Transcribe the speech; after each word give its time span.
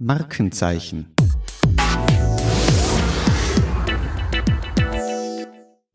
Markenzeichen. 0.00 1.12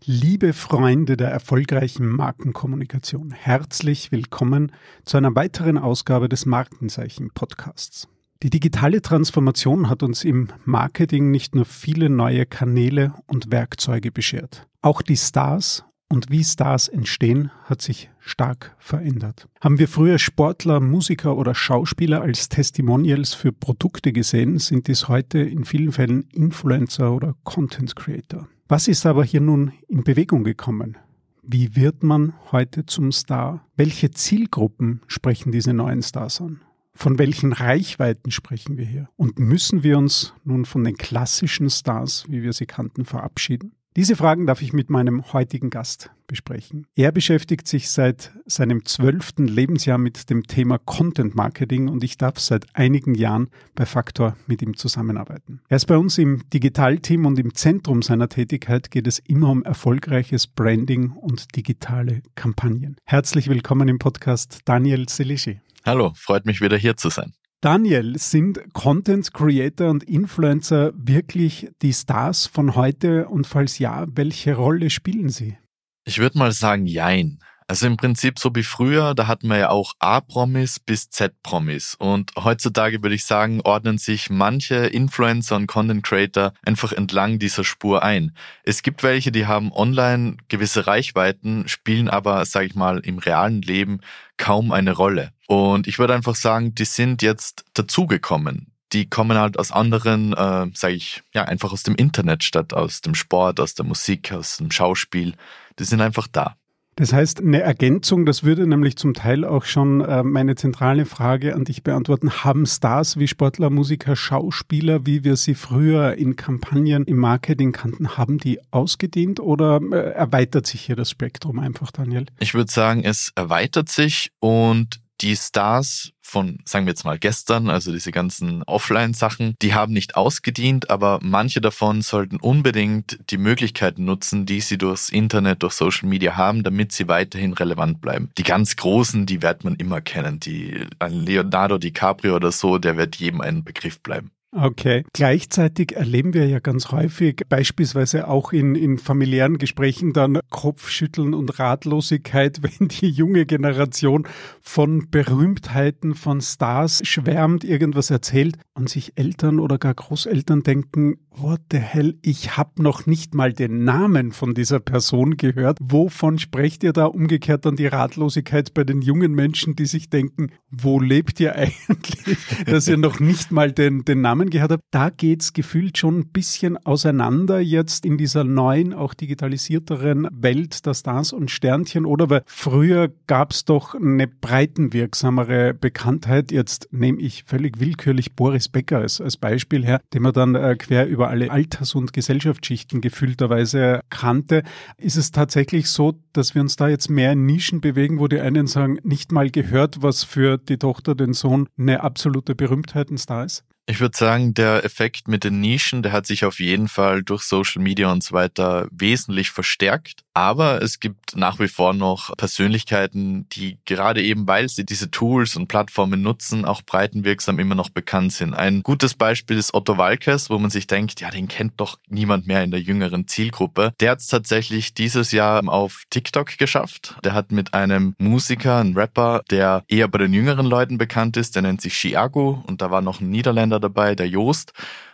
Liebe 0.03 0.51
Freunde 0.51 1.15
der 1.15 1.29
erfolgreichen 1.29 2.09
Markenkommunikation, 2.09 3.31
herzlich 3.31 4.11
willkommen 4.11 4.73
zu 5.05 5.15
einer 5.15 5.33
weiteren 5.35 5.77
Ausgabe 5.77 6.27
des 6.27 6.45
Markenzeichen 6.45 7.29
Podcasts. 7.33 8.09
Die 8.41 8.49
digitale 8.49 9.01
Transformation 9.01 9.89
hat 9.89 10.03
uns 10.03 10.25
im 10.25 10.49
Marketing 10.65 11.31
nicht 11.31 11.55
nur 11.55 11.63
viele 11.63 12.09
neue 12.09 12.45
Kanäle 12.45 13.13
und 13.27 13.51
Werkzeuge 13.53 14.11
beschert. 14.11 14.67
Auch 14.81 15.01
die 15.01 15.15
Stars 15.15 15.85
und 16.09 16.29
wie 16.29 16.43
Stars 16.43 16.87
entstehen, 16.87 17.51
hat 17.65 17.81
sich 17.81 18.09
stark 18.19 18.75
verändert. 18.77 19.47
Haben 19.61 19.79
wir 19.79 19.87
früher 19.87 20.19
Sportler, 20.19 20.79
Musiker 20.79 21.37
oder 21.37 21.55
Schauspieler 21.55 22.21
als 22.21 22.49
Testimonials 22.49 23.33
für 23.33 23.51
Produkte 23.51 24.13
gesehen, 24.13 24.59
sind 24.59 24.87
dies 24.87 25.07
heute 25.07 25.39
in 25.39 25.65
vielen 25.65 25.91
Fällen 25.91 26.27
Influencer 26.31 27.13
oder 27.13 27.35
Content 27.43 27.95
Creator. 27.95 28.47
Was 28.67 28.87
ist 28.87 29.05
aber 29.05 29.23
hier 29.23 29.41
nun 29.41 29.73
in 29.87 30.03
Bewegung 30.03 30.43
gekommen? 30.43 30.97
Wie 31.41 31.75
wird 31.75 32.03
man 32.03 32.33
heute 32.51 32.85
zum 32.85 33.11
Star? 33.11 33.67
Welche 33.75 34.11
Zielgruppen 34.11 35.01
sprechen 35.07 35.51
diese 35.51 35.73
neuen 35.73 36.01
Stars 36.01 36.39
an? 36.39 36.61
Von 36.93 37.17
welchen 37.17 37.53
Reichweiten 37.53 38.31
sprechen 38.31 38.77
wir 38.77 38.85
hier? 38.85 39.09
Und 39.17 39.39
müssen 39.39 39.83
wir 39.83 39.97
uns 39.97 40.33
nun 40.43 40.63
von 40.63 40.83
den 40.83 40.95
klassischen 40.95 41.69
Stars, 41.69 42.25
wie 42.29 42.43
wir 42.43 42.53
sie 42.53 42.65
kannten, 42.67 43.03
verabschieden? 43.03 43.73
Diese 43.95 44.15
Fragen 44.15 44.47
darf 44.47 44.63
ich 44.63 44.73
mit 44.73 44.89
meinem 44.89 45.33
heutigen 45.33 45.69
Gast 45.69 46.09
besprechen. 46.25 46.87
Er 46.95 47.11
beschäftigt 47.11 47.67
sich 47.67 47.91
seit 47.91 48.31
seinem 48.47 48.85
zwölften 48.85 49.47
Lebensjahr 49.47 49.99
mit 49.99 50.31
dem 50.31 50.47
Thema 50.47 50.79
Content 50.79 51.35
Marketing 51.35 51.89
und 51.89 52.03
ich 52.03 52.17
darf 52.17 52.39
seit 52.39 52.65
einigen 52.73 53.13
Jahren 53.13 53.49
bei 53.75 53.85
Faktor 53.85 54.35
mit 54.47 54.63
ihm 54.63 54.75
zusammenarbeiten. 54.75 55.61
Er 55.69 55.75
ist 55.75 55.85
bei 55.85 55.97
uns 55.97 56.17
im 56.17 56.41
Digitalteam 56.49 57.27
und 57.27 57.37
im 57.37 57.53
Zentrum 57.53 58.01
seiner 58.01 58.29
Tätigkeit 58.29 58.89
geht 58.89 59.05
es 59.05 59.19
immer 59.19 59.49
um 59.49 59.61
erfolgreiches 59.61 60.47
Branding 60.47 61.11
und 61.11 61.55
digitale 61.55 62.23
Kampagnen. 62.33 62.97
Herzlich 63.05 63.47
willkommen 63.47 63.87
im 63.89 63.99
Podcast 63.99 64.61
Daniel 64.65 65.07
Selischi. 65.07 65.61
Hallo, 65.85 66.13
freut 66.15 66.47
mich 66.47 66.61
wieder 66.61 66.77
hier 66.77 66.97
zu 66.97 67.09
sein. 67.09 67.33
Daniel, 67.63 68.19
sind 68.19 68.73
Content 68.73 69.33
Creator 69.33 69.89
und 69.89 70.03
Influencer 70.03 70.91
wirklich 70.95 71.69
die 71.81 71.93
Stars 71.93 72.45
von 72.45 72.75
heute 72.75 73.29
und 73.29 73.47
falls 73.47 73.79
ja, 73.79 74.05
welche 74.11 74.55
Rolle 74.55 74.89
spielen 74.89 75.29
sie? 75.29 75.57
Ich 76.03 76.19
würde 76.19 76.37
mal 76.37 76.51
sagen, 76.51 76.85
jein. 76.85 77.39
Also 77.67 77.87
im 77.87 77.97
Prinzip 77.97 78.39
so 78.39 78.51
wie 78.53 78.63
früher, 78.63 79.15
da 79.15 79.27
hatten 79.27 79.47
wir 79.47 79.57
ja 79.57 79.69
auch 79.69 79.93
A-Promis 79.99 80.79
bis 80.79 81.09
Z-Promis. 81.09 81.95
Und 81.95 82.31
heutzutage 82.37 83.01
würde 83.01 83.15
ich 83.15 83.25
sagen, 83.25 83.61
ordnen 83.63 83.97
sich 83.97 84.29
manche 84.29 84.75
Influencer 84.75 85.55
und 85.55 85.67
Content 85.67 86.03
Creator 86.03 86.53
einfach 86.65 86.91
entlang 86.91 87.39
dieser 87.39 87.63
Spur 87.63 88.03
ein. 88.03 88.35
Es 88.63 88.83
gibt 88.83 89.03
welche, 89.03 89.31
die 89.31 89.47
haben 89.47 89.71
online 89.71 90.37
gewisse 90.47 90.87
Reichweiten, 90.87 91.67
spielen 91.67 92.09
aber, 92.09 92.45
sage 92.45 92.67
ich 92.67 92.75
mal, 92.75 92.99
im 92.99 93.17
realen 93.17 93.61
Leben 93.61 94.01
kaum 94.37 94.71
eine 94.71 94.93
Rolle. 94.93 95.31
Und 95.47 95.87
ich 95.87 95.99
würde 95.99 96.13
einfach 96.13 96.35
sagen, 96.35 96.75
die 96.75 96.85
sind 96.85 97.21
jetzt 97.21 97.65
dazugekommen 97.73 98.73
die 98.93 99.09
kommen 99.09 99.37
halt 99.37 99.57
aus 99.57 99.71
anderen, 99.71 100.33
äh, 100.33 100.67
sage 100.73 100.93
ich, 100.93 101.23
ja, 101.33 101.43
einfach 101.43 101.73
aus 101.73 101.83
dem 101.83 101.95
Internet 101.95 102.43
statt 102.43 102.73
aus 102.73 103.01
dem 103.01 103.15
Sport, 103.15 103.59
aus 103.59 103.73
der 103.73 103.85
Musik, 103.85 104.31
aus 104.31 104.57
dem 104.57 104.71
Schauspiel. 104.71 105.33
Die 105.79 105.83
sind 105.83 106.01
einfach 106.01 106.27
da. 106.27 106.55
Das 106.95 107.11
heißt, 107.11 107.41
eine 107.41 107.61
Ergänzung, 107.61 108.25
das 108.25 108.43
würde 108.43 108.67
nämlich 108.67 108.97
zum 108.97 109.13
Teil 109.13 109.45
auch 109.45 109.65
schon 109.65 110.01
äh, 110.01 110.21
meine 110.21 110.55
zentrale 110.55 111.05
Frage 111.05 111.55
an 111.55 111.63
dich 111.63 111.83
beantworten. 111.83 112.43
Haben 112.43 112.65
Stars 112.67 113.17
wie 113.17 113.27
Sportler, 113.27 113.71
Musiker, 113.71 114.15
Schauspieler, 114.15 115.05
wie 115.05 115.23
wir 115.23 115.35
sie 115.35 115.55
früher 115.55 116.13
in 116.15 116.35
Kampagnen 116.35 117.05
im 117.05 117.17
Marketing 117.17 117.71
kannten, 117.71 118.17
haben 118.17 118.37
die 118.37 118.59
ausgedient 118.71 119.39
oder 119.39 119.81
äh, 119.91 120.11
erweitert 120.11 120.67
sich 120.67 120.81
hier 120.81 120.95
das 120.95 121.09
Spektrum 121.09 121.57
einfach, 121.59 121.91
Daniel? 121.91 122.25
Ich 122.39 122.53
würde 122.53 122.71
sagen, 122.71 123.03
es 123.03 123.31
erweitert 123.35 123.89
sich 123.89 124.31
und 124.39 125.02
die 125.23 125.35
Stars 125.35 126.11
von, 126.21 126.57
sagen 126.65 126.85
wir 126.85 126.91
jetzt 126.91 127.05
mal 127.05 127.17
gestern, 127.17 127.69
also 127.69 127.91
diese 127.91 128.11
ganzen 128.11 128.63
Offline-Sachen, 128.63 129.55
die 129.61 129.73
haben 129.73 129.93
nicht 129.93 130.15
ausgedient, 130.15 130.89
aber 130.89 131.19
manche 131.21 131.61
davon 131.61 132.01
sollten 132.01 132.37
unbedingt 132.37 133.19
die 133.29 133.37
Möglichkeiten 133.37 134.05
nutzen, 134.05 134.45
die 134.45 134.61
sie 134.61 134.77
durchs 134.77 135.09
Internet, 135.09 135.63
durch 135.63 135.73
Social 135.73 136.09
Media 136.09 136.35
haben, 136.35 136.63
damit 136.63 136.91
sie 136.91 137.07
weiterhin 137.07 137.53
relevant 137.53 138.01
bleiben. 138.01 138.31
Die 138.37 138.43
ganz 138.43 138.75
Großen, 138.75 139.25
die 139.25 139.41
wird 139.41 139.63
man 139.63 139.75
immer 139.75 140.01
kennen. 140.01 140.39
Die, 140.39 140.87
ein 140.99 141.13
Leonardo 141.13 141.77
DiCaprio 141.77 142.35
oder 142.35 142.51
so, 142.51 142.77
der 142.77 142.97
wird 142.97 143.15
jedem 143.15 143.41
ein 143.41 143.63
Begriff 143.63 144.01
bleiben. 144.01 144.31
Okay. 144.55 145.03
Gleichzeitig 145.13 145.93
erleben 145.93 146.33
wir 146.33 146.47
ja 146.47 146.59
ganz 146.59 146.91
häufig, 146.91 147.41
beispielsweise 147.49 148.27
auch 148.27 148.53
in, 148.53 148.75
in 148.75 148.97
familiären 148.99 149.57
Gesprächen, 149.57 150.13
dann 150.13 150.39
Kopfschütteln 150.49 151.33
und 151.33 151.57
Ratlosigkeit, 151.59 152.61
wenn 152.79 152.87
die 152.87 153.09
junge 153.09 153.45
Generation 153.45 154.27
von 154.61 155.09
Berühmtheiten, 155.09 156.13
von 156.13 156.41
Stars 156.41 157.01
schwärmt, 157.03 157.63
irgendwas 157.63 158.11
erzählt 158.11 158.57
und 158.75 158.89
sich 158.89 159.13
Eltern 159.15 159.59
oder 159.59 159.77
gar 159.77 159.93
Großeltern 159.93 160.61
denken, 160.61 161.17
what 161.37 161.61
the 161.71 161.79
hell, 161.79 162.17
ich 162.21 162.57
habe 162.57 162.81
noch 162.81 163.05
nicht 163.05 163.33
mal 163.33 163.53
den 163.53 163.83
Namen 163.83 164.31
von 164.31 164.53
dieser 164.53 164.79
Person 164.79 165.37
gehört. 165.37 165.77
Wovon 165.81 166.39
sprecht 166.39 166.83
ihr 166.83 166.93
da 166.93 167.05
umgekehrt 167.05 167.65
dann 167.65 167.75
die 167.75 167.87
Ratlosigkeit 167.87 168.73
bei 168.73 168.83
den 168.83 169.01
jungen 169.01 169.33
Menschen, 169.33 169.75
die 169.75 169.85
sich 169.85 170.09
denken, 170.09 170.51
wo 170.69 170.99
lebt 170.99 171.39
ihr 171.39 171.55
eigentlich, 171.55 172.37
dass 172.65 172.87
ihr 172.87 172.97
noch 172.97 173.19
nicht 173.19 173.51
mal 173.51 173.71
den, 173.71 174.05
den 174.05 174.21
Namen 174.21 174.42
gehört 174.49 174.71
habt? 174.71 174.83
Da 174.91 175.09
geht's 175.09 175.53
gefühlt 175.53 175.97
schon 175.97 176.19
ein 176.19 176.27
bisschen 176.27 176.77
auseinander 176.77 177.59
jetzt 177.59 178.05
in 178.05 178.17
dieser 178.17 178.43
neuen, 178.43 178.93
auch 178.93 179.15
digitalisierteren 179.15 180.27
Welt 180.31 180.85
der 180.85 180.93
Stars 180.93 181.33
und 181.33 181.49
Sternchen. 181.49 182.05
Oder 182.05 182.29
weil 182.29 182.43
früher 182.45 183.09
gab's 183.25 183.65
doch 183.65 183.95
eine 183.95 184.27
breitenwirksamere 184.27 185.73
Bekanntheit. 185.73 186.51
Jetzt 186.51 186.89
nehme 186.91 187.19
ich 187.19 187.43
völlig 187.45 187.79
willkürlich 187.79 188.33
Boris 188.33 188.69
Becker 188.69 188.99
als, 188.99 189.19
als 189.19 189.37
Beispiel 189.37 189.83
her, 189.83 189.99
den 190.13 190.21
man 190.21 190.33
dann 190.33 190.53
äh, 190.53 190.75
quer 190.75 191.07
über 191.07 191.23
über 191.23 191.29
alle 191.29 191.51
Alters- 191.51 191.95
und 191.95 192.11
Gesellschaftsschichten 192.11 192.99
gefühlterweise 192.99 194.01
kannte. 194.09 194.63
Ist 194.97 195.15
es 195.15 195.31
tatsächlich 195.31 195.89
so, 195.89 196.19
dass 196.33 196.53
wir 196.53 196.61
uns 196.61 196.75
da 196.75 196.89
jetzt 196.89 197.09
mehr 197.09 197.31
in 197.31 197.45
Nischen 197.45 197.79
bewegen, 197.79 198.19
wo 198.19 198.27
die 198.27 198.41
einen 198.41 198.67
sagen, 198.67 198.99
nicht 199.03 199.31
mal 199.31 199.49
gehört, 199.49 200.01
was 200.01 200.23
für 200.25 200.57
die 200.57 200.77
Tochter, 200.77 201.15
den 201.15 201.33
Sohn 201.33 201.69
eine 201.77 202.03
absolute 202.03 202.55
Berühmtheit 202.55 203.09
ein 203.09 203.17
Star 203.17 203.45
ist? 203.45 203.63
Ich 203.85 203.99
würde 203.99 204.17
sagen, 204.17 204.53
der 204.53 204.83
Effekt 204.85 205.27
mit 205.27 205.43
den 205.45 205.59
Nischen, 205.61 206.03
der 206.03 206.11
hat 206.13 206.25
sich 206.25 206.45
auf 206.45 206.59
jeden 206.59 206.87
Fall 206.89 207.23
durch 207.23 207.43
Social 207.43 207.81
Media 207.81 208.11
und 208.11 208.23
so 208.23 208.33
weiter 208.33 208.87
wesentlich 208.91 209.51
verstärkt. 209.51 210.22
Aber 210.33 210.81
es 210.81 210.99
gibt 210.99 211.35
nach 211.35 211.59
wie 211.59 211.67
vor 211.67 211.93
noch 211.93 212.35
Persönlichkeiten, 212.37 213.47
die 213.49 213.77
gerade 213.85 214.23
eben, 214.23 214.47
weil 214.47 214.67
sie 214.67 214.83
diese 214.83 215.11
Tools 215.11 215.55
und 215.55 215.67
Plattformen 215.67 216.23
nutzen, 216.23 216.65
auch 216.65 216.81
breitenwirksam 216.81 217.59
immer 217.59 217.75
noch 217.75 217.89
bekannt 217.89 218.33
sind. 218.33 218.55
Ein 218.55 218.81
gutes 218.81 219.13
Beispiel 219.13 219.57
ist 219.57 219.75
Otto 219.75 219.97
Walkes, 219.97 220.49
wo 220.49 220.57
man 220.57 220.71
sich 220.71 220.87
denkt, 220.87 221.21
ja, 221.21 221.29
den 221.29 221.47
kennt 221.47 221.73
doch 221.77 221.99
niemand 222.07 222.47
mehr 222.47 222.63
in 222.63 222.71
der 222.71 222.81
jüngeren 222.81 223.27
Zielgruppe. 223.27 223.93
Der 223.99 224.11
hat 224.11 224.19
es 224.21 224.27
tatsächlich 224.27 224.95
dieses 224.95 225.31
Jahr 225.31 225.67
auf 225.67 226.03
TikTok 226.09 226.57
geschafft. 226.57 227.15
Der 227.23 227.33
hat 227.33 227.51
mit 227.51 227.75
einem 227.75 228.15
Musiker, 228.17 228.77
einem 228.77 228.97
Rapper, 228.97 229.43
der 229.51 229.83
eher 229.87 230.07
bei 230.07 230.17
den 230.17 230.33
jüngeren 230.33 230.65
Leuten 230.65 230.97
bekannt 230.97 231.37
ist, 231.37 231.55
der 231.55 231.61
nennt 231.61 231.81
sich 231.81 231.93
Chiago 231.93 232.63
und 232.65 232.81
da 232.81 232.89
war 232.89 233.01
noch 233.01 233.21
ein 233.21 233.29
Niederländer 233.29 233.79
dabei, 233.79 234.15
der 234.15 234.27
Joost. 234.27 234.73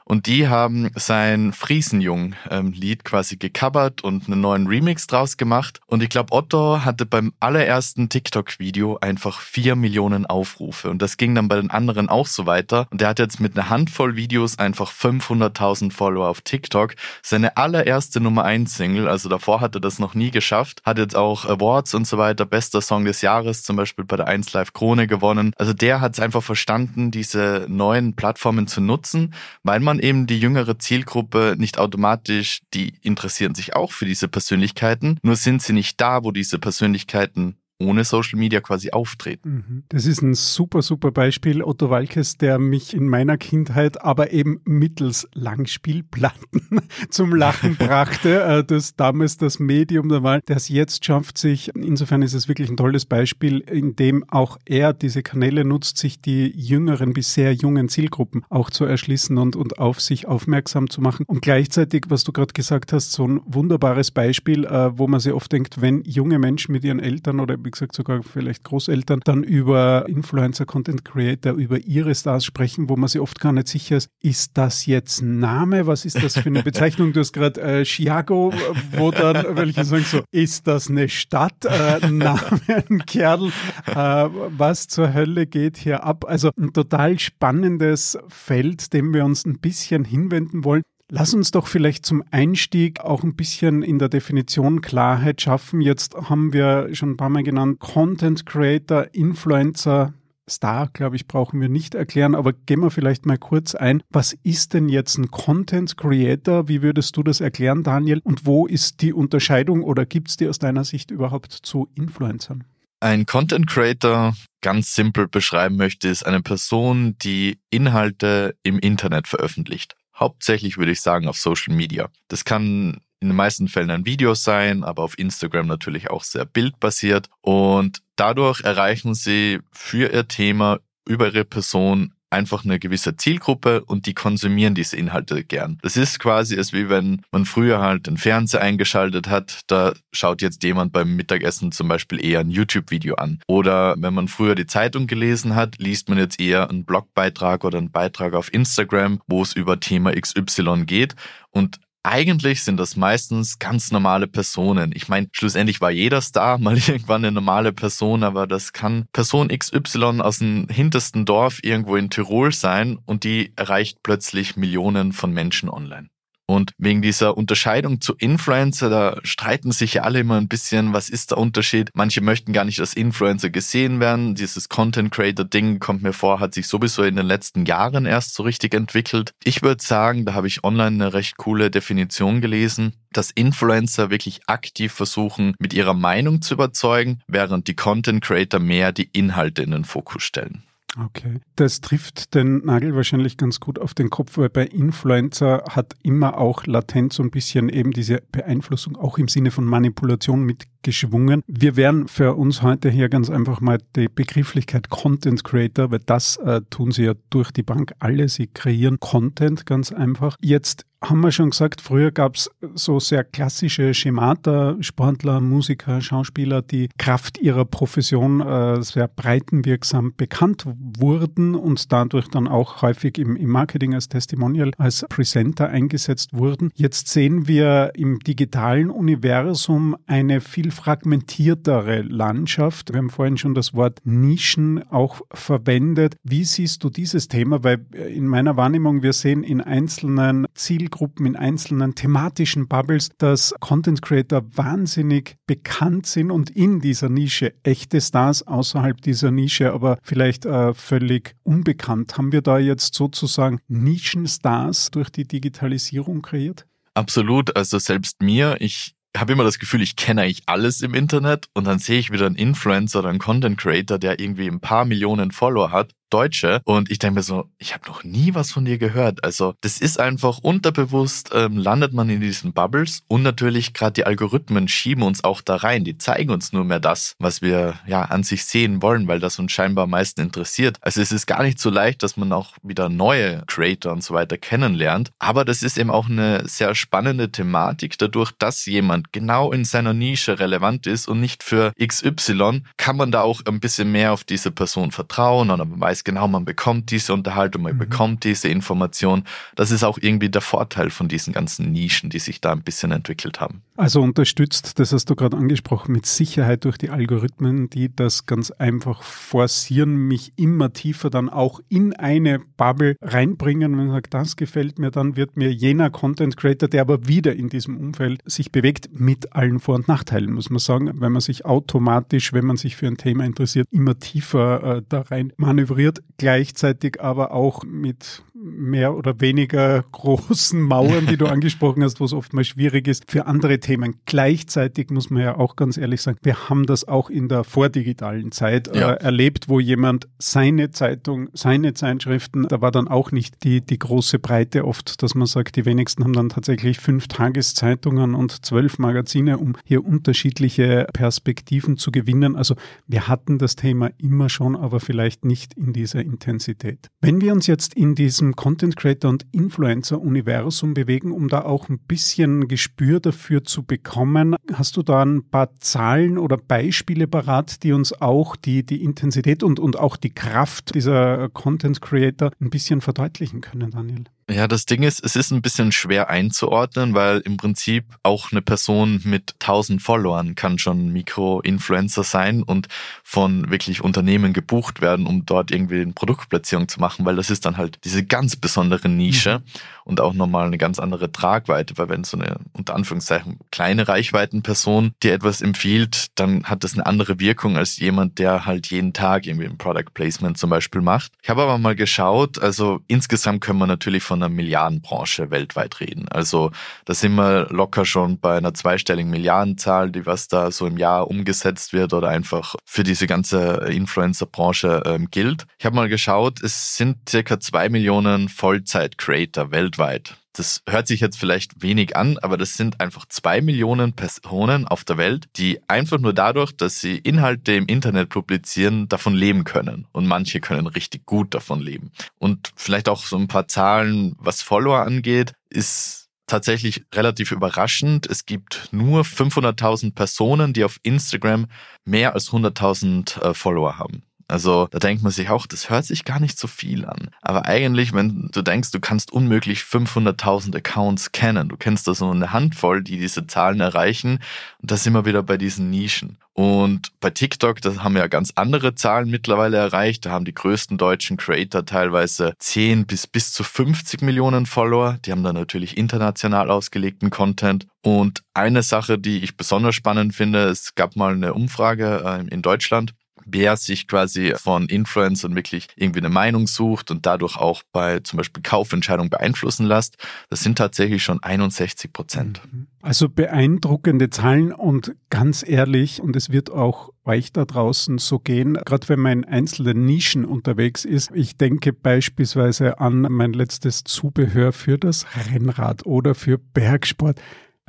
Und 0.09 0.25
die 0.25 0.47
haben 0.47 0.89
sein 0.95 1.53
Friesenjung-Lied 1.53 3.05
quasi 3.05 3.37
gecovert 3.37 4.03
und 4.03 4.25
einen 4.25 4.41
neuen 4.41 4.65
Remix 4.65 5.05
draus 5.05 5.37
gemacht. 5.37 5.81
Und 5.85 6.01
ich 6.01 6.09
glaube, 6.09 6.33
Otto 6.33 6.83
hatte 6.83 7.05
beim 7.05 7.31
allerersten 7.39 8.09
TikTok-Video 8.09 8.97
einfach 9.01 9.39
vier 9.39 9.75
Millionen 9.75 10.25
Aufrufe. 10.25 10.89
Und 10.89 11.03
das 11.03 11.17
ging 11.17 11.35
dann 11.35 11.47
bei 11.47 11.57
den 11.57 11.69
anderen 11.69 12.09
auch 12.09 12.25
so 12.25 12.47
weiter. 12.47 12.87
Und 12.89 13.01
der 13.01 13.09
hat 13.09 13.19
jetzt 13.19 13.39
mit 13.39 13.55
einer 13.55 13.69
Handvoll 13.69 14.15
Videos 14.15 14.57
einfach 14.57 14.91
500.000 14.91 15.91
Follower 15.91 16.27
auf 16.27 16.41
TikTok. 16.41 16.95
Seine 17.21 17.55
allererste 17.55 18.19
Nummer 18.19 18.45
1 18.45 18.75
Single, 18.75 19.07
also 19.07 19.29
davor 19.29 19.61
hat 19.61 19.75
er 19.75 19.81
das 19.81 19.99
noch 19.99 20.15
nie 20.15 20.31
geschafft, 20.31 20.81
hat 20.85 20.97
jetzt 20.97 21.15
auch 21.15 21.45
Awards 21.45 21.93
und 21.93 22.07
so 22.07 22.17
weiter, 22.17 22.47
bester 22.47 22.81
Song 22.81 23.05
des 23.05 23.21
Jahres, 23.21 23.61
zum 23.61 23.75
Beispiel 23.75 24.05
bei 24.05 24.17
der 24.17 24.27
1 24.27 24.53
Live 24.53 24.73
Krone 24.73 25.05
gewonnen. 25.05 25.53
Also 25.57 25.73
der 25.73 26.01
hat 26.01 26.13
es 26.13 26.19
einfach 26.19 26.41
verstanden, 26.41 27.11
diese 27.11 27.67
neuen 27.69 28.15
Plattformen 28.15 28.65
zu 28.65 28.81
nutzen, 28.81 29.35
weil 29.61 29.79
man 29.79 29.98
eben 29.99 30.27
die 30.27 30.39
jüngere 30.39 30.79
Zielgruppe 30.79 31.55
nicht 31.57 31.77
automatisch, 31.77 32.61
die 32.73 32.93
interessieren 33.01 33.55
sich 33.55 33.75
auch 33.75 33.91
für 33.91 34.05
diese 34.05 34.27
Persönlichkeiten, 34.27 35.19
nur 35.21 35.35
sind 35.35 35.61
sie 35.61 35.73
nicht 35.73 35.99
da, 36.01 36.23
wo 36.23 36.31
diese 36.31 36.59
Persönlichkeiten 36.59 37.58
ohne 37.79 38.03
Social 38.03 38.37
Media 38.37 38.59
quasi 38.59 38.91
auftreten. 38.91 39.49
Mhm. 39.49 39.83
Das 39.89 40.05
ist 40.05 40.21
ein 40.21 40.33
super, 40.33 40.81
super 40.81 41.11
Beispiel. 41.11 41.63
Otto 41.63 41.89
Walkes, 41.89 42.37
der 42.37 42.59
mich 42.59 42.93
in 42.93 43.07
meiner 43.07 43.37
Kindheit 43.37 44.01
aber 44.01 44.31
eben 44.33 44.59
mittels 44.65 45.27
Langspielplatten 45.33 46.81
zum 47.09 47.33
Lachen 47.33 47.75
brachte, 47.79 48.43
äh, 48.43 48.63
das 48.63 48.95
damals 48.95 49.37
das 49.37 49.59
Medium 49.59 50.09
der 50.09 50.23
Wahl, 50.23 50.41
es 50.47 50.67
jetzt 50.67 51.05
schafft, 51.05 51.37
sich, 51.37 51.73
insofern 51.75 52.21
ist 52.21 52.33
es 52.33 52.47
wirklich 52.47 52.69
ein 52.69 52.75
tolles 52.75 53.05
Beispiel, 53.05 53.59
in 53.59 53.95
dem 53.95 54.29
auch 54.29 54.57
er 54.65 54.93
diese 54.93 55.23
Kanäle 55.23 55.63
nutzt, 55.63 55.97
sich 55.97 56.21
die 56.21 56.47
jüngeren 56.47 57.13
bis 57.13 57.33
sehr 57.33 57.53
jungen 57.53 57.87
Zielgruppen 57.87 58.43
auch 58.49 58.69
zu 58.69 58.83
erschließen 58.83 59.37
und, 59.37 59.55
und 59.55 59.79
auf 59.79 60.01
sich 60.01 60.27
aufmerksam 60.27 60.89
zu 60.89 60.99
machen. 60.99 61.23
Und 61.27 61.41
gleichzeitig, 61.41 62.05
was 62.09 62.25
du 62.25 62.33
gerade 62.33 62.53
gesagt 62.53 62.91
hast, 62.91 63.13
so 63.13 63.25
ein 63.25 63.39
wunderbares 63.45 64.11
Beispiel, 64.11 64.65
äh, 64.65 64.97
wo 64.97 65.07
man 65.07 65.21
sich 65.21 65.31
oft 65.31 65.51
denkt, 65.51 65.81
wenn 65.81 66.03
junge 66.03 66.39
Menschen 66.39 66.73
mit 66.73 66.83
ihren 66.83 66.99
Eltern 66.99 67.39
oder 67.39 67.57
wie 67.69 67.71
gesagt 67.71 67.93
sogar 67.93 68.23
vielleicht 68.23 68.63
Großeltern 68.63 69.19
dann 69.23 69.43
über 69.43 70.05
Influencer, 70.07 70.65
Content 70.65 71.05
Creator, 71.05 71.53
über 71.53 71.77
ihre 71.77 72.15
Stars 72.15 72.43
sprechen, 72.43 72.89
wo 72.89 72.95
man 72.95 73.07
sich 73.07 73.21
oft 73.21 73.39
gar 73.39 73.51
nicht 73.51 73.67
sicher 73.67 73.97
ist, 73.97 74.09
ist 74.23 74.57
das 74.57 74.87
jetzt 74.87 75.21
ein 75.21 75.37
Name? 75.37 75.85
Was 75.85 76.03
ist 76.03 76.23
das 76.23 76.33
für 76.33 76.49
eine 76.49 76.63
Bezeichnung? 76.63 77.13
Du 77.13 77.19
hast 77.19 77.31
gerade 77.31 77.61
äh, 77.61 77.85
Chiago, 77.85 78.51
wo 78.93 79.11
dann 79.11 79.45
welche 79.55 79.83
sagen 79.83 80.03
so, 80.03 80.23
ist 80.31 80.65
das 80.65 80.89
eine 80.89 81.09
Stadt? 81.09 81.63
Äh, 81.65 82.09
Name, 82.09 82.59
ein 82.89 83.05
Kerl. 83.05 83.51
Äh, 83.85 83.93
was 83.93 84.87
zur 84.87 85.13
Hölle 85.13 85.45
geht 85.45 85.77
hier 85.77 86.03
ab? 86.03 86.25
Also 86.27 86.49
ein 86.59 86.73
total 86.73 87.19
spannendes 87.19 88.17
Feld, 88.29 88.93
dem 88.93 89.13
wir 89.13 89.25
uns 89.25 89.45
ein 89.45 89.59
bisschen 89.59 90.05
hinwenden 90.05 90.63
wollen. 90.63 90.81
Lass 91.11 91.33
uns 91.33 91.49
doch 91.49 91.65
vielleicht 91.65 92.05
zum 92.05 92.23
Einstieg 92.29 92.99
auch 92.99 93.23
ein 93.23 93.35
bisschen 93.35 93.81
in 93.81 93.97
der 93.97 94.09
Definition 94.09 94.81
Klarheit 94.81 95.41
schaffen. 95.41 95.81
Jetzt 95.81 96.15
haben 96.15 96.53
wir 96.53 96.93
schon 96.93 97.11
ein 97.11 97.17
paar 97.17 97.29
Mal 97.29 97.41
genannt, 97.41 97.79
Content 97.79 98.45
Creator, 98.45 99.07
Influencer, 99.11 100.13
Star, 100.47 100.87
glaube 100.93 101.15
ich, 101.15 101.27
brauchen 101.27 101.61
wir 101.61 101.69
nicht 101.69 101.95
erklären, 101.95 102.35
aber 102.35 102.53
gehen 102.53 102.81
wir 102.81 102.91
vielleicht 102.91 103.25
mal 103.25 103.37
kurz 103.37 103.73
ein. 103.75 104.03
Was 104.09 104.33
ist 104.43 104.73
denn 104.73 104.89
jetzt 104.89 105.17
ein 105.17 105.31
Content 105.31 105.97
Creator? 105.97 106.67
Wie 106.67 106.81
würdest 106.83 107.17
du 107.17 107.23
das 107.23 107.41
erklären, 107.41 107.83
Daniel? 107.83 108.21
Und 108.23 108.45
wo 108.45 108.67
ist 108.67 109.01
die 109.01 109.13
Unterscheidung 109.13 109.83
oder 109.83 110.05
gibt 110.05 110.29
es 110.29 110.37
die 110.37 110.47
aus 110.47 110.59
deiner 110.59 110.83
Sicht 110.83 111.11
überhaupt 111.11 111.53
zu 111.53 111.89
Influencern? 111.95 112.65
Ein 112.99 113.25
Content 113.25 113.67
Creator, 113.67 114.35
ganz 114.61 114.93
simpel 114.93 115.27
beschreiben 115.27 115.77
möchte, 115.77 116.09
ist 116.09 116.25
eine 116.25 116.41
Person, 116.41 117.15
die 117.19 117.59
Inhalte 117.69 118.55
im 118.61 118.77
Internet 118.77 119.27
veröffentlicht. 119.27 119.95
Hauptsächlich 120.19 120.77
würde 120.77 120.91
ich 120.91 121.01
sagen 121.01 121.27
auf 121.27 121.37
Social 121.37 121.73
Media. 121.73 122.09
Das 122.27 122.43
kann 122.43 123.01
in 123.21 123.29
den 123.29 123.35
meisten 123.35 123.67
Fällen 123.67 123.89
ein 123.89 124.05
Video 124.05 124.33
sein, 124.33 124.83
aber 124.83 125.03
auf 125.03 125.17
Instagram 125.17 125.67
natürlich 125.67 126.09
auch 126.09 126.23
sehr 126.23 126.45
bildbasiert. 126.45 127.29
Und 127.41 128.01
dadurch 128.15 128.61
erreichen 128.61 129.13
sie 129.13 129.59
für 129.71 130.11
ihr 130.11 130.27
Thema 130.27 130.79
über 131.05 131.27
ihre 131.27 131.45
Person 131.45 132.13
einfach 132.29 132.63
eine 132.63 132.79
gewisse 132.79 133.15
Zielgruppe 133.15 133.83
und 133.85 134.05
die 134.05 134.13
konsumieren 134.13 134.75
diese 134.75 134.97
Inhalte 134.97 135.43
gern. 135.43 135.79
Das 135.81 135.97
ist 135.97 136.19
quasi 136.19 136.55
es 136.55 136.73
wie 136.73 136.89
wenn 136.89 137.21
man 137.31 137.45
früher 137.45 137.79
halt 137.79 138.07
den 138.07 138.17
Fernseher 138.17 138.61
eingeschaltet 138.61 139.27
hat, 139.27 139.61
da 139.67 139.93
schaut 140.11 140.41
jetzt 140.41 140.63
jemand 140.63 140.93
beim 140.93 141.15
Mittagessen 141.15 141.71
zum 141.71 141.87
Beispiel 141.87 142.23
eher 142.23 142.39
ein 142.39 142.51
YouTube-Video 142.51 143.15
an. 143.15 143.39
Oder 143.47 143.95
wenn 143.97 144.13
man 144.13 144.27
früher 144.27 144.55
die 144.55 144.67
Zeitung 144.67 145.07
gelesen 145.07 145.55
hat, 145.55 145.77
liest 145.79 146.09
man 146.09 146.17
jetzt 146.17 146.39
eher 146.39 146.69
einen 146.69 146.85
Blogbeitrag 146.85 147.63
oder 147.63 147.77
einen 147.77 147.91
Beitrag 147.91 148.33
auf 148.33 148.53
Instagram, 148.53 149.21
wo 149.27 149.41
es 149.41 149.53
über 149.53 149.79
Thema 149.79 150.11
XY 150.11 150.85
geht. 150.85 151.15
Und 151.51 151.79
eigentlich 152.03 152.63
sind 152.63 152.77
das 152.77 152.95
meistens 152.95 153.59
ganz 153.59 153.91
normale 153.91 154.27
Personen. 154.27 154.91
Ich 154.95 155.09
meine, 155.09 155.27
schlussendlich 155.31 155.81
war 155.81 155.91
jeder 155.91 156.21
Star 156.21 156.57
mal 156.59 156.77
irgendwann 156.77 157.23
eine 157.23 157.31
normale 157.31 157.73
Person, 157.73 158.23
aber 158.23 158.47
das 158.47 158.73
kann 158.73 159.05
Person 159.11 159.49
XY 159.49 160.21
aus 160.21 160.39
dem 160.39 160.67
hintersten 160.69 161.25
Dorf 161.25 161.59
irgendwo 161.63 161.95
in 161.95 162.09
Tirol 162.09 162.51
sein 162.51 162.97
und 163.05 163.23
die 163.23 163.53
erreicht 163.55 163.99
plötzlich 164.03 164.55
Millionen 164.55 165.13
von 165.13 165.31
Menschen 165.33 165.69
online. 165.69 166.09
Und 166.49 166.73
wegen 166.79 167.03
dieser 167.03 167.37
Unterscheidung 167.37 168.01
zu 168.01 168.15
Influencer, 168.15 168.89
da 168.89 169.17
streiten 169.21 169.71
sich 169.71 169.93
ja 169.93 170.01
alle 170.01 170.21
immer 170.21 170.37
ein 170.37 170.47
bisschen, 170.47 170.93
was 170.93 171.07
ist 171.07 171.29
der 171.29 171.37
Unterschied? 171.37 171.91
Manche 171.93 172.21
möchten 172.21 172.53
gar 172.53 172.65
nicht 172.65 172.79
als 172.79 172.95
Influencer 172.95 173.51
gesehen 173.51 173.99
werden. 173.99 174.33
Dieses 174.33 174.67
Content 174.67 175.11
Creator 175.11 175.45
Ding 175.45 175.77
kommt 175.77 176.01
mir 176.01 176.11
vor, 176.11 176.39
hat 176.39 176.55
sich 176.55 176.65
sowieso 176.65 177.03
in 177.03 177.17
den 177.17 177.27
letzten 177.27 177.67
Jahren 177.67 178.07
erst 178.07 178.33
so 178.33 178.41
richtig 178.41 178.73
entwickelt. 178.73 179.31
Ich 179.43 179.61
würde 179.61 179.83
sagen, 179.83 180.25
da 180.25 180.33
habe 180.33 180.47
ich 180.47 180.63
online 180.63 181.03
eine 181.03 181.13
recht 181.13 181.37
coole 181.37 181.69
Definition 181.69 182.41
gelesen, 182.41 182.93
dass 183.13 183.29
Influencer 183.29 184.09
wirklich 184.09 184.41
aktiv 184.47 184.91
versuchen, 184.91 185.53
mit 185.59 185.75
ihrer 185.75 185.93
Meinung 185.93 186.41
zu 186.41 186.55
überzeugen, 186.55 187.21
während 187.27 187.67
die 187.67 187.75
Content 187.75 188.23
Creator 188.23 188.59
mehr 188.59 188.91
die 188.91 189.11
Inhalte 189.13 189.61
in 189.61 189.69
den 189.69 189.85
Fokus 189.85 190.23
stellen. 190.23 190.63
Okay. 190.97 191.39
Das 191.55 191.81
trifft 191.81 192.33
den 192.33 192.65
Nagel 192.65 192.95
wahrscheinlich 192.95 193.37
ganz 193.37 193.59
gut 193.59 193.77
auf 193.77 193.93
den 193.93 194.09
Kopf, 194.09 194.37
weil 194.37 194.49
bei 194.49 194.65
Influencer 194.65 195.63
hat 195.69 195.93
immer 196.01 196.37
auch 196.37 196.65
latent 196.65 197.13
so 197.13 197.21
ein 197.21 197.29
bisschen 197.29 197.69
eben 197.69 197.91
diese 197.91 198.23
Beeinflussung 198.31 198.95
auch 198.97 199.17
im 199.17 199.27
Sinne 199.27 199.51
von 199.51 199.65
Manipulation 199.65 200.43
mitgeschwungen. 200.43 201.43
Wir 201.47 201.75
werden 201.75 202.07
für 202.07 202.35
uns 202.35 202.63
heute 202.63 202.89
hier 202.89 203.09
ganz 203.09 203.29
einfach 203.29 203.61
mal 203.61 203.77
die 203.95 204.09
Begrifflichkeit 204.09 204.89
Content 204.89 205.43
Creator, 205.43 205.91
weil 205.91 205.99
das 205.99 206.37
äh, 206.37 206.61
tun 206.69 206.91
sie 206.91 207.03
ja 207.03 207.13
durch 207.29 207.51
die 207.51 207.63
Bank 207.63 207.93
alle. 207.99 208.27
Sie 208.27 208.47
kreieren 208.47 208.99
Content 208.99 209.65
ganz 209.65 209.91
einfach. 209.91 210.37
Jetzt 210.41 210.85
haben 211.01 211.21
wir 211.21 211.31
schon 211.31 211.51
gesagt, 211.51 211.81
früher 211.81 212.11
gab 212.11 212.35
es 212.35 212.51
so 212.75 212.99
sehr 212.99 213.23
klassische 213.23 213.93
Schemata, 213.93 214.75
Sportler, 214.81 215.39
Musiker, 215.39 216.01
Schauspieler, 216.01 216.61
die 216.61 216.89
Kraft 216.97 217.37
ihrer 217.37 217.63
Profession 217.63 218.41
äh, 218.41 218.81
sehr 218.81 219.07
breitenwirksam 219.07 220.13
bekannt 220.15 220.65
wurden 220.97 221.55
und 221.55 221.91
dadurch 221.91 222.27
dann 222.27 222.47
auch 222.47 222.81
häufig 222.81 223.17
im, 223.17 223.37
im 223.37 223.49
Marketing 223.49 223.93
als 223.93 224.09
Testimonial, 224.09 224.71
als 224.77 225.05
Presenter 225.07 225.69
eingesetzt 225.69 226.33
wurden. 226.33 226.71
Jetzt 226.75 227.07
sehen 227.07 227.47
wir 227.47 227.91
im 227.95 228.19
digitalen 228.19 228.89
Universum 228.89 229.95
eine 230.05 230.41
viel 230.41 230.71
fragmentiertere 230.71 232.01
Landschaft. 232.01 232.91
Wir 232.91 232.97
haben 232.97 233.09
vorhin 233.09 233.37
schon 233.37 233.55
das 233.55 233.73
Wort 233.73 233.99
Nischen 234.03 234.83
auch 234.91 235.21
verwendet. 235.33 236.17
Wie 236.23 236.43
siehst 236.43 236.83
du 236.83 236.89
dieses 236.89 237.29
Thema? 237.29 237.63
Weil 237.63 237.85
in 237.93 238.27
meiner 238.27 238.57
Wahrnehmung, 238.57 239.01
wir 239.01 239.13
sehen 239.13 239.43
in 239.43 239.61
einzelnen 239.61 240.45
Ziel 240.53 240.88
Zielgruppen, 240.89 241.25
in 241.25 241.35
einzelnen 241.35 241.95
thematischen 241.95 242.67
Bubbles, 242.67 243.09
dass 243.17 243.53
Content 243.59 244.01
Creator 244.01 244.43
wahnsinnig 244.55 245.37
bekannt 245.45 246.05
sind 246.05 246.31
und 246.31 246.49
in 246.49 246.79
dieser 246.79 247.09
Nische 247.09 247.53
echte 247.63 248.01
Stars 248.01 248.45
außerhalb 248.47 248.99
dieser 249.01 249.31
Nische, 249.31 249.71
aber 249.71 249.97
vielleicht 250.01 250.45
äh, 250.45 250.73
völlig 250.73 251.35
unbekannt. 251.43 252.17
Haben 252.17 252.31
wir 252.31 252.41
da 252.41 252.57
jetzt 252.57 252.95
sozusagen 252.95 253.59
Nischenstars 253.67 254.91
durch 254.91 255.09
die 255.09 255.27
Digitalisierung 255.27 256.21
kreiert? 256.21 256.65
Absolut. 256.95 257.55
Also 257.55 257.77
selbst 257.77 258.21
mir, 258.21 258.57
ich 258.59 258.95
habe 259.15 259.33
immer 259.33 259.43
das 259.43 259.59
Gefühl, 259.59 259.81
ich 259.81 259.95
kenne 259.95 260.23
eigentlich 260.23 260.43
alles 260.47 260.81
im 260.81 260.93
Internet 260.93 261.47
und 261.53 261.65
dann 261.65 261.79
sehe 261.79 261.99
ich 261.99 262.11
wieder 262.11 262.25
einen 262.25 262.35
Influencer 262.35 262.99
oder 262.99 263.09
einen 263.09 263.19
Content 263.19 263.57
Creator, 263.57 263.99
der 263.99 264.19
irgendwie 264.19 264.47
ein 264.47 264.59
paar 264.59 264.85
Millionen 264.85 265.31
Follower 265.31 265.71
hat 265.71 265.93
Deutsche. 266.09 266.61
Und 266.63 266.91
ich 266.91 266.99
denke 266.99 267.15
mir 267.15 267.23
so, 267.23 267.49
ich 267.57 267.73
habe 267.73 267.87
noch 267.87 268.03
nie 268.03 268.33
was 268.33 268.51
von 268.51 268.65
dir 268.65 268.77
gehört. 268.77 269.23
Also 269.23 269.53
das 269.61 269.79
ist 269.79 269.99
einfach 269.99 270.39
unterbewusst, 270.39 271.31
ähm, 271.33 271.57
landet 271.57 271.93
man 271.93 272.09
in 272.09 272.21
diesen 272.21 272.53
Bubbles 272.53 273.03
und 273.07 273.23
natürlich 273.23 273.73
gerade 273.73 273.93
die 273.93 274.05
Algorithmen 274.05 274.67
schieben 274.67 275.03
uns 275.03 275.23
auch 275.23 275.41
da 275.41 275.57
rein. 275.57 275.83
Die 275.83 275.97
zeigen 275.97 276.31
uns 276.31 276.53
nur 276.53 276.63
mehr 276.63 276.79
das, 276.79 277.15
was 277.19 277.41
wir 277.41 277.79
ja 277.87 278.03
an 278.03 278.23
sich 278.23 278.45
sehen 278.45 278.81
wollen, 278.81 279.07
weil 279.07 279.19
das 279.19 279.39
uns 279.39 279.51
scheinbar 279.51 279.83
am 279.83 279.91
meisten 279.91 280.21
interessiert. 280.21 280.77
Also 280.81 281.01
es 281.01 281.11
ist 281.11 281.25
gar 281.25 281.43
nicht 281.43 281.59
so 281.59 281.69
leicht, 281.69 282.03
dass 282.03 282.17
man 282.17 282.31
auch 282.33 282.53
wieder 282.63 282.89
neue 282.89 283.43
Creator 283.47 283.91
und 283.91 284.03
so 284.03 284.13
weiter 284.13 284.37
kennenlernt. 284.37 285.11
Aber 285.19 285.45
das 285.45 285.63
ist 285.63 285.77
eben 285.77 285.89
auch 285.89 286.09
eine 286.09 286.47
sehr 286.47 286.75
spannende 286.75 287.31
Thematik. 287.31 287.97
Dadurch, 287.97 288.31
dass 288.37 288.65
jemand 288.65 289.11
genau 289.13 289.51
in 289.51 289.65
seiner 289.65 289.93
Nische 289.93 290.39
relevant 290.39 290.87
ist 290.87 291.07
und 291.07 291.19
nicht 291.19 291.43
für 291.43 291.73
XY, 291.81 292.63
kann 292.77 292.97
man 292.97 293.11
da 293.11 293.21
auch 293.21 293.41
ein 293.45 293.59
bisschen 293.59 293.91
mehr 293.91 294.13
auf 294.13 294.23
diese 294.23 294.51
Person 294.51 294.91
vertrauen 294.91 295.49
und 295.49 295.57
man 295.57 295.79
weiß, 295.79 295.98
weiß 295.99 296.03
genau, 296.03 296.27
man 296.27 296.45
bekommt 296.45 296.91
diese 296.91 297.13
Unterhaltung, 297.13 297.63
man 297.63 297.75
mhm. 297.75 297.79
bekommt 297.79 298.23
diese 298.23 298.47
Information. 298.47 299.23
Das 299.55 299.71
ist 299.71 299.83
auch 299.83 299.97
irgendwie 300.01 300.29
der 300.29 300.41
Vorteil 300.41 300.89
von 300.89 301.07
diesen 301.07 301.33
ganzen 301.33 301.71
Nischen, 301.71 302.09
die 302.09 302.19
sich 302.19 302.41
da 302.41 302.53
ein 302.53 302.61
bisschen 302.61 302.91
entwickelt 302.91 303.41
haben. 303.41 303.61
Also 303.75 304.01
unterstützt, 304.01 304.79
das 304.79 304.93
hast 304.93 305.09
du 305.09 305.15
gerade 305.15 305.37
angesprochen, 305.37 305.91
mit 305.91 306.05
Sicherheit 306.05 306.65
durch 306.65 306.77
die 306.77 306.89
Algorithmen, 306.89 307.69
die 307.69 307.93
das 307.93 308.25
ganz 308.25 308.51
einfach 308.51 309.03
forcieren, 309.03 309.95
mich 309.95 310.33
immer 310.35 310.73
tiefer 310.73 311.09
dann 311.09 311.29
auch 311.29 311.59
in 311.69 311.93
eine 311.93 312.39
Bubble 312.57 312.95
reinbringen. 313.01 313.77
Wenn 313.77 313.87
man 313.87 313.95
sagt, 313.95 314.13
das 314.13 314.35
gefällt 314.35 314.79
mir, 314.79 314.91
dann 314.91 315.15
wird 315.15 315.37
mir 315.37 315.51
jener 315.51 315.89
Content 315.89 316.37
Creator, 316.37 316.69
der 316.69 316.81
aber 316.81 317.07
wieder 317.07 317.35
in 317.35 317.49
diesem 317.49 317.77
Umfeld 317.77 318.21
sich 318.25 318.51
bewegt, 318.51 318.89
mit 318.91 319.33
allen 319.33 319.59
Vor- 319.59 319.75
und 319.75 319.87
Nachteilen, 319.87 320.33
muss 320.33 320.49
man 320.49 320.59
sagen, 320.59 320.91
wenn 320.95 321.11
man 321.11 321.21
sich 321.21 321.45
automatisch, 321.45 322.33
wenn 322.33 322.45
man 322.45 322.57
sich 322.57 322.75
für 322.75 322.87
ein 322.87 322.97
Thema 322.97 323.25
interessiert, 323.25 323.67
immer 323.71 323.97
tiefer 323.97 324.77
äh, 324.77 324.81
da 324.87 325.01
rein 325.01 325.33
manövriert, 325.37 325.88
gleichzeitig 326.17 327.01
aber 327.01 327.31
auch 327.31 327.63
mit 327.63 328.23
mehr 328.41 328.95
oder 328.95 329.19
weniger 329.19 329.83
großen 329.91 330.61
Mauern, 330.61 331.07
die 331.07 331.17
du 331.17 331.25
angesprochen 331.27 331.83
hast, 331.83 331.99
wo 331.99 332.05
es 332.05 332.13
oftmals 332.13 332.47
schwierig 332.47 332.87
ist, 332.87 333.09
für 333.11 333.27
andere 333.27 333.59
Themen. 333.59 333.95
Gleichzeitig 334.05 334.89
muss 334.89 335.09
man 335.09 335.23
ja 335.23 335.37
auch 335.37 335.55
ganz 335.55 335.77
ehrlich 335.77 336.01
sagen, 336.01 336.17
wir 336.21 336.49
haben 336.49 336.65
das 336.65 336.87
auch 336.87 337.09
in 337.09 337.27
der 337.27 337.43
vordigitalen 337.43 338.31
Zeit 338.31 338.67
äh, 338.67 338.79
ja. 338.79 338.93
äh, 338.93 339.03
erlebt, 339.03 339.49
wo 339.49 339.59
jemand 339.59 340.07
seine 340.19 340.71
Zeitung, 340.71 341.29
seine 341.33 341.73
Zeitschriften, 341.73 342.47
da 342.47 342.61
war 342.61 342.71
dann 342.71 342.87
auch 342.87 343.11
nicht 343.11 343.43
die, 343.43 343.61
die 343.61 343.79
große 343.79 344.19
Breite 344.19 344.65
oft, 344.65 345.03
dass 345.03 345.15
man 345.15 345.27
sagt, 345.27 345.55
die 345.55 345.65
wenigsten 345.65 346.03
haben 346.03 346.13
dann 346.13 346.29
tatsächlich 346.29 346.79
fünf 346.79 347.07
Tageszeitungen 347.07 348.15
und 348.15 348.45
zwölf 348.45 348.79
Magazine, 348.79 349.37
um 349.37 349.55
hier 349.65 349.85
unterschiedliche 349.85 350.87
Perspektiven 350.93 351.77
zu 351.77 351.91
gewinnen. 351.91 352.35
Also 352.35 352.55
wir 352.87 353.07
hatten 353.07 353.37
das 353.37 353.55
Thema 353.55 353.89
immer 353.97 354.29
schon, 354.29 354.55
aber 354.55 354.79
vielleicht 354.79 355.25
nicht 355.25 355.53
in 355.55 355.73
dieser 355.73 356.01
Intensität. 356.01 356.89
Wenn 357.01 357.21
wir 357.21 357.33
uns 357.33 357.47
jetzt 357.47 357.73
in 357.73 357.95
diesem 357.95 358.28
Content 358.35 358.75
Creator 358.75 359.09
und 359.09 359.25
Influencer 359.31 359.99
Universum 360.01 360.73
bewegen, 360.73 361.11
um 361.11 361.27
da 361.27 361.43
auch 361.43 361.69
ein 361.69 361.79
bisschen 361.79 362.47
Gespür 362.47 362.99
dafür 362.99 363.43
zu 363.43 363.63
bekommen, 363.63 364.35
hast 364.53 364.77
du 364.77 364.83
da 364.83 365.03
ein 365.03 365.23
paar 365.23 365.55
Zahlen 365.59 366.17
oder 366.17 366.37
Beispiele 366.37 367.07
parat, 367.07 367.63
die 367.63 367.73
uns 367.73 367.93
auch 368.01 368.35
die, 368.35 368.65
die 368.65 368.83
Intensität 368.83 369.43
und, 369.43 369.59
und 369.59 369.77
auch 369.77 369.97
die 369.97 370.13
Kraft 370.13 370.75
dieser 370.75 371.29
Content 371.29 371.81
Creator 371.81 372.31
ein 372.39 372.49
bisschen 372.49 372.81
verdeutlichen 372.81 373.41
können, 373.41 373.71
Daniel? 373.71 374.05
Ja, 374.29 374.47
das 374.47 374.67
Ding 374.67 374.83
ist, 374.83 375.03
es 375.03 375.15
ist 375.15 375.31
ein 375.31 375.41
bisschen 375.41 375.71
schwer 375.71 376.09
einzuordnen, 376.09 376.93
weil 376.93 377.19
im 377.21 377.37
Prinzip 377.37 377.85
auch 378.03 378.31
eine 378.31 378.43
Person 378.43 379.01
mit 379.03 379.33
1000 379.39 379.81
Followern 379.81 380.35
kann 380.35 380.59
schon 380.59 380.93
Mikro-Influencer 380.93 382.03
sein 382.03 382.43
und 382.43 382.67
von 383.03 383.49
wirklich 383.49 383.83
Unternehmen 383.83 384.31
gebucht 384.31 384.81
werden, 384.81 385.07
um 385.07 385.25
dort 385.25 385.49
irgendwie 385.49 385.81
eine 385.81 385.93
Produktplatzierung 385.93 386.67
zu 386.67 386.79
machen, 386.79 387.05
weil 387.05 387.15
das 387.15 387.31
ist 387.31 387.47
dann 387.47 387.57
halt 387.57 387.79
diese 387.85 388.05
ganz 388.05 388.35
besondere 388.35 388.87
Nische 388.87 389.39
mhm. 389.39 389.61
und 389.85 390.01
auch 390.01 390.13
nochmal 390.13 390.45
eine 390.45 390.59
ganz 390.59 390.77
andere 390.77 391.11
Tragweite, 391.11 391.79
weil 391.79 391.89
wenn 391.89 392.03
so 392.03 392.15
eine 392.15 392.37
unter 392.53 392.75
Anführungszeichen 392.75 393.39
kleine 393.49 393.87
Reichweitenperson 393.87 394.91
dir 395.01 395.13
etwas 395.13 395.41
empfiehlt, 395.41 396.07
dann 396.13 396.43
hat 396.43 396.63
das 396.63 396.73
eine 396.73 396.85
andere 396.85 397.19
Wirkung 397.19 397.57
als 397.57 397.77
jemand, 397.77 398.19
der 398.19 398.45
halt 398.45 398.67
jeden 398.67 398.93
Tag 398.93 399.25
irgendwie 399.25 399.47
ein 399.47 399.57
Product 399.57 399.91
Placement 399.95 400.37
zum 400.37 400.51
Beispiel 400.51 400.81
macht. 400.81 401.13
Ich 401.23 401.29
habe 401.29 401.41
aber 401.41 401.57
mal 401.57 401.75
geschaut, 401.75 402.37
also 402.37 402.81
insgesamt 402.87 403.41
können 403.41 403.57
wir 403.57 403.65
natürlich 403.65 404.03
von 404.03 404.18
einer 404.21 404.29
Milliardenbranche 404.29 405.31
weltweit 405.31 405.79
reden. 405.79 406.07
Also 406.09 406.51
da 406.85 406.93
sind 406.93 407.15
wir 407.15 407.47
locker 407.49 407.85
schon 407.85 408.19
bei 408.19 408.37
einer 408.37 408.53
zweistelligen 408.53 409.09
Milliardenzahl, 409.09 409.91
die 409.91 410.05
was 410.05 410.27
da 410.27 410.51
so 410.51 410.67
im 410.67 410.77
Jahr 410.77 411.07
umgesetzt 411.07 411.73
wird 411.73 411.93
oder 411.93 412.09
einfach 412.09 412.55
für 412.65 412.83
diese 412.83 413.07
ganze 413.07 413.67
Influencer-Branche 413.69 414.83
ähm, 414.85 415.09
gilt. 415.09 415.45
Ich 415.57 415.65
habe 415.65 415.75
mal 415.75 415.89
geschaut, 415.89 416.41
es 416.43 416.75
sind 416.75 417.09
circa 417.09 417.39
zwei 417.39 417.69
Millionen 417.69 418.29
Vollzeit-Creator 418.29 419.51
weltweit. 419.51 420.18
Das 420.33 420.61
hört 420.69 420.87
sich 420.87 420.99
jetzt 420.99 421.17
vielleicht 421.17 421.61
wenig 421.61 421.95
an, 421.97 422.17
aber 422.19 422.37
das 422.37 422.53
sind 422.53 422.79
einfach 422.79 423.05
zwei 423.07 423.41
Millionen 423.41 423.93
Personen 423.93 424.67
auf 424.67 424.83
der 424.83 424.97
Welt, 424.97 425.27
die 425.35 425.59
einfach 425.67 425.97
nur 425.97 426.13
dadurch, 426.13 426.51
dass 426.55 426.79
sie 426.79 426.97
Inhalte 426.97 427.53
im 427.53 427.65
Internet 427.65 428.09
publizieren, 428.09 428.87
davon 428.87 429.15
leben 429.15 429.43
können. 429.43 429.87
Und 429.91 430.07
manche 430.07 430.39
können 430.39 430.67
richtig 430.67 431.05
gut 431.05 431.33
davon 431.33 431.59
leben. 431.59 431.91
Und 432.19 432.51
vielleicht 432.55 432.89
auch 432.89 433.03
so 433.03 433.17
ein 433.17 433.27
paar 433.27 433.47
Zahlen, 433.47 434.15
was 434.19 434.41
Follower 434.41 434.81
angeht, 434.81 435.33
ist 435.49 436.09
tatsächlich 436.27 436.83
relativ 436.93 437.31
überraschend. 437.31 438.07
Es 438.07 438.25
gibt 438.25 438.69
nur 438.71 439.01
500.000 439.01 439.93
Personen, 439.93 440.53
die 440.53 440.63
auf 440.63 440.79
Instagram 440.83 441.47
mehr 441.85 442.13
als 442.13 442.29
100.000 442.29 443.21
äh, 443.21 443.33
Follower 443.33 443.77
haben. 443.77 444.03
Also 444.29 444.67
da 444.71 444.79
denkt 444.79 445.03
man 445.03 445.11
sich 445.11 445.29
auch, 445.29 445.47
das 445.47 445.69
hört 445.69 445.85
sich 445.85 446.05
gar 446.05 446.19
nicht 446.19 446.37
so 446.37 446.47
viel 446.47 446.85
an. 446.85 447.09
Aber 447.21 447.45
eigentlich, 447.45 447.93
wenn 447.93 448.29
du 448.31 448.41
denkst, 448.41 448.71
du 448.71 448.79
kannst 448.79 449.11
unmöglich 449.11 449.61
500.000 449.61 450.55
Accounts 450.55 451.11
kennen, 451.11 451.49
du 451.49 451.57
kennst 451.57 451.87
da 451.87 451.93
so 451.93 452.09
eine 452.09 452.31
Handvoll, 452.31 452.83
die 452.83 452.99
diese 452.99 453.25
Zahlen 453.25 453.59
erreichen. 453.59 454.19
Und 454.61 454.71
da 454.71 454.77
sind 454.77 454.93
wir 454.93 455.05
wieder 455.05 455.23
bei 455.23 455.37
diesen 455.37 455.69
Nischen. 455.71 456.17
Und 456.33 456.93
bei 457.01 457.09
TikTok, 457.09 457.59
da 457.61 457.83
haben 457.83 457.95
wir 457.95 458.01
ja 458.01 458.07
ganz 458.07 458.31
andere 458.35 458.73
Zahlen 458.73 459.09
mittlerweile 459.09 459.57
erreicht. 459.57 460.05
Da 460.05 460.11
haben 460.11 460.23
die 460.23 460.33
größten 460.33 460.77
deutschen 460.77 461.17
Creator 461.17 461.65
teilweise 461.65 462.33
10 462.39 462.85
bis 462.85 463.07
bis 463.07 463.33
zu 463.33 463.43
50 463.43 464.01
Millionen 464.03 464.45
Follower. 464.45 464.99
Die 465.03 465.11
haben 465.11 465.23
dann 465.23 465.35
natürlich 465.35 465.75
international 465.75 466.49
ausgelegten 466.49 467.09
Content. 467.09 467.67
Und 467.81 468.23
eine 468.33 468.63
Sache, 468.63 468.97
die 468.97 469.19
ich 469.19 469.35
besonders 469.35 469.75
spannend 469.75 470.15
finde, 470.15 470.45
es 470.45 470.75
gab 470.75 470.95
mal 470.95 471.13
eine 471.13 471.33
Umfrage 471.33 472.03
äh, 472.05 472.33
in 472.33 472.41
Deutschland 472.41 472.93
wer 473.31 473.57
sich 473.57 473.87
quasi 473.87 474.33
von 474.35 474.67
Influencern 474.67 475.35
wirklich 475.35 475.67
irgendwie 475.75 475.99
eine 475.99 476.09
Meinung 476.09 476.47
sucht 476.47 476.91
und 476.91 477.05
dadurch 477.05 477.37
auch 477.37 477.63
bei 477.71 477.99
zum 477.99 478.17
Beispiel 478.17 478.43
Kaufentscheidungen 478.43 479.09
beeinflussen 479.09 479.65
lässt, 479.65 479.97
das 480.29 480.41
sind 480.41 480.57
tatsächlich 480.57 481.03
schon 481.03 481.21
61 481.21 481.93
Prozent. 481.93 482.41
Mhm. 482.51 482.67
Also 482.81 483.09
beeindruckende 483.09 484.09
Zahlen 484.09 484.53
und 484.53 484.95
ganz 485.09 485.43
ehrlich, 485.45 486.01
und 486.01 486.15
es 486.15 486.31
wird 486.31 486.49
auch 486.49 486.91
euch 487.03 487.33
da 487.33 487.43
draußen 487.43 487.97
so 487.97 488.19
gehen, 488.19 488.53
gerade 488.53 488.87
wenn 488.87 488.99
man 488.99 489.23
in 489.23 489.25
einzelnen 489.25 489.85
Nischen 489.85 490.23
unterwegs 490.23 490.85
ist. 490.85 491.11
Ich 491.13 491.35
denke 491.35 491.73
beispielsweise 491.73 492.79
an 492.79 493.01
mein 493.01 493.33
letztes 493.33 493.83
Zubehör 493.83 494.53
für 494.53 494.77
das 494.77 495.05
Rennrad 495.29 495.85
oder 495.85 496.15
für 496.15 496.37
Bergsport. 496.37 497.19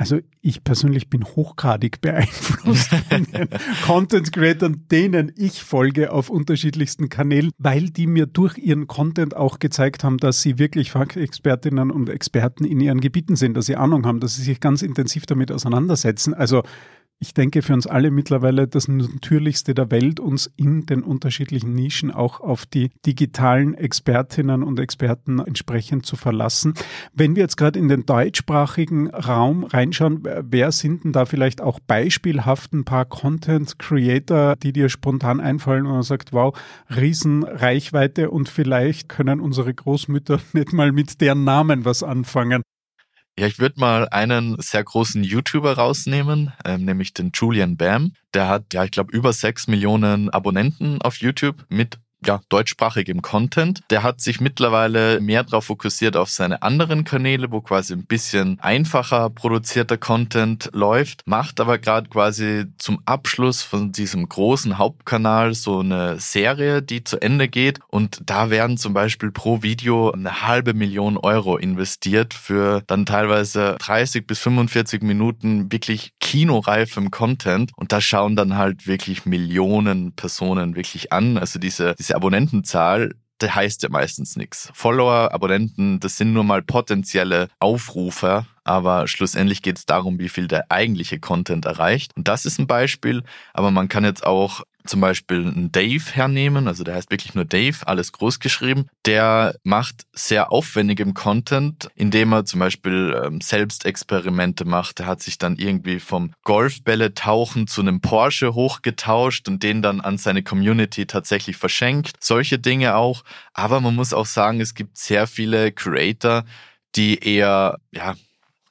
Also 0.00 0.19
ich 0.40 0.64
persönlich 0.64 1.11
bin 1.11 1.25
hochgradig 1.25 2.00
beeinflusst 2.00 2.88
von 2.88 3.26
den 3.26 3.49
Content 3.85 4.33
Creators, 4.33 4.73
denen 4.90 5.30
ich 5.37 5.62
folge 5.62 6.11
auf 6.11 6.30
unterschiedlichsten 6.30 7.11
Kanälen, 7.11 7.50
weil 7.59 7.90
die 7.90 8.07
mir 8.07 8.25
durch 8.25 8.57
ihren 8.57 8.87
Content 8.87 9.37
auch 9.37 9.59
gezeigt 9.59 10.02
haben, 10.02 10.16
dass 10.16 10.40
sie 10.40 10.59
wirklich 10.59 10.90
Fachexpertinnen 10.90 11.90
und 11.90 12.09
Experten 12.09 12.64
in 12.64 12.80
ihren 12.80 13.02
Gebieten 13.02 13.37
sind, 13.37 13.59
dass 13.59 13.66
sie 13.66 13.76
Ahnung 13.76 14.07
haben, 14.07 14.21
dass 14.21 14.37
sie 14.37 14.42
sich 14.42 14.59
ganz 14.59 14.80
intensiv 14.80 15.26
damit 15.26 15.52
auseinandersetzen. 15.52 16.33
Also 16.33 16.62
ich 17.23 17.35
denke, 17.35 17.61
für 17.61 17.75
uns 17.75 17.87
alle 17.87 18.11
mittlerweile 18.11 18.67
das 18.67 18.89
Natürlichste 18.89 19.75
der 19.75 19.91
Welt, 19.91 20.21
uns 20.21 20.50
in 20.57 20.87
den 20.87 21.03
unterschiedlichen 21.03 21.75
Nischen 21.75 22.11
auch 22.11 22.41
auf 22.41 22.65
die 22.65 22.91
digitalen 23.05 23.75
Expertinnen 23.75 24.62
und 24.62 24.81
Experten 24.81 25.39
entsprechend 25.39 26.07
zu 26.07 26.17
verlassen. 26.17 26.73
Wenn 27.12 27.37
wir 27.37 27.43
jetzt 27.43 27.59
gerade 27.59 27.79
in 27.79 27.89
den 27.89 28.07
deutschsprachigen 28.07 29.11
Raum 29.11 29.65
reinschauen, 29.65 30.23
wer 30.25 30.73
sind 30.73 31.05
denn 31.05 31.12
da 31.12 31.27
vielleicht 31.27 31.61
auch 31.61 31.79
beispielhaft 31.79 32.73
ein 32.73 32.87
paar 32.87 33.05
Content 33.05 33.79
Creator, 33.79 34.57
die 34.57 34.73
dir 34.73 34.89
spontan 34.89 35.41
einfallen 35.41 35.85
und 35.85 35.93
man 35.93 36.03
sagt, 36.03 36.33
wow, 36.33 36.59
Riesenreichweite 36.89 38.31
und 38.31 38.49
vielleicht 38.49 39.11
können 39.11 39.41
unsere 39.41 39.75
Großmütter 39.75 40.41
nicht 40.55 40.73
mal 40.73 40.91
mit 40.91 41.21
deren 41.21 41.45
Namen 41.45 41.85
was 41.85 42.03
anfangen. 42.03 42.62
Ja, 43.39 43.47
ich 43.47 43.59
würde 43.59 43.81
mal 43.81 44.09
einen 44.09 44.61
sehr 44.61 44.85
großen 44.85 45.25
YouTuber 45.25 45.75
rausnehmen, 45.75 46.53
ähm, 46.65 46.85
nämlich 46.85 47.15
den 47.15 47.31
Julian 47.33 47.77
Bam. 47.77 48.13
Der 48.35 48.49
hat, 48.49 48.75
ja, 48.75 48.85
ich 48.85 48.91
glaube, 48.91 49.13
über 49.13 49.33
sechs 49.33 49.67
Millionen 49.67 50.29
Abonnenten 50.31 51.01
auf 51.01 51.17
YouTube 51.17 51.65
mit 51.69 51.99
ja, 52.25 52.41
deutschsprachigem 52.49 53.23
Content. 53.23 53.81
Der 53.91 54.03
hat 54.03 54.21
sich 54.21 54.41
mittlerweile 54.41 55.21
mehr 55.21 55.45
darauf 55.45 55.67
fokussiert 55.67 56.17
auf 56.17 56.31
seine 56.31 56.62
anderen 56.62 57.05
Kanäle, 57.05 57.50
wo 57.50 57.61
quasi 57.61 57.95
ein 57.95 58.05
bisschen 58.05 58.59
einfacher 58.61 59.31
produzierter 59.31 59.97
Content 59.97 60.71
läuft, 60.73 61.27
macht 61.27 61.61
aber 61.61 61.79
gerade 61.79 62.09
quasi 62.09 62.65
zum 62.79 63.00
Abschluss 63.05 63.62
von 63.62 63.93
diesem 63.93 64.29
großen 64.29 64.79
Hauptkanal 64.79 65.55
so 65.55 65.81
eine 65.81 66.19
Serie, 66.19 66.83
die 66.83 67.05
zu 67.05 67.21
Ende 67.21 67.49
geht 67.49 67.79
und 67.89 68.21
da 68.27 68.50
werden 68.50 68.77
zum 68.77 68.95
Beispiel 68.95 69.31
pro 69.31 69.62
Video 69.62 70.11
eine 70.11 70.43
halbe 70.47 70.75
Million 70.75 71.17
Euro 71.17 71.57
investiert 71.57 72.35
für 72.35 72.83
dann 72.87 73.07
teilweise 73.07 73.77
30 73.79 74.27
bis 74.27 74.41
45 74.41 75.03
Minuten 75.03 75.71
wirklich 75.71 76.12
kinoreifem 76.21 77.11
Content 77.11 77.73
und 77.77 77.93
da 77.93 78.00
schauen 78.00 78.37
dann 78.37 78.57
halt 78.57 78.87
wirklich 78.87 79.27
Millionen 79.27 80.12
Personen 80.12 80.77
wirklich 80.77 81.12
an. 81.12 81.39
Also 81.39 81.59
diese, 81.59 81.95
diese 81.99 82.10
Abonnentenzahl, 82.14 83.14
der 83.40 83.55
heißt 83.55 83.83
ja 83.83 83.88
meistens 83.88 84.37
nichts. 84.37 84.71
Follower, 84.75 85.33
Abonnenten, 85.33 86.00
das 86.00 86.17
sind 86.17 86.33
nur 86.33 86.45
mal 86.45 86.62
potenzielle 86.62 87.49
Aufrufer, 87.59 88.47
aber 88.64 89.09
schlussendlich 89.09 89.62
geht 89.62 89.79
es 89.79 89.87
darum, 89.87 90.19
wie 90.19 90.29
viel 90.29 90.47
der 90.47 90.71
eigentliche 90.71 91.19
Content 91.19 91.64
erreicht. 91.64 92.12
Und 92.17 92.29
das 92.29 92.45
ist 92.45 92.59
ein 92.59 92.67
Beispiel, 92.67 93.23
aber 93.55 93.71
man 93.71 93.88
kann 93.88 94.05
jetzt 94.05 94.25
auch 94.25 94.62
zum 94.87 95.01
Beispiel 95.01 95.47
einen 95.47 95.73
Dave 95.73 96.05
hernehmen, 96.13 96.69
also 96.69 96.85
der 96.85 96.95
heißt 96.95 97.11
wirklich 97.11 97.35
nur 97.35 97.45
Dave, 97.45 97.77
alles 97.87 98.13
groß 98.13 98.41
geschrieben. 98.41 98.87
Der 99.07 99.55
macht 99.63 100.07
sehr 100.13 100.53
aufwendigem 100.53 101.15
Content, 101.15 101.89
indem 101.95 102.33
er 102.33 102.45
zum 102.45 102.61
Beispiel 102.61 103.21
ähm, 103.25 103.41
selbst 103.41 103.85
Experimente 103.85 104.65
macht. 104.65 104.99
Der 104.99 105.07
hat 105.07 105.21
sich 105.23 105.39
dann 105.39 105.57
irgendwie 105.57 106.01
vom 106.01 106.33
Golfbälle 106.45 107.15
tauchen 107.15 107.67
zu 107.67 107.81
einem 107.81 108.01
Porsche 108.01 108.55
hochgetauscht 108.55 109.49
und 109.49 109.63
den 109.63 109.83
dann 109.83 110.01
an 110.01 110.19
seine 110.19 110.43
Community 110.43 111.07
tatsächlich 111.07 111.57
verschenkt. 111.57 112.13
Solche 112.21 112.59
Dinge 112.59 112.97
auch. 112.97 113.23
Aber 113.55 113.81
man 113.81 113.95
muss 113.95 114.13
auch 114.13 114.27
sagen, 114.27 114.61
es 114.61 114.75
gibt 114.75 114.99
sehr 114.99 115.27
viele 115.27 115.73
Creator, 115.73 116.45
die 116.97 117.19
eher, 117.19 117.79
ja, 117.93 118.15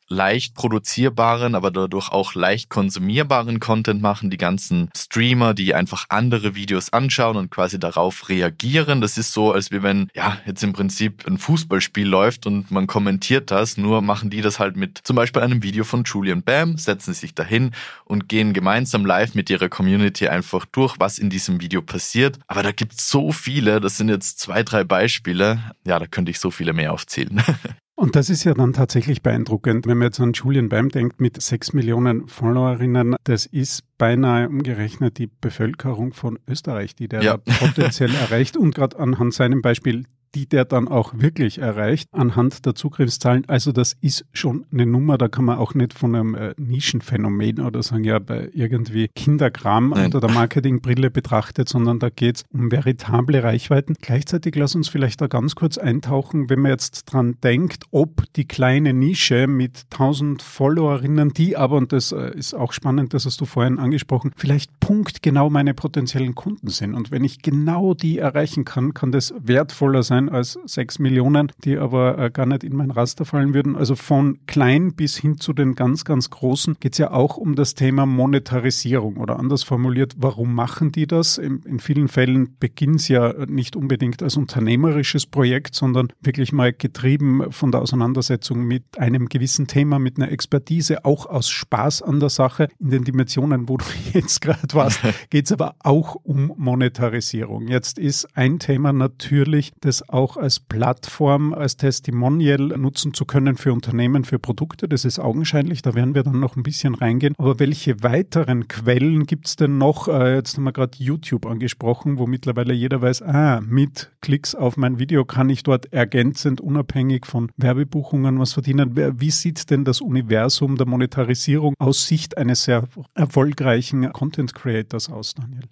leicht 0.10 0.56
produzierbaren, 0.56 1.56
aber 1.56 1.72
dadurch 1.72 2.12
auch 2.12 2.34
leicht 2.34 2.70
konsumierbaren 2.70 3.60
Content 3.60 4.02
machen. 4.02 4.30
Die 4.30 4.38
ganzen 4.38 4.90
Streamer, 4.96 5.54
die 5.54 5.76
einfach 5.76 6.08
andere 6.10 6.56
Videos 6.56 6.92
anschauen 6.92 7.38
und 7.38 7.52
quasi 7.52 7.80
darauf 7.80 8.28
reagieren. 8.28 9.02
Das 9.02 9.18
ist 9.18 9.32
so, 9.34 9.52
als 9.54 9.72
wie 9.72 9.84
wenn, 9.84 10.10
ja, 10.16 10.38
jetzt 10.46 10.64
im 10.64 10.74
Prinzip 10.74 11.26
ein 11.28 11.38
Fußballspiel 11.38 12.08
läuft 12.08 12.48
und 12.48 12.72
man 12.72 12.88
kommentiert 12.88 13.52
das, 13.52 13.78
nur 13.78 14.02
machen 14.02 14.30
die 14.30 14.42
das 14.42 14.60
halt 14.60 14.76
mit 14.76 15.00
zum 15.04 15.16
Beispiel 15.16 15.42
einem 15.42 15.64
Video 15.64 15.84
von 15.84 16.04
Julian 16.04 16.44
Bam, 16.44 16.78
setzen 16.78 17.14
sich 17.14 17.36
dahin 17.36 17.72
und 18.06 18.28
gehen 18.28 18.54
gemeinsam 18.54 19.06
live 19.06 19.36
mit 19.36 19.50
ihrer 19.50 19.70
Community 19.70 20.28
einfach 20.28 20.66
durch, 20.66 21.00
was 21.00 21.20
in 21.20 21.30
diesem 21.30 21.62
Video 21.62 21.82
passiert. 21.82 22.40
Aber 22.48 22.64
da 22.64 22.72
gibt 22.72 22.94
es 22.94 23.10
so 23.10 23.32
viele, 23.32 23.80
das 23.80 23.98
sind 23.98 24.10
jetzt 24.10 24.40
zwei, 24.40 24.64
drei 24.64 24.84
Beispiele. 24.84 25.60
Ja, 25.86 26.00
da 26.00 26.08
könnte 26.08 26.32
ich 26.32 26.40
so 26.40 26.52
viele 26.52 26.74
mehr 26.74 26.94
aufzählen. 26.94 27.42
Und 28.00 28.16
das 28.16 28.30
ist 28.30 28.46
ja 28.46 28.54
dann 28.54 28.72
tatsächlich 28.72 29.24
beeindruckend, 29.24 29.86
wenn 29.86 29.98
man 29.98 30.06
jetzt 30.06 30.22
an 30.22 30.32
Julian 30.32 30.70
Bam 30.70 30.88
denkt 30.88 31.20
mit 31.20 31.42
sechs 31.42 31.74
Millionen 31.74 32.30
Followerinnen, 32.30 33.18
das 33.26 33.46
ist 33.46 33.84
beinahe 33.98 34.48
umgerechnet 34.48 35.18
die 35.18 35.28
Bevölkerung 35.28 36.14
von 36.14 36.40
Österreich, 36.48 36.96
die 36.96 37.10
der 37.10 37.22
ja. 37.22 37.36
potenziell 37.36 38.16
erreicht. 38.16 38.56
Und 38.56 38.74
gerade 38.74 38.98
anhand 38.98 39.34
seinem 39.34 39.62
Beispiel 39.62 40.06
die 40.36 40.48
der 40.48 40.66
dann 40.66 40.88
auch 40.88 41.14
wirklich 41.16 41.60
erreicht 41.60 42.08
anhand 42.12 42.66
der 42.66 42.76
Zugriffszahlen. 42.76 43.46
Also 43.48 43.72
das 43.72 43.96
ist 44.02 44.26
schon 44.34 44.66
eine 44.72 44.86
Nummer, 44.86 45.18
da 45.18 45.28
kann 45.28 45.46
man 45.46 45.58
auch 45.58 45.74
nicht 45.74 45.94
von 45.94 46.16
einem 46.16 46.36
äh, 46.36 46.54
Nischenphänomen 46.58 47.60
oder 47.60 47.84
sagen, 47.84 48.04
ja, 48.04 48.20
bei 48.20 48.50
irgendwie 48.54 49.10
Kinderkram 49.16 49.90
Nein. 49.90 50.06
unter 50.06 50.20
der 50.20 50.32
Marketingbrille 50.32 51.10
betrachtet, 51.10 51.70
sondern 51.70 52.00
da 52.00 52.10
geht 52.10 52.38
es 52.38 52.44
um 52.52 52.72
veritable 52.72 53.44
Reichweiten. 53.44 53.96
Gleichzeitig 54.02 54.56
lass 54.56 54.76
uns 54.76 54.88
vielleicht 54.88 55.22
da 55.22 55.28
ganz 55.28 55.56
kurz 55.56 55.78
eintauchen, 55.78 56.50
wenn 56.50 56.60
man 56.60 56.72
jetzt 56.72 57.06
dran 57.06 57.38
denkt, 57.44 57.86
ob 57.92 58.24
die 58.34 58.46
kleine 58.46 58.94
Nische 58.94 59.48
mit 59.48 59.86
1000 59.92 60.42
Followerinnen, 60.42 61.34
die 61.34 61.58
aber, 61.58 61.78
und 61.78 61.92
das 61.94 62.12
äh, 62.12 62.32
ist 62.38 62.54
auch 62.54 62.74
spannend, 62.74 63.14
das 63.14 63.26
hast 63.26 63.42
du 63.42 63.46
vorhin 63.46 63.80
angesprochen, 63.80 64.32
vielleicht 64.36 64.80
punktgenau 64.80 65.50
meine 65.50 65.74
potenziellen 65.74 66.36
Kunden 66.36 66.70
sind. 66.70 66.94
Und 66.94 67.12
wenn 67.12 67.24
ich 67.24 67.42
genau 67.42 67.94
die 67.94 68.20
erreichen 68.20 68.66
kann, 68.66 68.94
kann 68.94 69.12
das 69.12 69.34
wertvoller 69.40 70.04
sein 70.04 70.19
sein 70.20 70.30
als 70.30 70.60
sechs 70.66 71.00
Millionen, 71.00 71.52
die 71.64 71.78
aber 71.78 72.18
äh, 72.18 72.30
gar 72.30 72.46
nicht 72.46 72.64
in 72.64 72.76
mein 72.76 72.92
Raster 72.92 73.26
fallen 73.26 73.54
würden. 73.54 73.76
Also 73.76 73.96
von 73.96 74.40
klein 74.46 74.94
bis 74.94 75.18
hin 75.18 75.38
zu 75.38 75.54
den 75.54 75.76
ganz, 75.76 76.04
ganz 76.06 76.30
großen 76.30 76.78
geht 76.80 76.94
es 76.94 76.98
ja 76.98 77.12
auch 77.12 77.38
um 77.38 77.56
das 77.56 77.76
Thema 77.76 78.06
Monetarisierung 78.06 79.18
oder 79.18 79.40
anders 79.40 79.64
formuliert, 79.64 80.16
warum 80.18 80.54
machen 80.54 80.92
die 80.92 81.08
das? 81.08 81.38
In, 81.38 81.62
in 81.64 81.80
vielen 81.80 82.08
Fällen 82.08 82.56
beginnt 82.60 83.02
es 83.02 83.08
ja 83.08 83.34
nicht 83.48 83.76
unbedingt 83.76 84.22
als 84.22 84.36
unternehmerisches 84.36 85.26
Projekt, 85.26 85.76
sondern 85.76 86.10
wirklich 86.22 86.52
mal 86.52 86.74
getrieben 86.74 87.52
von 87.52 87.72
der 87.72 87.82
Auseinandersetzung 87.82 88.64
mit 88.64 88.84
einem 88.98 89.30
gewissen 89.30 89.68
Thema, 89.68 90.00
mit 90.00 90.18
einer 90.18 90.32
Expertise, 90.32 91.06
auch 91.06 91.26
aus 91.26 91.50
Spaß 91.50 92.02
an 92.02 92.20
der 92.20 92.30
Sache. 92.30 92.68
In 92.80 92.90
den 92.90 93.04
Dimensionen, 93.04 93.70
wo 93.70 93.78
du 93.78 93.86
jetzt 94.14 94.42
gerade 94.42 94.74
warst, 94.74 95.02
geht 95.30 95.46
es 95.46 95.52
aber 95.52 95.76
auch 95.80 96.16
um 96.16 96.52
Monetarisierung. 96.58 97.68
Jetzt 97.68 97.98
ist 98.00 98.28
ein 98.36 98.60
Thema 98.60 98.92
natürlich 98.92 99.72
das 99.82 100.09
auch 100.10 100.38
als 100.38 100.60
Plattform, 100.60 101.54
als 101.54 101.78
Testimonial 101.78 102.60
nutzen 102.78 103.14
zu 103.14 103.26
können 103.26 103.56
für 103.58 103.74
Unternehmen, 103.74 104.24
für 104.24 104.40
Produkte. 104.40 104.88
Das 104.88 105.06
ist 105.06 105.20
augenscheinlich, 105.20 105.82
da 105.82 105.94
werden 105.96 106.16
wir 106.16 106.24
dann 106.24 106.40
noch 106.40 106.56
ein 106.56 106.64
bisschen 106.64 106.96
reingehen. 106.96 107.36
Aber 107.38 107.60
welche 107.60 108.02
weiteren 108.04 108.68
Quellen 108.68 109.26
gibt 109.26 109.48
es 109.48 109.56
denn 109.56 109.78
noch? 109.78 110.08
Äh, 110.08 110.36
jetzt 110.36 110.58
haben 110.58 110.64
wir 110.64 110.74
gerade 110.74 110.98
YouTube 110.98 111.46
angesprochen, 111.46 112.18
wo 112.18 112.28
mittlerweile 112.28 112.74
jeder 112.74 113.02
weiß, 113.02 113.22
ah, 113.22 113.62
mit 113.62 114.12
Klicks 114.22 114.56
auf 114.56 114.78
mein 114.78 115.00
Video 115.00 115.26
kann 115.26 115.50
ich 115.50 115.64
dort 115.64 115.92
ergänzend, 115.94 116.62
unabhängig 116.62 117.26
von 117.26 117.52
Werbebuchungen 117.58 118.40
was 118.40 118.54
verdienen. 118.54 118.96
Wie 118.96 119.32
sieht 119.32 119.70
denn 119.70 119.86
das 119.86 120.02
Universum 120.02 120.76
der 120.76 120.88
Monetarisierung 120.88 121.76
aus 121.80 122.08
Sicht 122.08 122.38
eines 122.38 122.64
sehr 122.64 122.84
erfolgreichen 123.14 124.12
Content 124.12 124.54
Creators 124.54 125.10
aus, 125.10 125.34
Daniel? 125.36 125.64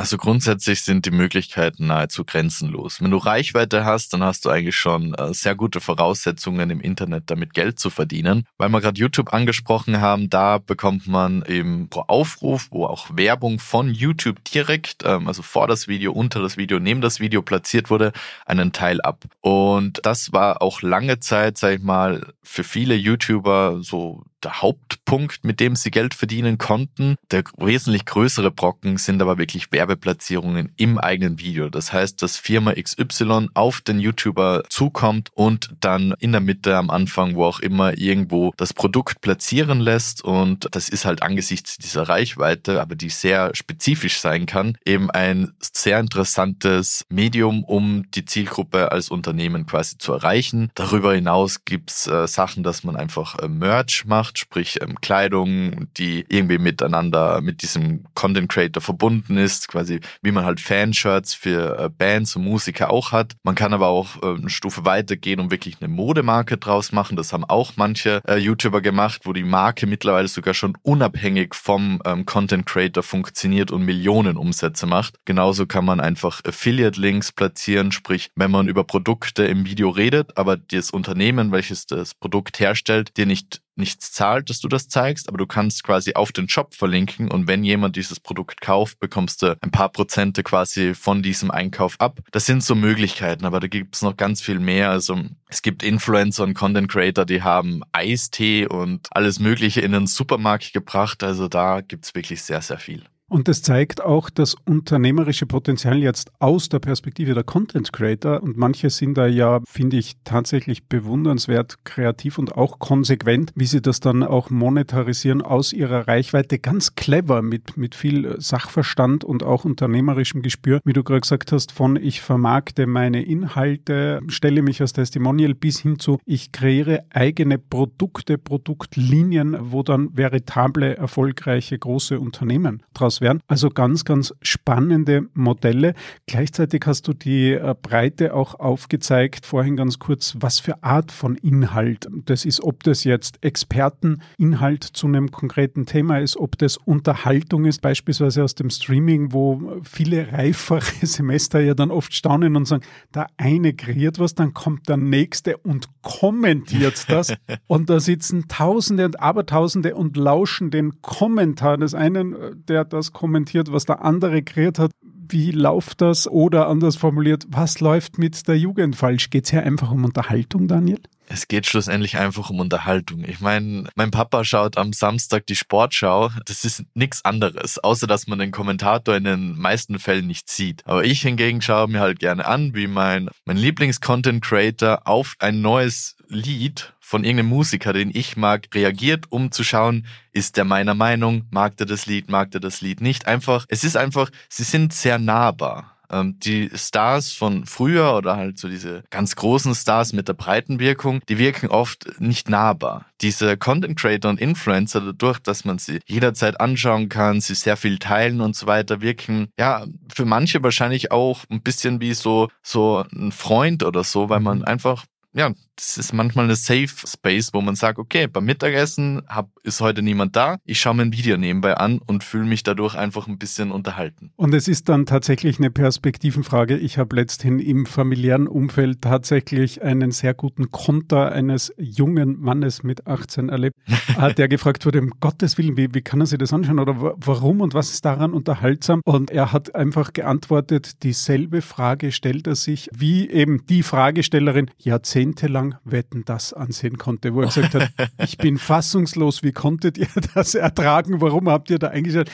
Also 0.00 0.16
grundsätzlich 0.16 0.80
sind 0.80 1.04
die 1.04 1.10
Möglichkeiten 1.10 1.88
nahezu 1.88 2.24
grenzenlos. 2.24 3.02
Wenn 3.02 3.10
du 3.10 3.18
Reichweite 3.18 3.84
hast, 3.84 4.14
dann 4.14 4.22
hast 4.22 4.46
du 4.46 4.48
eigentlich 4.48 4.74
schon 4.74 5.12
äh, 5.12 5.34
sehr 5.34 5.54
gute 5.54 5.82
Voraussetzungen 5.82 6.70
im 6.70 6.80
Internet 6.80 7.24
damit 7.26 7.52
Geld 7.52 7.78
zu 7.78 7.90
verdienen. 7.90 8.46
Weil 8.56 8.70
wir 8.70 8.80
gerade 8.80 8.98
YouTube 8.98 9.34
angesprochen 9.34 10.00
haben, 10.00 10.30
da 10.30 10.56
bekommt 10.56 11.06
man 11.06 11.44
eben 11.46 11.90
pro 11.90 12.00
Aufruf, 12.08 12.68
wo 12.70 12.86
auch 12.86 13.08
Werbung 13.14 13.58
von 13.58 13.92
YouTube 13.92 14.42
direkt, 14.44 15.02
ähm, 15.04 15.28
also 15.28 15.42
vor 15.42 15.68
das 15.68 15.86
Video, 15.86 16.12
unter 16.12 16.40
das 16.40 16.56
Video, 16.56 16.78
neben 16.78 17.02
das 17.02 17.20
Video 17.20 17.42
platziert 17.42 17.90
wurde, 17.90 18.12
einen 18.46 18.72
Teil 18.72 19.02
ab. 19.02 19.24
Und 19.42 20.00
das 20.06 20.32
war 20.32 20.62
auch 20.62 20.80
lange 20.80 21.20
Zeit, 21.20 21.58
sag 21.58 21.74
ich 21.74 21.82
mal, 21.82 22.32
für 22.42 22.64
viele 22.64 22.94
YouTuber 22.94 23.80
so 23.82 24.24
der 24.44 24.62
Hauptpunkt, 24.62 25.44
mit 25.44 25.60
dem 25.60 25.76
sie 25.76 25.90
Geld 25.90 26.14
verdienen 26.14 26.58
konnten. 26.58 27.16
Der 27.30 27.44
wesentlich 27.56 28.04
größere 28.04 28.50
Brocken 28.50 28.96
sind 28.96 29.20
aber 29.22 29.38
wirklich 29.38 29.70
Werbeplatzierungen 29.72 30.72
im 30.76 30.98
eigenen 30.98 31.38
Video. 31.38 31.68
Das 31.68 31.92
heißt, 31.92 32.22
dass 32.22 32.36
Firma 32.36 32.72
XY 32.72 33.48
auf 33.54 33.80
den 33.80 34.00
YouTuber 34.00 34.62
zukommt 34.68 35.30
und 35.34 35.70
dann 35.80 36.14
in 36.18 36.32
der 36.32 36.40
Mitte 36.40 36.76
am 36.76 36.90
Anfang, 36.90 37.34
wo 37.34 37.44
auch 37.44 37.60
immer, 37.60 37.96
irgendwo 37.98 38.52
das 38.56 38.72
Produkt 38.72 39.20
platzieren 39.20 39.80
lässt. 39.80 40.22
Und 40.22 40.68
das 40.72 40.88
ist 40.88 41.04
halt 41.04 41.22
angesichts 41.22 41.76
dieser 41.76 42.08
Reichweite, 42.08 42.80
aber 42.80 42.94
die 42.94 43.10
sehr 43.10 43.50
spezifisch 43.54 44.20
sein 44.20 44.46
kann, 44.46 44.76
eben 44.84 45.10
ein 45.10 45.52
sehr 45.60 46.00
interessantes 46.00 47.04
Medium, 47.08 47.64
um 47.64 48.10
die 48.12 48.24
Zielgruppe 48.24 48.92
als 48.92 49.10
Unternehmen 49.10 49.66
quasi 49.66 49.98
zu 49.98 50.12
erreichen. 50.12 50.70
Darüber 50.74 51.14
hinaus 51.14 51.64
gibt's 51.64 52.06
äh, 52.06 52.26
Sachen, 52.26 52.62
dass 52.62 52.84
man 52.84 52.96
einfach 52.96 53.38
äh, 53.38 53.48
Merch 53.48 54.04
macht 54.06 54.29
macht, 54.30 54.38
sprich 54.38 54.78
ähm, 54.80 55.00
Kleidung, 55.00 55.88
die 55.96 56.24
irgendwie 56.28 56.58
miteinander 56.58 57.40
mit 57.40 57.62
diesem 57.62 58.04
Content 58.14 58.48
Creator 58.48 58.80
verbunden 58.80 59.36
ist, 59.36 59.68
quasi 59.68 60.00
wie 60.22 60.30
man 60.30 60.44
halt 60.44 60.60
Fanshirts 60.60 61.34
für 61.34 61.78
äh, 61.78 61.88
Bands 61.88 62.36
und 62.36 62.44
Musiker 62.44 62.90
auch 62.90 63.12
hat. 63.12 63.34
Man 63.42 63.54
kann 63.54 63.74
aber 63.74 63.88
auch 63.88 64.22
äh, 64.22 64.36
eine 64.36 64.50
Stufe 64.50 64.84
weitergehen 64.84 65.40
und 65.40 65.50
wirklich 65.50 65.78
eine 65.80 65.88
Modemarke 65.88 66.58
draus 66.58 66.92
machen. 66.92 67.16
Das 67.16 67.32
haben 67.32 67.44
auch 67.44 67.72
manche 67.76 68.20
äh, 68.26 68.36
YouTuber 68.36 68.80
gemacht, 68.80 69.22
wo 69.24 69.32
die 69.32 69.42
Marke 69.42 69.86
mittlerweile 69.86 70.28
sogar 70.28 70.54
schon 70.54 70.76
unabhängig 70.82 71.54
vom 71.54 72.00
ähm, 72.04 72.24
Content 72.24 72.66
Creator 72.66 73.02
funktioniert 73.02 73.70
und 73.70 73.84
Millionen 73.84 74.36
Umsätze 74.36 74.86
macht. 74.86 75.16
Genauso 75.24 75.66
kann 75.66 75.84
man 75.84 76.00
einfach 76.00 76.40
Affiliate-Links 76.44 77.32
platzieren, 77.32 77.90
sprich, 77.90 78.30
wenn 78.36 78.50
man 78.50 78.68
über 78.68 78.84
Produkte 78.84 79.44
im 79.44 79.64
Video 79.64 79.90
redet, 79.90 80.36
aber 80.36 80.56
das 80.56 80.90
Unternehmen, 80.90 81.52
welches 81.52 81.86
das 81.86 82.14
Produkt 82.14 82.60
herstellt, 82.60 83.16
dir 83.16 83.26
nicht 83.26 83.60
nichts 83.80 84.12
zahlt, 84.12 84.50
dass 84.50 84.60
du 84.60 84.68
das 84.68 84.88
zeigst, 84.88 85.28
aber 85.28 85.38
du 85.38 85.46
kannst 85.46 85.82
quasi 85.82 86.14
auf 86.14 86.32
den 86.32 86.48
Shop 86.48 86.74
verlinken 86.74 87.30
und 87.30 87.48
wenn 87.48 87.64
jemand 87.64 87.96
dieses 87.96 88.20
Produkt 88.20 88.60
kauft, 88.60 89.00
bekommst 89.00 89.42
du 89.42 89.56
ein 89.60 89.70
paar 89.70 89.88
Prozente 89.88 90.42
quasi 90.42 90.94
von 90.94 91.22
diesem 91.22 91.50
Einkauf 91.50 91.96
ab. 91.98 92.20
Das 92.30 92.46
sind 92.46 92.62
so 92.62 92.74
Möglichkeiten, 92.74 93.44
aber 93.44 93.60
da 93.60 93.66
gibt 93.66 93.96
es 93.96 94.02
noch 94.02 94.16
ganz 94.16 94.40
viel 94.40 94.60
mehr. 94.60 94.90
Also 94.90 95.18
es 95.48 95.62
gibt 95.62 95.82
Influencer 95.82 96.44
und 96.44 96.54
Content 96.54 96.90
Creator, 96.90 97.24
die 97.24 97.42
haben 97.42 97.82
Eistee 97.92 98.66
und 98.66 99.08
alles 99.10 99.40
Mögliche 99.40 99.80
in 99.80 99.92
den 99.92 100.06
Supermarkt 100.06 100.72
gebracht. 100.72 101.22
Also 101.22 101.48
da 101.48 101.80
gibt 101.80 102.04
es 102.04 102.14
wirklich 102.14 102.42
sehr, 102.42 102.62
sehr 102.62 102.78
viel. 102.78 103.04
Und 103.30 103.46
das 103.46 103.62
zeigt 103.62 104.02
auch 104.02 104.28
das 104.28 104.56
unternehmerische 104.66 105.46
Potenzial 105.46 105.98
jetzt 105.98 106.32
aus 106.40 106.68
der 106.68 106.80
Perspektive 106.80 107.32
der 107.32 107.44
Content 107.44 107.92
Creator. 107.92 108.42
Und 108.42 108.56
manche 108.56 108.90
sind 108.90 109.16
da 109.16 109.28
ja, 109.28 109.60
finde 109.68 109.98
ich, 109.98 110.16
tatsächlich 110.24 110.88
bewundernswert 110.88 111.84
kreativ 111.84 112.38
und 112.38 112.56
auch 112.56 112.80
konsequent, 112.80 113.52
wie 113.54 113.66
sie 113.66 113.80
das 113.80 114.00
dann 114.00 114.24
auch 114.24 114.50
monetarisieren 114.50 115.42
aus 115.42 115.72
ihrer 115.72 116.08
Reichweite. 116.08 116.58
Ganz 116.58 116.96
clever 116.96 117.40
mit, 117.40 117.76
mit 117.76 117.94
viel 117.94 118.34
Sachverstand 118.40 119.22
und 119.22 119.44
auch 119.44 119.64
unternehmerischem 119.64 120.42
Gespür. 120.42 120.80
Wie 120.84 120.92
du 120.92 121.04
gerade 121.04 121.20
gesagt 121.20 121.52
hast, 121.52 121.70
von 121.70 121.94
ich 121.94 122.22
vermarkte 122.22 122.88
meine 122.88 123.22
Inhalte, 123.22 124.22
stelle 124.26 124.62
mich 124.62 124.80
als 124.80 124.92
Testimonial 124.92 125.54
bis 125.54 125.78
hin 125.78 126.00
zu 126.00 126.18
ich 126.26 126.50
kreiere 126.50 127.04
eigene 127.10 127.58
Produkte, 127.58 128.38
Produktlinien, 128.38 129.56
wo 129.60 129.84
dann 129.84 130.16
veritable, 130.16 130.96
erfolgreiche 130.96 131.78
große 131.78 132.18
Unternehmen 132.18 132.82
draus 132.92 133.19
werden. 133.20 133.40
Also 133.46 133.70
ganz, 133.70 134.04
ganz 134.04 134.34
spannende 134.42 135.28
Modelle. 135.34 135.94
Gleichzeitig 136.26 136.82
hast 136.86 137.08
du 137.08 137.12
die 137.12 137.52
äh, 137.52 137.74
Breite 137.80 138.34
auch 138.34 138.58
aufgezeigt, 138.58 139.46
vorhin 139.46 139.76
ganz 139.76 139.98
kurz, 139.98 140.36
was 140.38 140.58
für 140.60 140.82
Art 140.82 141.12
von 141.12 141.36
Inhalt 141.36 142.08
das 142.24 142.44
ist, 142.44 142.62
ob 142.62 142.82
das 142.82 143.04
jetzt 143.04 143.42
Experteninhalt 143.42 144.84
zu 144.84 145.06
einem 145.06 145.30
konkreten 145.30 145.86
Thema 145.86 146.18
ist, 146.18 146.36
ob 146.36 146.58
das 146.58 146.76
Unterhaltung 146.76 147.64
ist, 147.64 147.80
beispielsweise 147.80 148.44
aus 148.44 148.54
dem 148.54 148.70
Streaming, 148.70 149.32
wo 149.32 149.80
viele 149.82 150.32
reifere 150.32 150.82
Semester 151.06 151.60
ja 151.60 151.74
dann 151.74 151.90
oft 151.90 152.14
staunen 152.14 152.56
und 152.56 152.66
sagen, 152.66 152.82
der 153.14 153.26
eine 153.36 153.72
kreiert 153.74 154.18
was, 154.18 154.34
dann 154.34 154.54
kommt 154.54 154.88
der 154.88 154.96
nächste 154.96 155.56
und 155.58 155.88
kommentiert 156.02 157.04
das 157.08 157.34
und 157.66 157.90
da 157.90 158.00
sitzen 158.00 158.48
Tausende 158.48 159.04
und 159.04 159.20
Abertausende 159.20 159.94
und 159.94 160.16
lauschen 160.16 160.70
den 160.70 161.02
Kommentar 161.02 161.78
des 161.78 161.94
einen, 161.94 162.34
äh, 162.34 162.52
der 162.56 162.84
das 162.84 163.09
kommentiert, 163.12 163.72
was 163.72 163.84
der 163.84 164.04
andere 164.04 164.42
kreiert 164.42 164.78
hat. 164.78 164.90
Wie 165.02 165.52
läuft 165.52 166.00
das? 166.00 166.26
Oder 166.26 166.68
anders 166.68 166.96
formuliert, 166.96 167.44
was 167.48 167.80
läuft 167.80 168.18
mit 168.18 168.48
der 168.48 168.58
Jugend 168.58 168.96
falsch? 168.96 169.30
Geht 169.30 169.44
es 169.44 169.50
hier 169.50 169.62
einfach 169.62 169.92
um 169.92 170.04
Unterhaltung, 170.04 170.66
Daniel? 170.66 170.98
Es 171.32 171.46
geht 171.46 171.66
schlussendlich 171.66 172.18
einfach 172.18 172.50
um 172.50 172.58
Unterhaltung. 172.58 173.22
Ich 173.22 173.38
meine, 173.38 173.88
mein 173.94 174.10
Papa 174.10 174.42
schaut 174.42 174.76
am 174.76 174.92
Samstag 174.92 175.46
die 175.46 175.54
Sportschau. 175.54 176.30
Das 176.46 176.64
ist 176.64 176.84
nichts 176.94 177.24
anderes, 177.24 177.78
außer 177.78 178.08
dass 178.08 178.26
man 178.26 178.40
den 178.40 178.50
Kommentator 178.50 179.14
in 179.14 179.22
den 179.22 179.56
meisten 179.56 180.00
Fällen 180.00 180.26
nicht 180.26 180.50
sieht. 180.50 180.84
Aber 180.86 181.04
ich 181.04 181.22
hingegen 181.22 181.62
schaue 181.62 181.86
mir 181.86 182.00
halt 182.00 182.18
gerne 182.18 182.46
an, 182.46 182.74
wie 182.74 182.88
mein, 182.88 183.30
mein 183.44 183.56
Lieblings-Content-Creator 183.58 185.06
auf 185.06 185.36
ein 185.38 185.60
neues 185.60 186.16
Lied 186.26 186.94
von 187.10 187.24
irgendeinem 187.24 187.48
Musiker, 187.48 187.92
den 187.92 188.12
ich 188.14 188.36
mag, 188.36 188.68
reagiert, 188.72 189.24
um 189.30 189.50
zu 189.50 189.64
schauen, 189.64 190.06
ist 190.30 190.56
der 190.56 190.64
meiner 190.64 190.94
Meinung, 190.94 191.42
mag 191.50 191.76
der 191.76 191.88
das 191.88 192.06
Lied, 192.06 192.30
mag 192.30 192.52
der 192.52 192.60
das 192.60 192.82
Lied 192.82 193.00
nicht. 193.00 193.26
Einfach, 193.26 193.66
es 193.68 193.82
ist 193.82 193.96
einfach, 193.96 194.30
sie 194.48 194.62
sind 194.62 194.92
sehr 194.92 195.18
nahbar. 195.18 195.96
Ähm, 196.08 196.38
die 196.38 196.70
Stars 196.72 197.32
von 197.32 197.66
früher 197.66 198.14
oder 198.14 198.36
halt 198.36 198.60
so 198.60 198.68
diese 198.68 199.02
ganz 199.10 199.34
großen 199.34 199.74
Stars 199.74 200.12
mit 200.12 200.28
der 200.28 200.34
breiten 200.34 200.78
Wirkung, 200.78 201.20
die 201.28 201.38
wirken 201.38 201.68
oft 201.68 202.20
nicht 202.20 202.48
nahbar. 202.48 203.06
Diese 203.22 203.56
Content 203.56 203.98
Creator 203.98 204.30
und 204.30 204.40
Influencer, 204.40 205.00
dadurch, 205.00 205.40
dass 205.40 205.64
man 205.64 205.78
sie 205.78 205.98
jederzeit 206.06 206.60
anschauen 206.60 207.08
kann, 207.08 207.40
sie 207.40 207.56
sehr 207.56 207.76
viel 207.76 207.98
teilen 207.98 208.40
und 208.40 208.54
so 208.54 208.68
weiter, 208.68 209.00
wirken 209.00 209.48
ja 209.58 209.84
für 210.14 210.26
manche 210.26 210.62
wahrscheinlich 210.62 211.10
auch 211.10 211.40
ein 211.50 211.60
bisschen 211.60 212.00
wie 212.00 212.14
so, 212.14 212.50
so 212.62 213.04
ein 213.12 213.32
Freund 213.32 213.82
oder 213.82 214.04
so, 214.04 214.28
weil 214.28 214.40
man 214.40 214.58
mhm. 214.58 214.64
einfach 214.66 215.06
ja, 215.32 215.52
das 215.80 215.96
ist 215.96 216.12
manchmal 216.12 216.44
eine 216.44 216.56
Safe 216.56 216.88
Space, 217.06 217.54
wo 217.54 217.62
man 217.62 217.74
sagt, 217.74 217.98
okay, 217.98 218.26
beim 218.26 218.44
Mittagessen 218.44 219.22
hab, 219.26 219.48
ist 219.62 219.80
heute 219.80 220.02
niemand 220.02 220.36
da, 220.36 220.58
ich 220.64 220.78
schaue 220.78 220.94
mir 220.94 221.02
ein 221.02 221.12
Video 221.12 221.38
nebenbei 221.38 221.74
an 221.74 222.00
und 222.06 222.22
fühle 222.22 222.44
mich 222.44 222.62
dadurch 222.62 222.94
einfach 222.94 223.26
ein 223.26 223.38
bisschen 223.38 223.70
unterhalten. 223.70 224.30
Und 224.36 224.52
es 224.52 224.68
ist 224.68 224.90
dann 224.90 225.06
tatsächlich 225.06 225.58
eine 225.58 225.70
Perspektivenfrage. 225.70 226.76
Ich 226.76 226.98
habe 226.98 227.16
letzthin 227.16 227.58
im 227.58 227.86
familiären 227.86 228.46
Umfeld 228.46 229.00
tatsächlich 229.00 229.80
einen 229.82 230.10
sehr 230.10 230.34
guten 230.34 230.70
Konter 230.70 231.32
eines 231.32 231.72
jungen 231.78 232.38
Mannes 232.40 232.82
mit 232.82 233.06
18 233.06 233.48
erlebt, 233.48 233.74
der 234.36 234.48
gefragt 234.48 234.84
wurde, 234.84 235.00
um 235.00 235.10
Gottes 235.20 235.56
Willen, 235.56 235.78
wie, 235.78 235.94
wie 235.94 236.02
kann 236.02 236.20
er 236.20 236.26
sich 236.26 236.38
das 236.38 236.52
anschauen 236.52 236.78
oder 236.78 237.14
warum 237.16 237.62
und 237.62 237.72
was 237.72 237.90
ist 237.90 238.04
daran 238.04 238.34
unterhaltsam? 238.34 239.00
Und 239.06 239.30
er 239.30 239.52
hat 239.52 239.74
einfach 239.74 240.12
geantwortet, 240.12 241.02
dieselbe 241.04 241.62
Frage 241.62 242.12
stellt 242.12 242.46
er 242.46 242.54
sich, 242.54 242.90
wie 242.92 243.30
eben 243.30 243.64
die 243.66 243.82
Fragestellerin 243.82 244.70
jahrzehntelang 244.78 245.69
Wetten 245.84 246.24
das 246.24 246.52
ansehen 246.52 246.98
konnte, 246.98 247.34
wo 247.34 247.40
er 247.40 247.46
gesagt 247.46 247.74
hat, 247.74 247.90
ich 248.18 248.38
bin 248.38 248.58
fassungslos, 248.58 249.42
wie 249.42 249.52
konntet 249.52 249.98
ihr 249.98 250.08
das 250.34 250.54
ertragen, 250.54 251.20
warum 251.20 251.48
habt 251.48 251.70
ihr 251.70 251.78
da 251.78 251.88
eingeschaltet? 251.88 252.32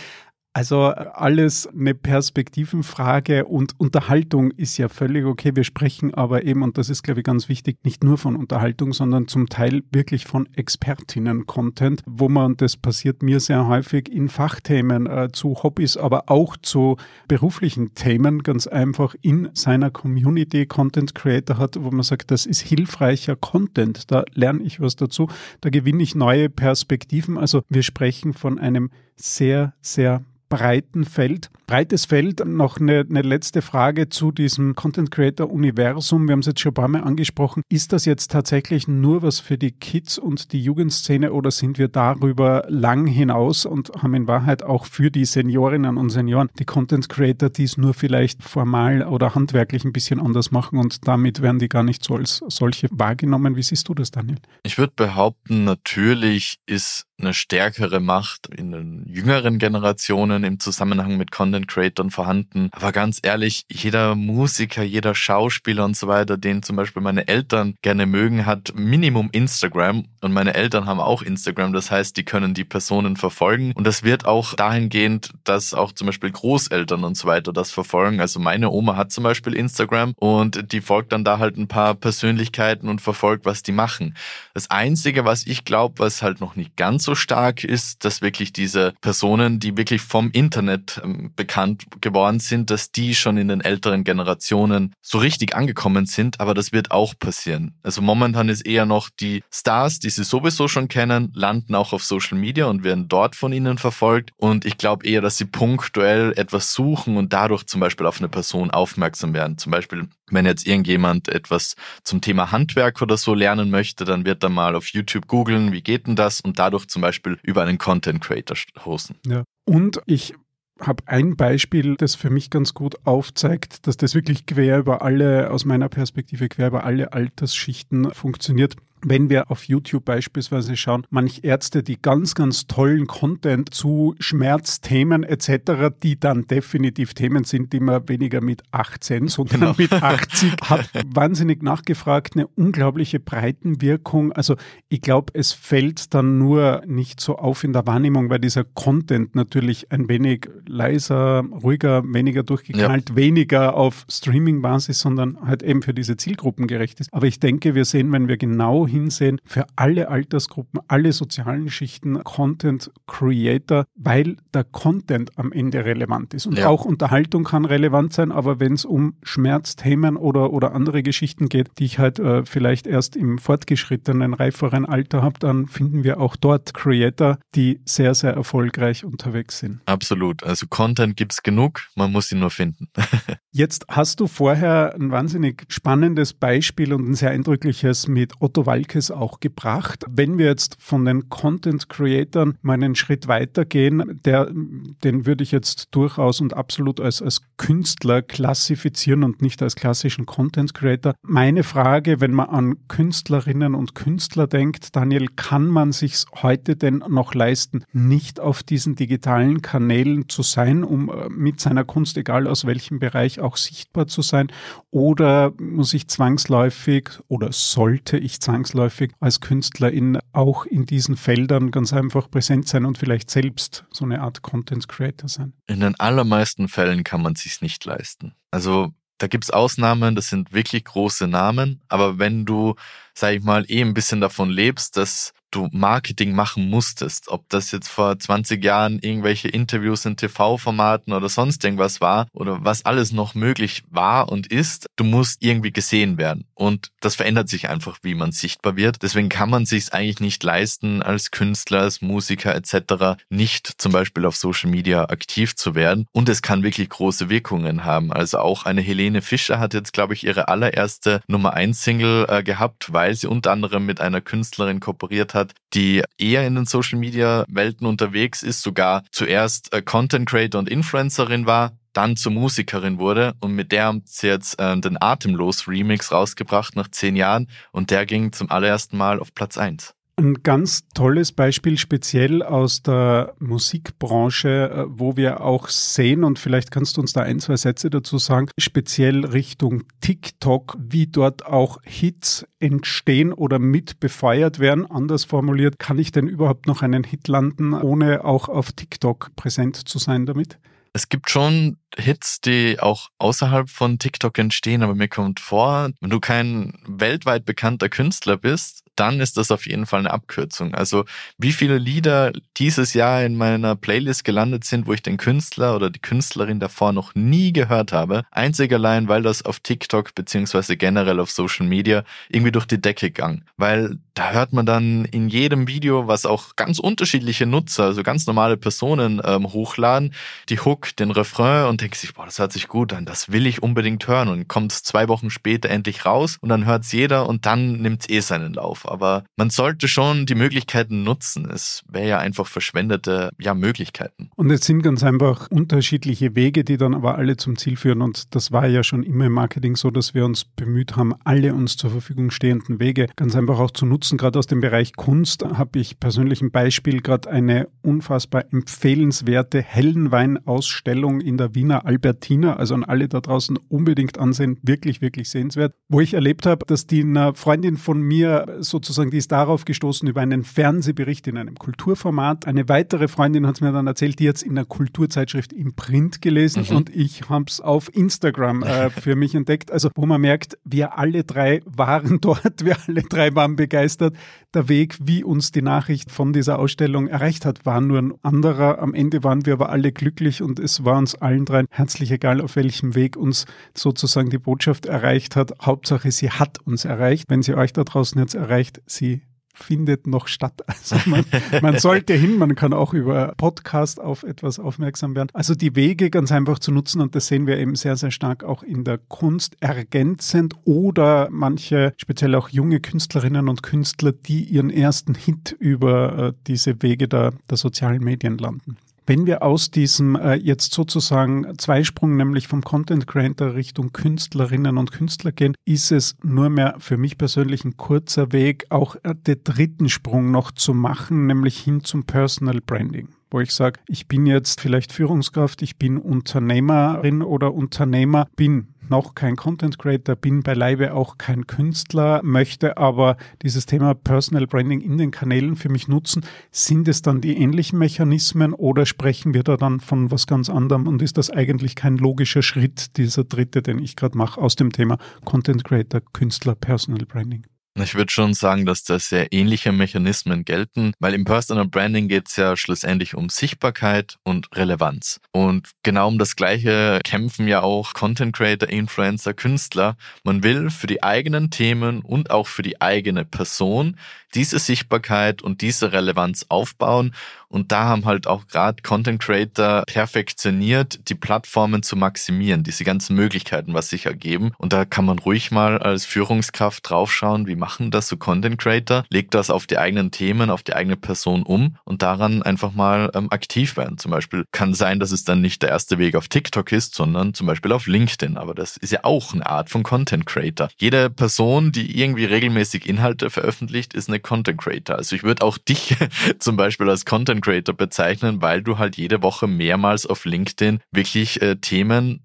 Also 0.56 0.84
alles 0.84 1.66
eine 1.66 1.94
Perspektivenfrage 1.94 3.44
und 3.44 3.78
Unterhaltung 3.78 4.52
ist 4.52 4.78
ja 4.78 4.88
völlig 4.88 5.26
okay. 5.26 5.50
Wir 5.54 5.64
sprechen 5.64 6.14
aber 6.14 6.44
eben, 6.44 6.62
und 6.62 6.78
das 6.78 6.88
ist, 6.88 7.02
glaube 7.02 7.20
ich, 7.20 7.24
ganz 7.24 7.50
wichtig, 7.50 7.76
nicht 7.84 8.02
nur 8.02 8.16
von 8.16 8.36
Unterhaltung, 8.36 8.94
sondern 8.94 9.28
zum 9.28 9.50
Teil 9.50 9.82
wirklich 9.92 10.24
von 10.24 10.48
Expertinnen-Content, 10.54 12.04
wo 12.06 12.30
man, 12.30 12.56
das 12.56 12.78
passiert 12.78 13.22
mir 13.22 13.38
sehr 13.40 13.68
häufig 13.68 14.10
in 14.10 14.30
Fachthemen 14.30 15.06
äh, 15.06 15.28
zu 15.30 15.62
Hobbys, 15.62 15.98
aber 15.98 16.30
auch 16.30 16.56
zu 16.56 16.96
beruflichen 17.28 17.94
Themen, 17.94 18.42
ganz 18.42 18.66
einfach 18.66 19.14
in 19.20 19.50
seiner 19.52 19.90
Community 19.90 20.64
Content 20.64 21.14
Creator 21.14 21.58
hat, 21.58 21.76
wo 21.78 21.90
man 21.90 22.02
sagt, 22.02 22.30
das 22.30 22.46
ist 22.46 22.62
hilfreicher 22.62 23.36
Content. 23.36 24.10
Da 24.10 24.24
lerne 24.32 24.62
ich 24.62 24.80
was 24.80 24.96
dazu, 24.96 25.28
da 25.60 25.68
gewinne 25.68 26.02
ich 26.02 26.14
neue 26.14 26.48
Perspektiven. 26.48 27.36
Also 27.36 27.60
wir 27.68 27.82
sprechen 27.82 28.32
von 28.32 28.58
einem 28.58 28.88
sehr, 29.16 29.74
sehr 29.80 30.22
breiten 30.48 31.04
Feld. 31.04 31.50
Breites 31.66 32.04
Feld, 32.04 32.46
noch 32.46 32.78
eine, 32.78 33.04
eine, 33.08 33.22
letzte 33.22 33.60
Frage 33.60 34.08
zu 34.08 34.30
diesem 34.30 34.76
Content 34.76 35.10
Creator 35.10 35.50
Universum. 35.50 36.28
Wir 36.28 36.32
haben 36.32 36.40
es 36.40 36.46
jetzt 36.46 36.60
schon 36.60 36.70
ein 36.70 36.74
paar 36.74 36.88
Mal 36.88 37.02
angesprochen. 37.02 37.62
Ist 37.68 37.92
das 37.92 38.04
jetzt 38.04 38.30
tatsächlich 38.30 38.86
nur 38.86 39.22
was 39.22 39.40
für 39.40 39.58
die 39.58 39.72
Kids 39.72 40.18
und 40.18 40.52
die 40.52 40.62
Jugendszene 40.62 41.32
oder 41.32 41.50
sind 41.50 41.78
wir 41.78 41.88
darüber 41.88 42.64
lang 42.68 43.06
hinaus 43.06 43.66
und 43.66 43.90
haben 44.00 44.14
in 44.14 44.28
Wahrheit 44.28 44.62
auch 44.62 44.86
für 44.86 45.10
die 45.10 45.24
Seniorinnen 45.24 45.96
und 45.96 46.10
Senioren 46.10 46.50
die 46.58 46.64
Content 46.64 47.08
Creator, 47.08 47.50
die 47.50 47.64
es 47.64 47.76
nur 47.76 47.94
vielleicht 47.94 48.44
formal 48.44 49.02
oder 49.02 49.34
handwerklich 49.34 49.84
ein 49.84 49.92
bisschen 49.92 50.20
anders 50.20 50.52
machen 50.52 50.78
und 50.78 51.08
damit 51.08 51.42
werden 51.42 51.58
die 51.58 51.68
gar 51.68 51.82
nicht 51.82 52.04
so 52.04 52.14
als 52.14 52.42
solche 52.46 52.88
wahrgenommen. 52.92 53.56
Wie 53.56 53.62
siehst 53.62 53.88
du 53.88 53.94
das, 53.94 54.12
Daniel? 54.12 54.38
Ich 54.62 54.78
würde 54.78 54.92
behaupten, 54.94 55.64
natürlich 55.64 56.58
ist 56.66 57.05
eine 57.18 57.32
stärkere 57.32 58.00
Macht 58.00 58.46
in 58.48 58.72
den 58.72 59.04
jüngeren 59.06 59.58
Generationen 59.58 60.44
im 60.44 60.60
Zusammenhang 60.60 61.16
mit 61.16 61.30
Content 61.30 61.66
Creators 61.66 61.96
vorhanden. 62.10 62.68
Aber 62.72 62.92
ganz 62.92 63.20
ehrlich, 63.22 63.64
jeder 63.70 64.14
Musiker, 64.14 64.82
jeder 64.82 65.14
Schauspieler 65.14 65.84
und 65.84 65.96
so 65.96 66.08
weiter, 66.08 66.36
den 66.36 66.62
zum 66.62 66.76
Beispiel 66.76 67.02
meine 67.02 67.26
Eltern 67.26 67.74
gerne 67.80 68.06
mögen, 68.06 68.44
hat 68.44 68.74
Minimum 68.76 69.30
Instagram 69.32 70.04
und 70.20 70.32
meine 70.32 70.54
Eltern 70.54 70.86
haben 70.86 71.00
auch 71.00 71.22
Instagram. 71.22 71.72
Das 71.72 71.90
heißt, 71.90 72.16
die 72.16 72.24
können 72.24 72.52
die 72.52 72.64
Personen 72.64 73.16
verfolgen 73.16 73.72
und 73.72 73.86
das 73.86 74.02
wird 74.02 74.26
auch 74.26 74.54
dahingehend, 74.54 75.30
dass 75.44 75.72
auch 75.72 75.92
zum 75.92 76.08
Beispiel 76.08 76.30
Großeltern 76.30 77.04
und 77.04 77.16
so 77.16 77.26
weiter 77.28 77.52
das 77.52 77.70
verfolgen. 77.70 78.20
Also 78.20 78.40
meine 78.40 78.70
Oma 78.70 78.96
hat 78.96 79.10
zum 79.10 79.24
Beispiel 79.24 79.54
Instagram 79.54 80.12
und 80.16 80.72
die 80.72 80.80
folgt 80.80 81.12
dann 81.12 81.24
da 81.24 81.38
halt 81.38 81.56
ein 81.56 81.68
paar 81.68 81.94
Persönlichkeiten 81.94 82.88
und 82.88 83.00
verfolgt, 83.00 83.46
was 83.46 83.62
die 83.62 83.72
machen. 83.72 84.16
Das 84.52 84.70
Einzige, 84.70 85.24
was 85.24 85.46
ich 85.46 85.64
glaube, 85.64 85.98
was 85.98 86.22
halt 86.22 86.40
noch 86.40 86.56
nicht 86.56 86.76
ganz 86.76 87.05
so 87.06 87.14
stark 87.14 87.64
ist, 87.64 88.04
dass 88.04 88.20
wirklich 88.20 88.52
diese 88.52 88.92
Personen, 89.00 89.58
die 89.58 89.76
wirklich 89.78 90.02
vom 90.02 90.30
Internet 90.32 91.00
ähm, 91.02 91.32
bekannt 91.34 91.84
geworden 92.02 92.40
sind, 92.40 92.68
dass 92.70 92.92
die 92.92 93.14
schon 93.14 93.38
in 93.38 93.48
den 93.48 93.62
älteren 93.62 94.04
Generationen 94.04 94.92
so 95.00 95.16
richtig 95.16 95.56
angekommen 95.56 96.04
sind, 96.04 96.40
aber 96.40 96.52
das 96.52 96.72
wird 96.72 96.90
auch 96.90 97.14
passieren. 97.18 97.74
Also 97.82 98.02
momentan 98.02 98.50
ist 98.50 98.66
eher 98.66 98.84
noch 98.84 99.08
die 99.08 99.42
Stars, 99.50 100.00
die 100.00 100.10
sie 100.10 100.24
sowieso 100.24 100.68
schon 100.68 100.88
kennen, 100.88 101.32
landen 101.34 101.74
auch 101.74 101.94
auf 101.94 102.04
Social 102.04 102.36
Media 102.36 102.66
und 102.66 102.84
werden 102.84 103.08
dort 103.08 103.36
von 103.36 103.52
ihnen 103.52 103.78
verfolgt 103.78 104.32
und 104.36 104.66
ich 104.66 104.76
glaube 104.76 105.06
eher, 105.06 105.22
dass 105.22 105.38
sie 105.38 105.46
punktuell 105.46 106.34
etwas 106.36 106.72
suchen 106.72 107.16
und 107.16 107.32
dadurch 107.32 107.64
zum 107.64 107.80
Beispiel 107.80 108.06
auf 108.06 108.18
eine 108.18 108.28
Person 108.28 108.70
aufmerksam 108.70 109.32
werden. 109.32 109.56
Zum 109.58 109.70
Beispiel, 109.70 110.08
wenn 110.30 110.44
jetzt 110.44 110.66
irgendjemand 110.66 111.28
etwas 111.28 111.76
zum 112.02 112.20
Thema 112.20 112.50
Handwerk 112.50 113.00
oder 113.00 113.16
so 113.16 113.32
lernen 113.32 113.70
möchte, 113.70 114.04
dann 114.04 114.24
wird 114.24 114.42
er 114.42 114.48
mal 114.48 114.74
auf 114.74 114.88
YouTube 114.88 115.28
googeln, 115.28 115.72
wie 115.72 115.82
geht 115.82 116.08
denn 116.08 116.16
das 116.16 116.40
und 116.40 116.58
dadurch 116.58 116.88
zum 116.96 117.02
Beispiel 117.02 117.38
über 117.42 117.62
einen 117.62 117.76
Content 117.76 118.22
Creator 118.22 118.56
hosten. 118.86 119.16
Ja. 119.26 119.44
Und 119.66 120.00
ich 120.06 120.32
habe 120.80 121.02
ein 121.04 121.36
Beispiel, 121.36 121.94
das 121.96 122.14
für 122.14 122.30
mich 122.30 122.48
ganz 122.48 122.72
gut 122.72 122.94
aufzeigt, 123.04 123.86
dass 123.86 123.98
das 123.98 124.14
wirklich 124.14 124.46
quer 124.46 124.78
über 124.78 125.02
alle, 125.02 125.50
aus 125.50 125.66
meiner 125.66 125.90
Perspektive 125.90 126.48
quer 126.48 126.68
über 126.68 126.84
alle 126.84 127.12
Altersschichten 127.12 128.10
funktioniert 128.12 128.76
wenn 129.08 129.30
wir 129.30 129.50
auf 129.50 129.64
YouTube 129.64 130.04
beispielsweise 130.04 130.76
schauen, 130.76 131.06
manch 131.10 131.40
Ärzte, 131.44 131.84
die 131.84 132.00
ganz, 132.00 132.34
ganz 132.34 132.66
tollen 132.66 133.06
Content 133.06 133.72
zu 133.72 134.16
Schmerzthemen 134.18 135.22
etc., 135.22 135.94
die 136.02 136.18
dann 136.18 136.46
definitiv 136.46 137.14
Themen 137.14 137.44
sind, 137.44 137.72
die 137.72 137.78
man 137.78 138.08
weniger 138.08 138.40
mit 138.40 138.62
18, 138.72 139.28
sondern 139.28 139.60
genau. 139.60 139.74
mit 139.78 139.92
80 139.92 140.54
hat, 140.62 140.90
wahnsinnig 141.06 141.62
nachgefragt, 141.62 142.34
eine 142.34 142.48
unglaubliche 142.48 143.20
Breitenwirkung. 143.20 144.32
Also 144.32 144.56
ich 144.88 145.02
glaube, 145.02 145.32
es 145.34 145.52
fällt 145.52 146.12
dann 146.12 146.38
nur 146.38 146.82
nicht 146.86 147.20
so 147.20 147.36
auf 147.36 147.62
in 147.62 147.72
der 147.72 147.86
Wahrnehmung, 147.86 148.28
weil 148.28 148.40
dieser 148.40 148.64
Content 148.64 149.36
natürlich 149.36 149.92
ein 149.92 150.08
wenig 150.08 150.48
leiser, 150.66 151.44
ruhiger, 151.62 152.02
weniger 152.04 152.42
durchgeknallt, 152.42 153.10
ja. 153.10 153.16
weniger 153.16 153.76
auf 153.76 154.04
Streaming-Basis, 154.10 154.98
sondern 154.98 155.38
halt 155.46 155.62
eben 155.62 155.82
für 155.82 155.94
diese 155.94 156.16
Zielgruppen 156.16 156.66
gerecht 156.66 156.98
ist. 156.98 157.14
Aber 157.14 157.26
ich 157.26 157.38
denke, 157.38 157.76
wir 157.76 157.84
sehen, 157.84 158.10
wenn 158.10 158.26
wir 158.26 158.36
genau 158.36 158.88
hinsehen, 158.96 159.40
für 159.44 159.66
alle 159.76 160.08
Altersgruppen, 160.08 160.80
alle 160.88 161.12
sozialen 161.12 161.68
Schichten 161.70 162.24
Content 162.24 162.90
Creator, 163.06 163.84
weil 163.94 164.36
der 164.54 164.64
Content 164.64 165.38
am 165.38 165.52
Ende 165.52 165.84
relevant 165.84 166.34
ist. 166.34 166.46
Und 166.46 166.58
ja. 166.58 166.68
auch 166.68 166.84
Unterhaltung 166.84 167.44
kann 167.44 167.64
relevant 167.64 168.12
sein, 168.12 168.32
aber 168.32 168.58
wenn 168.60 168.72
es 168.72 168.84
um 168.84 169.14
Schmerzthemen 169.22 170.16
oder, 170.16 170.52
oder 170.52 170.74
andere 170.74 171.02
Geschichten 171.02 171.48
geht, 171.48 171.70
die 171.78 171.84
ich 171.84 171.98
halt 171.98 172.18
äh, 172.18 172.44
vielleicht 172.44 172.86
erst 172.86 173.16
im 173.16 173.38
fortgeschrittenen, 173.38 174.34
reiferen 174.34 174.86
Alter 174.86 175.22
habe, 175.22 175.38
dann 175.38 175.66
finden 175.66 176.04
wir 176.04 176.20
auch 176.20 176.36
dort 176.36 176.74
Creator, 176.74 177.38
die 177.54 177.80
sehr, 177.84 178.14
sehr 178.14 178.32
erfolgreich 178.32 179.04
unterwegs 179.04 179.58
sind. 179.58 179.80
Absolut. 179.86 180.42
Also 180.42 180.66
Content 180.68 181.16
gibt 181.16 181.32
es 181.32 181.42
genug, 181.42 181.82
man 181.94 182.12
muss 182.12 182.32
ihn 182.32 182.40
nur 182.40 182.50
finden. 182.50 182.88
Jetzt 183.50 183.86
hast 183.88 184.20
du 184.20 184.26
vorher 184.26 184.94
ein 184.94 185.10
wahnsinnig 185.10 185.64
spannendes 185.68 186.34
Beispiel 186.34 186.92
und 186.92 187.08
ein 187.08 187.14
sehr 187.14 187.30
eindrückliches 187.30 188.08
mit 188.08 188.34
Otto 188.40 188.66
Walkes 188.76 189.10
auch 189.10 189.40
gebracht. 189.40 190.04
Wenn 190.08 190.36
wir 190.36 190.46
jetzt 190.46 190.76
von 190.78 191.04
den 191.04 191.30
Content 191.30 191.88
Creatern 191.88 192.58
mal 192.60 192.74
einen 192.74 192.94
Schritt 192.94 193.26
weitergehen, 193.26 194.20
der, 194.24 194.50
den 194.52 195.24
würde 195.24 195.42
ich 195.42 195.50
jetzt 195.50 195.88
durchaus 195.92 196.40
und 196.42 196.54
absolut 196.54 197.00
als, 197.00 197.22
als 197.22 197.40
Künstler 197.56 198.20
klassifizieren 198.20 199.24
und 199.24 199.40
nicht 199.40 199.62
als 199.62 199.76
klassischen 199.76 200.26
Content 200.26 200.74
Creator. 200.74 201.14
Meine 201.22 201.62
Frage, 201.62 202.20
wenn 202.20 202.32
man 202.32 202.48
an 202.50 202.76
Künstlerinnen 202.88 203.74
und 203.74 203.94
Künstler 203.94 204.46
denkt, 204.46 204.94
Daniel, 204.94 205.28
kann 205.34 205.66
man 205.66 205.92
sich 205.92 206.26
heute 206.42 206.76
denn 206.76 207.02
noch 207.08 207.34
leisten, 207.34 207.84
nicht 207.92 208.40
auf 208.40 208.62
diesen 208.62 208.94
digitalen 208.94 209.62
Kanälen 209.62 210.28
zu 210.28 210.42
sein, 210.42 210.84
um 210.84 211.08
äh, 211.08 211.30
mit 211.30 211.60
seiner 211.60 211.84
Kunst, 211.84 212.18
egal 212.18 212.46
aus 212.46 212.66
welchem 212.66 212.98
Bereich, 212.98 213.40
auch 213.40 213.56
sichtbar 213.56 214.06
zu 214.06 214.20
sein? 214.20 214.48
Oder 214.90 215.52
muss 215.58 215.94
ich 215.94 216.08
zwangsläufig 216.08 217.10
oder 217.28 217.52
sollte 217.52 218.18
ich 218.18 218.40
zwangsläufig 218.40 218.65
zwangsläufig 218.66 219.12
als 219.20 219.40
Künstlerin 219.40 220.18
auch 220.32 220.66
in 220.66 220.86
diesen 220.86 221.16
Feldern 221.16 221.70
ganz 221.70 221.92
einfach 221.92 222.30
präsent 222.30 222.68
sein 222.68 222.84
und 222.84 222.98
vielleicht 222.98 223.30
selbst 223.30 223.84
so 223.90 224.04
eine 224.04 224.20
Art 224.20 224.42
Content 224.42 224.88
Creator 224.88 225.28
sein? 225.28 225.52
In 225.66 225.80
den 225.80 225.98
allermeisten 225.98 226.68
Fällen 226.68 227.04
kann 227.04 227.22
man 227.22 227.36
sich 227.36 227.62
nicht 227.62 227.84
leisten. 227.84 228.34
Also 228.50 228.92
da 229.18 229.28
gibt's 229.28 229.50
Ausnahmen, 229.50 230.14
das 230.14 230.28
sind 230.28 230.52
wirklich 230.52 230.84
große 230.84 231.26
Namen, 231.26 231.80
aber 231.88 232.18
wenn 232.18 232.44
du, 232.44 232.74
sag 233.14 233.34
ich 233.34 233.42
mal, 233.42 233.64
eh 233.68 233.80
ein 233.80 233.94
bisschen 233.94 234.20
davon 234.20 234.50
lebst, 234.50 234.96
dass 234.96 235.32
du 235.50 235.68
Marketing 235.72 236.32
machen 236.32 236.68
musstest. 236.68 237.28
Ob 237.28 237.48
das 237.48 237.70
jetzt 237.70 237.88
vor 237.88 238.18
20 238.18 238.62
Jahren 238.62 238.98
irgendwelche 238.98 239.48
Interviews 239.48 240.04
in 240.04 240.16
TV-Formaten 240.16 241.12
oder 241.12 241.28
sonst 241.28 241.64
irgendwas 241.64 242.00
war 242.00 242.26
oder 242.32 242.64
was 242.64 242.84
alles 242.84 243.12
noch 243.12 243.34
möglich 243.34 243.82
war 243.88 244.30
und 244.30 244.46
ist, 244.48 244.86
du 244.96 245.04
musst 245.04 245.42
irgendwie 245.42 245.72
gesehen 245.72 246.18
werden. 246.18 246.46
Und 246.56 246.90
das 247.00 247.14
verändert 247.14 247.48
sich 247.48 247.68
einfach, 247.68 247.98
wie 248.02 248.14
man 248.14 248.32
sichtbar 248.32 248.76
wird. 248.76 249.02
Deswegen 249.02 249.28
kann 249.28 249.50
man 249.50 249.66
sich 249.66 249.92
eigentlich 249.92 250.20
nicht 250.20 250.42
leisten, 250.42 251.02
als 251.02 251.30
Künstler, 251.30 251.82
als 251.82 252.00
Musiker 252.00 252.54
etc. 252.54 253.20
nicht 253.28 253.74
zum 253.76 253.92
Beispiel 253.92 254.24
auf 254.24 254.36
Social 254.36 254.70
Media 254.70 255.04
aktiv 255.04 255.54
zu 255.54 255.74
werden. 255.74 256.06
Und 256.12 256.28
es 256.30 256.40
kann 256.40 256.62
wirklich 256.62 256.88
große 256.88 257.28
Wirkungen 257.28 257.84
haben. 257.84 258.10
Also 258.12 258.38
auch 258.38 258.64
eine 258.64 258.80
Helene 258.80 259.20
Fischer 259.20 259.60
hat 259.60 259.74
jetzt, 259.74 259.92
glaube 259.92 260.14
ich, 260.14 260.24
ihre 260.24 260.48
allererste 260.48 261.20
Nummer 261.28 261.52
1 261.52 261.82
Single 261.82 262.26
äh, 262.28 262.42
gehabt, 262.42 262.92
weil 262.92 263.14
sie 263.14 263.26
unter 263.26 263.52
anderem 263.52 263.84
mit 263.84 264.00
einer 264.00 264.22
Künstlerin 264.22 264.80
kooperiert 264.80 265.34
hat, 265.34 265.52
die 265.74 266.02
eher 266.16 266.46
in 266.46 266.54
den 266.54 266.64
Social 266.64 266.98
Media 266.98 267.44
Welten 267.48 267.86
unterwegs 267.86 268.42
ist, 268.42 268.62
sogar 268.62 269.04
zuerst 269.12 269.74
äh, 269.74 269.82
Content 269.82 270.28
Creator 270.28 270.58
und 270.58 270.70
Influencerin 270.70 271.46
war, 271.46 271.72
dann 271.96 272.16
zur 272.16 272.32
Musikerin 272.32 272.98
wurde 272.98 273.34
und 273.40 273.54
mit 273.54 273.72
der 273.72 273.84
haben 273.84 274.02
sie 274.04 274.28
jetzt 274.28 274.58
äh, 274.60 274.78
den 274.80 275.00
Atemlos 275.00 275.68
Remix 275.68 276.12
rausgebracht 276.12 276.76
nach 276.76 276.88
zehn 276.88 277.16
Jahren 277.16 277.48
und 277.72 277.90
der 277.90 278.06
ging 278.06 278.32
zum 278.32 278.50
allerersten 278.50 278.96
Mal 278.96 279.20
auf 279.20 279.34
Platz 279.34 279.58
eins. 279.58 279.96
Ein 280.18 280.42
ganz 280.42 280.88
tolles 280.94 281.32
Beispiel, 281.32 281.76
speziell 281.76 282.42
aus 282.42 282.82
der 282.82 283.34
Musikbranche, 283.38 284.70
äh, 284.70 284.84
wo 284.88 285.18
wir 285.18 285.42
auch 285.42 285.68
sehen, 285.68 286.24
und 286.24 286.38
vielleicht 286.38 286.70
kannst 286.70 286.96
du 286.96 287.02
uns 287.02 287.12
da 287.12 287.20
ein, 287.20 287.38
zwei 287.38 287.56
Sätze 287.56 287.90
dazu 287.90 288.16
sagen, 288.16 288.48
speziell 288.56 289.26
Richtung 289.26 289.82
TikTok, 290.00 290.78
wie 290.80 291.06
dort 291.06 291.44
auch 291.44 291.82
Hits 291.84 292.46
entstehen 292.60 293.34
oder 293.34 293.58
mit 293.58 294.00
befeuert 294.00 294.58
werden. 294.58 294.90
Anders 294.90 295.24
formuliert, 295.24 295.78
kann 295.78 295.98
ich 295.98 296.12
denn 296.12 296.28
überhaupt 296.28 296.66
noch 296.66 296.80
einen 296.80 297.04
Hit 297.04 297.28
landen, 297.28 297.74
ohne 297.74 298.24
auch 298.24 298.48
auf 298.48 298.72
TikTok 298.72 299.36
präsent 299.36 299.76
zu 299.76 299.98
sein 299.98 300.24
damit? 300.24 300.58
Es 300.94 301.10
gibt 301.10 301.28
schon 301.28 301.76
Hits, 301.96 302.40
die 302.40 302.78
auch 302.80 303.08
außerhalb 303.18 303.70
von 303.70 303.98
TikTok 303.98 304.38
entstehen, 304.38 304.82
aber 304.82 304.94
mir 304.94 305.08
kommt 305.08 305.40
vor, 305.40 305.90
wenn 306.00 306.10
du 306.10 306.20
kein 306.20 306.74
weltweit 306.86 307.44
bekannter 307.44 307.88
Künstler 307.88 308.36
bist, 308.36 308.86
dann 308.96 309.20
ist 309.20 309.36
das 309.36 309.50
auf 309.50 309.66
jeden 309.66 309.86
Fall 309.86 310.00
eine 310.00 310.10
Abkürzung. 310.10 310.74
Also 310.74 311.04
wie 311.38 311.52
viele 311.52 311.78
Lieder 311.78 312.32
dieses 312.56 312.94
Jahr 312.94 313.22
in 313.22 313.36
meiner 313.36 313.76
Playlist 313.76 314.24
gelandet 314.24 314.64
sind, 314.64 314.86
wo 314.86 314.92
ich 314.94 315.02
den 315.02 315.18
Künstler 315.18 315.76
oder 315.76 315.90
die 315.90 316.00
Künstlerin 316.00 316.60
davor 316.60 316.92
noch 316.92 317.14
nie 317.14 317.52
gehört 317.52 317.92
habe, 317.92 318.24
einzig 318.30 318.72
allein, 318.72 319.06
weil 319.08 319.22
das 319.22 319.44
auf 319.44 319.60
TikTok 319.60 320.14
beziehungsweise 320.14 320.76
generell 320.76 321.20
auf 321.20 321.30
Social 321.30 321.66
Media 321.66 322.04
irgendwie 322.28 322.52
durch 322.52 322.66
die 322.66 322.80
Decke 322.80 323.10
gang. 323.10 323.44
Weil 323.56 323.98
da 324.14 324.30
hört 324.30 324.52
man 324.52 324.64
dann 324.64 325.04
in 325.04 325.28
jedem 325.28 325.68
Video, 325.68 326.08
was 326.08 326.24
auch 326.24 326.56
ganz 326.56 326.78
unterschiedliche 326.78 327.44
Nutzer, 327.44 327.84
also 327.84 328.02
ganz 328.02 328.26
normale 328.26 328.56
Personen 328.56 329.20
ähm, 329.22 329.52
hochladen, 329.52 330.14
die 330.48 330.58
Hook, 330.58 330.96
den 330.96 331.10
Refrain 331.10 331.66
und 331.66 331.82
denkt 331.86 331.96
sich, 331.96 332.14
boah, 332.14 332.24
das 332.24 332.40
hört 332.40 332.52
sich 332.52 332.66
gut 332.66 332.92
an, 332.92 333.04
das 333.04 333.30
will 333.30 333.46
ich 333.46 333.62
unbedingt 333.62 334.08
hören 334.08 334.28
und 334.28 334.48
kommt 334.48 334.72
zwei 334.72 335.08
Wochen 335.08 335.30
später 335.30 335.70
endlich 335.70 336.04
raus 336.04 336.38
und 336.40 336.48
dann 336.48 336.66
hört's 336.66 336.90
jeder 336.90 337.28
und 337.28 337.46
dann 337.46 337.80
nimmt's 337.80 338.08
eh 338.08 338.20
seinen 338.20 338.54
Lauf 338.54 338.86
aber 338.96 339.24
man 339.36 339.50
sollte 339.50 339.88
schon 339.88 340.26
die 340.26 340.34
Möglichkeiten 340.34 341.02
nutzen. 341.02 341.48
Es 341.50 341.82
wäre 341.88 342.08
ja 342.08 342.18
einfach 342.18 342.46
verschwendete 342.46 343.30
ja, 343.38 343.54
Möglichkeiten. 343.54 344.30
Und 344.36 344.50
es 344.50 344.64
sind 344.64 344.82
ganz 344.82 345.02
einfach 345.02 345.50
unterschiedliche 345.50 346.34
Wege, 346.34 346.64
die 346.64 346.76
dann 346.76 346.94
aber 346.94 347.16
alle 347.16 347.36
zum 347.36 347.56
Ziel 347.56 347.76
führen. 347.76 348.02
Und 348.02 348.34
das 348.34 348.52
war 348.52 348.66
ja 348.66 348.82
schon 348.82 349.02
immer 349.02 349.26
im 349.26 349.32
Marketing 349.32 349.76
so, 349.76 349.90
dass 349.90 350.14
wir 350.14 350.24
uns 350.24 350.44
bemüht 350.44 350.96
haben, 350.96 351.14
alle 351.24 351.54
uns 351.54 351.76
zur 351.76 351.90
Verfügung 351.90 352.30
stehenden 352.30 352.80
Wege 352.80 353.08
ganz 353.16 353.36
einfach 353.36 353.58
auch 353.58 353.70
zu 353.70 353.86
nutzen. 353.86 354.18
Gerade 354.18 354.38
aus 354.38 354.46
dem 354.46 354.60
Bereich 354.60 354.94
Kunst 354.94 355.44
habe 355.44 355.78
ich 355.78 356.00
persönlich 356.00 356.40
ein 356.40 356.50
Beispiel, 356.50 357.02
gerade 357.02 357.30
eine 357.30 357.68
unfassbar 357.82 358.44
empfehlenswerte 358.50 359.62
Hellenwein-Ausstellung 359.62 361.20
in 361.20 361.36
der 361.36 361.54
Wiener 361.66 361.84
Albertina, 361.84 362.56
also 362.56 362.74
an 362.74 362.84
alle 362.84 363.08
da 363.08 363.20
draußen 363.20 363.58
unbedingt 363.68 364.18
ansehen, 364.18 364.58
wirklich, 364.62 365.00
wirklich 365.00 365.28
sehenswert, 365.28 365.74
wo 365.88 366.00
ich 366.00 366.14
erlebt 366.14 366.46
habe, 366.46 366.64
dass 366.64 366.86
die 366.86 367.02
einer 367.02 367.34
Freundin 367.34 367.76
von 367.76 368.00
mir 368.00 368.58
so 368.60 368.76
sozusagen, 368.76 369.10
die 369.10 369.16
ist 369.16 369.32
darauf 369.32 369.64
gestoßen 369.64 370.06
über 370.06 370.20
einen 370.20 370.44
Fernsehbericht 370.44 371.26
in 371.28 371.38
einem 371.38 371.54
Kulturformat. 371.54 372.46
Eine 372.46 372.68
weitere 372.68 373.08
Freundin 373.08 373.46
hat 373.46 373.56
es 373.56 373.60
mir 373.62 373.72
dann 373.72 373.86
erzählt, 373.86 374.18
die 374.18 374.24
jetzt 374.24 374.42
in 374.42 374.52
einer 374.52 374.66
Kulturzeitschrift 374.66 375.52
im 375.54 375.74
Print 375.74 376.20
gelesen 376.20 376.66
mhm. 376.68 376.76
und 376.76 376.94
ich 376.94 377.30
habe 377.30 377.46
es 377.48 377.60
auf 377.62 377.94
Instagram 377.94 378.62
äh, 378.62 378.90
für 379.00 379.16
mich 379.16 379.34
entdeckt. 379.34 379.72
Also 379.72 379.90
wo 379.94 380.04
man 380.04 380.20
merkt, 380.20 380.58
wir 380.64 380.98
alle 380.98 381.24
drei 381.24 381.62
waren 381.64 382.20
dort, 382.20 382.64
wir 382.64 382.76
alle 382.86 383.02
drei 383.02 383.34
waren 383.34 383.56
begeistert. 383.56 384.14
Der 384.52 384.68
Weg, 384.68 384.96
wie 385.02 385.24
uns 385.24 385.52
die 385.52 385.62
Nachricht 385.62 386.10
von 386.10 386.34
dieser 386.34 386.58
Ausstellung 386.58 387.08
erreicht 387.08 387.46
hat, 387.46 387.64
war 387.64 387.80
nur 387.80 387.98
ein 387.98 388.12
anderer. 388.22 388.78
Am 388.78 388.92
Ende 388.92 389.24
waren 389.24 389.46
wir 389.46 389.54
aber 389.54 389.70
alle 389.70 389.90
glücklich 389.90 390.42
und 390.42 390.58
es 390.58 390.84
war 390.84 390.98
uns 390.98 391.14
allen 391.14 391.46
dreien 391.56 391.68
herzlich 391.70 392.10
egal, 392.10 392.40
auf 392.40 392.56
welchem 392.56 392.94
Weg 392.94 393.16
uns 393.16 393.46
sozusagen 393.74 394.30
die 394.30 394.38
Botschaft 394.38 394.86
erreicht 394.86 395.36
hat. 395.36 395.52
Hauptsache, 395.62 396.10
sie 396.10 396.30
hat 396.30 396.58
uns 396.64 396.84
erreicht. 396.84 397.24
Wenn 397.28 397.42
sie 397.42 397.54
euch 397.54 397.72
da 397.72 397.84
draußen 397.84 398.20
jetzt 398.20 398.34
erreicht, 398.34 398.82
sie 398.86 399.22
findet 399.54 400.06
noch 400.06 400.28
statt. 400.28 400.62
Also 400.66 400.96
man, 401.08 401.24
man 401.62 401.78
sollte 401.78 402.12
hin, 402.12 402.36
man 402.36 402.54
kann 402.54 402.74
auch 402.74 402.92
über 402.92 403.32
Podcast 403.38 403.98
auf 403.98 404.24
etwas 404.24 404.58
aufmerksam 404.58 405.16
werden. 405.16 405.30
Also 405.32 405.54
die 405.54 405.74
Wege 405.74 406.10
ganz 406.10 406.30
einfach 406.30 406.58
zu 406.58 406.70
nutzen 406.70 407.00
und 407.00 407.14
das 407.14 407.28
sehen 407.28 407.46
wir 407.46 407.56
eben 407.56 407.74
sehr, 407.74 407.96
sehr 407.96 408.10
stark 408.10 408.44
auch 408.44 408.62
in 408.62 408.84
der 408.84 408.98
Kunst 408.98 409.56
ergänzend 409.60 410.54
oder 410.64 411.28
manche, 411.30 411.94
speziell 411.96 412.34
auch 412.34 412.50
junge 412.50 412.80
Künstlerinnen 412.80 413.48
und 413.48 413.62
Künstler, 413.62 414.12
die 414.12 414.44
ihren 414.44 414.68
ersten 414.68 415.14
Hit 415.14 415.56
über 415.58 416.18
äh, 416.18 416.32
diese 416.46 416.82
Wege 416.82 417.08
der, 417.08 417.32
der 417.48 417.56
sozialen 417.56 418.04
Medien 418.04 418.36
landen. 418.36 418.76
Wenn 419.08 419.24
wir 419.24 419.44
aus 419.44 419.70
diesem 419.70 420.16
äh, 420.16 420.34
jetzt 420.34 420.72
sozusagen 420.72 421.56
Zweisprung, 421.58 422.16
nämlich 422.16 422.48
vom 422.48 422.62
Content 422.62 423.06
Creator 423.06 423.54
Richtung 423.54 423.92
Künstlerinnen 423.92 424.78
und 424.78 424.90
Künstler 424.90 425.30
gehen, 425.30 425.54
ist 425.64 425.92
es 425.92 426.16
nur 426.24 426.50
mehr 426.50 426.74
für 426.78 426.96
mich 426.96 427.16
persönlich 427.16 427.64
ein 427.64 427.76
kurzer 427.76 428.32
Weg, 428.32 428.66
auch 428.70 428.96
äh, 429.04 429.14
den 429.14 429.44
dritten 429.44 429.88
Sprung 429.88 430.32
noch 430.32 430.50
zu 430.50 430.74
machen, 430.74 431.26
nämlich 431.26 431.56
hin 431.56 431.84
zum 431.84 432.02
Personal 432.02 432.60
Branding. 432.60 433.10
Wo 433.30 433.40
ich 433.40 433.52
sage, 433.52 433.78
ich 433.86 434.08
bin 434.08 434.26
jetzt 434.26 434.60
vielleicht 434.60 434.92
Führungskraft, 434.92 435.62
ich 435.62 435.76
bin 435.76 435.98
Unternehmerin 435.98 437.22
oder 437.22 437.54
Unternehmer, 437.54 438.26
bin 438.34 438.74
noch 438.90 439.14
kein 439.14 439.36
Content 439.36 439.78
Creator, 439.78 440.16
bin 440.16 440.42
beileibe 440.42 440.94
auch 440.94 441.18
kein 441.18 441.46
Künstler, 441.46 442.20
möchte 442.22 442.76
aber 442.76 443.16
dieses 443.42 443.66
Thema 443.66 443.94
Personal 443.94 444.46
Branding 444.46 444.80
in 444.80 444.98
den 444.98 445.10
Kanälen 445.10 445.56
für 445.56 445.68
mich 445.68 445.88
nutzen. 445.88 446.24
Sind 446.50 446.88
es 446.88 447.02
dann 447.02 447.20
die 447.20 447.36
ähnlichen 447.36 447.78
Mechanismen 447.78 448.52
oder 448.52 448.86
sprechen 448.86 449.34
wir 449.34 449.42
da 449.42 449.56
dann 449.56 449.80
von 449.80 450.10
was 450.10 450.26
ganz 450.26 450.48
anderem 450.50 450.86
und 450.86 451.02
ist 451.02 451.18
das 451.18 451.30
eigentlich 451.30 451.76
kein 451.76 451.96
logischer 451.96 452.42
Schritt, 452.42 452.96
dieser 452.96 453.24
dritte, 453.24 453.62
den 453.62 453.78
ich 453.78 453.96
gerade 453.96 454.16
mache, 454.16 454.40
aus 454.40 454.56
dem 454.56 454.72
Thema 454.72 454.98
Content 455.24 455.64
Creator, 455.64 456.00
Künstler, 456.12 456.54
Personal 456.54 457.06
Branding? 457.06 457.44
Ich 457.78 457.94
würde 457.94 458.10
schon 458.10 458.32
sagen, 458.32 458.64
dass 458.64 458.84
da 458.84 458.98
sehr 458.98 459.32
ähnliche 459.34 459.70
Mechanismen 459.70 460.46
gelten, 460.46 460.94
weil 460.98 461.12
im 461.12 461.24
Personal 461.24 461.66
Branding 461.66 462.08
geht 462.08 462.28
es 462.28 462.36
ja 462.36 462.56
schlussendlich 462.56 463.14
um 463.14 463.28
Sichtbarkeit 463.28 464.16
und 464.22 464.48
Relevanz. 464.56 465.20
Und 465.30 465.72
genau 465.82 466.08
um 466.08 466.18
das 466.18 466.36
Gleiche 466.36 467.00
kämpfen 467.04 467.46
ja 467.46 467.60
auch 467.60 467.92
Content 467.92 468.34
Creator, 468.34 468.68
Influencer, 468.68 469.34
Künstler. 469.34 469.96
Man 470.24 470.42
will 470.42 470.70
für 470.70 470.86
die 470.86 471.02
eigenen 471.02 471.50
Themen 471.50 472.00
und 472.00 472.30
auch 472.30 472.46
für 472.46 472.62
die 472.62 472.80
eigene 472.80 473.26
Person 473.26 473.98
diese 474.34 474.58
Sichtbarkeit 474.58 475.42
und 475.42 475.60
diese 475.60 475.92
Relevanz 475.92 476.46
aufbauen. 476.48 477.14
Und 477.48 477.72
da 477.72 477.84
haben 477.84 478.04
halt 478.04 478.26
auch 478.26 478.46
gerade 478.46 478.82
Content 478.82 479.22
Creator 479.22 479.84
perfektioniert, 479.86 481.08
die 481.08 481.14
Plattformen 481.14 481.82
zu 481.82 481.96
maximieren, 481.96 482.62
diese 482.62 482.84
ganzen 482.84 483.16
Möglichkeiten, 483.16 483.74
was 483.74 483.88
sich 483.88 484.06
ergeben. 484.06 484.52
Und 484.58 484.72
da 484.72 484.84
kann 484.84 485.04
man 485.04 485.18
ruhig 485.18 485.50
mal 485.50 485.78
als 485.78 486.04
Führungskraft 486.04 486.88
draufschauen, 486.88 487.46
wie 487.46 487.56
machen 487.56 487.90
das 487.90 488.08
so 488.08 488.16
Content 488.16 488.58
Creator, 488.58 489.04
legt 489.10 489.34
das 489.34 489.50
auf 489.50 489.66
die 489.66 489.78
eigenen 489.78 490.10
Themen, 490.10 490.50
auf 490.50 490.62
die 490.62 490.74
eigene 490.74 490.96
Person 490.96 491.42
um 491.42 491.76
und 491.84 492.02
daran 492.02 492.42
einfach 492.42 492.72
mal 492.72 493.10
ähm, 493.14 493.30
aktiv 493.30 493.76
werden. 493.76 493.98
Zum 493.98 494.10
Beispiel 494.10 494.44
kann 494.52 494.74
sein, 494.74 495.00
dass 495.00 495.12
es 495.12 495.24
dann 495.24 495.40
nicht 495.40 495.62
der 495.62 495.70
erste 495.70 495.98
Weg 495.98 496.16
auf 496.16 496.28
TikTok 496.28 496.72
ist, 496.72 496.94
sondern 496.94 497.34
zum 497.34 497.46
Beispiel 497.46 497.72
auf 497.72 497.86
LinkedIn. 497.86 498.36
Aber 498.36 498.54
das 498.54 498.76
ist 498.76 498.92
ja 498.92 499.00
auch 499.02 499.32
eine 499.32 499.46
Art 499.46 499.70
von 499.70 499.82
Content 499.82 500.26
Creator. 500.26 500.68
Jede 500.78 501.10
Person, 501.10 501.72
die 501.72 501.98
irgendwie 501.98 502.24
regelmäßig 502.24 502.86
Inhalte 502.86 503.30
veröffentlicht, 503.30 503.94
ist 503.94 504.08
eine 504.08 504.20
Content 504.20 504.60
Creator. 504.60 504.96
Also 504.96 505.16
ich 505.16 505.22
würde 505.22 505.44
auch 505.44 505.58
dich 505.68 505.96
zum 506.38 506.56
Beispiel 506.56 506.88
als 506.88 507.04
Content 507.04 507.35
Creator 507.40 507.74
bezeichnen, 507.74 508.42
weil 508.42 508.62
du 508.62 508.78
halt 508.78 508.96
jede 508.96 509.22
Woche 509.22 509.46
mehrmals 509.46 510.06
auf 510.06 510.24
LinkedIn 510.24 510.80
wirklich 510.90 511.42
äh, 511.42 511.56
Themen 511.56 512.22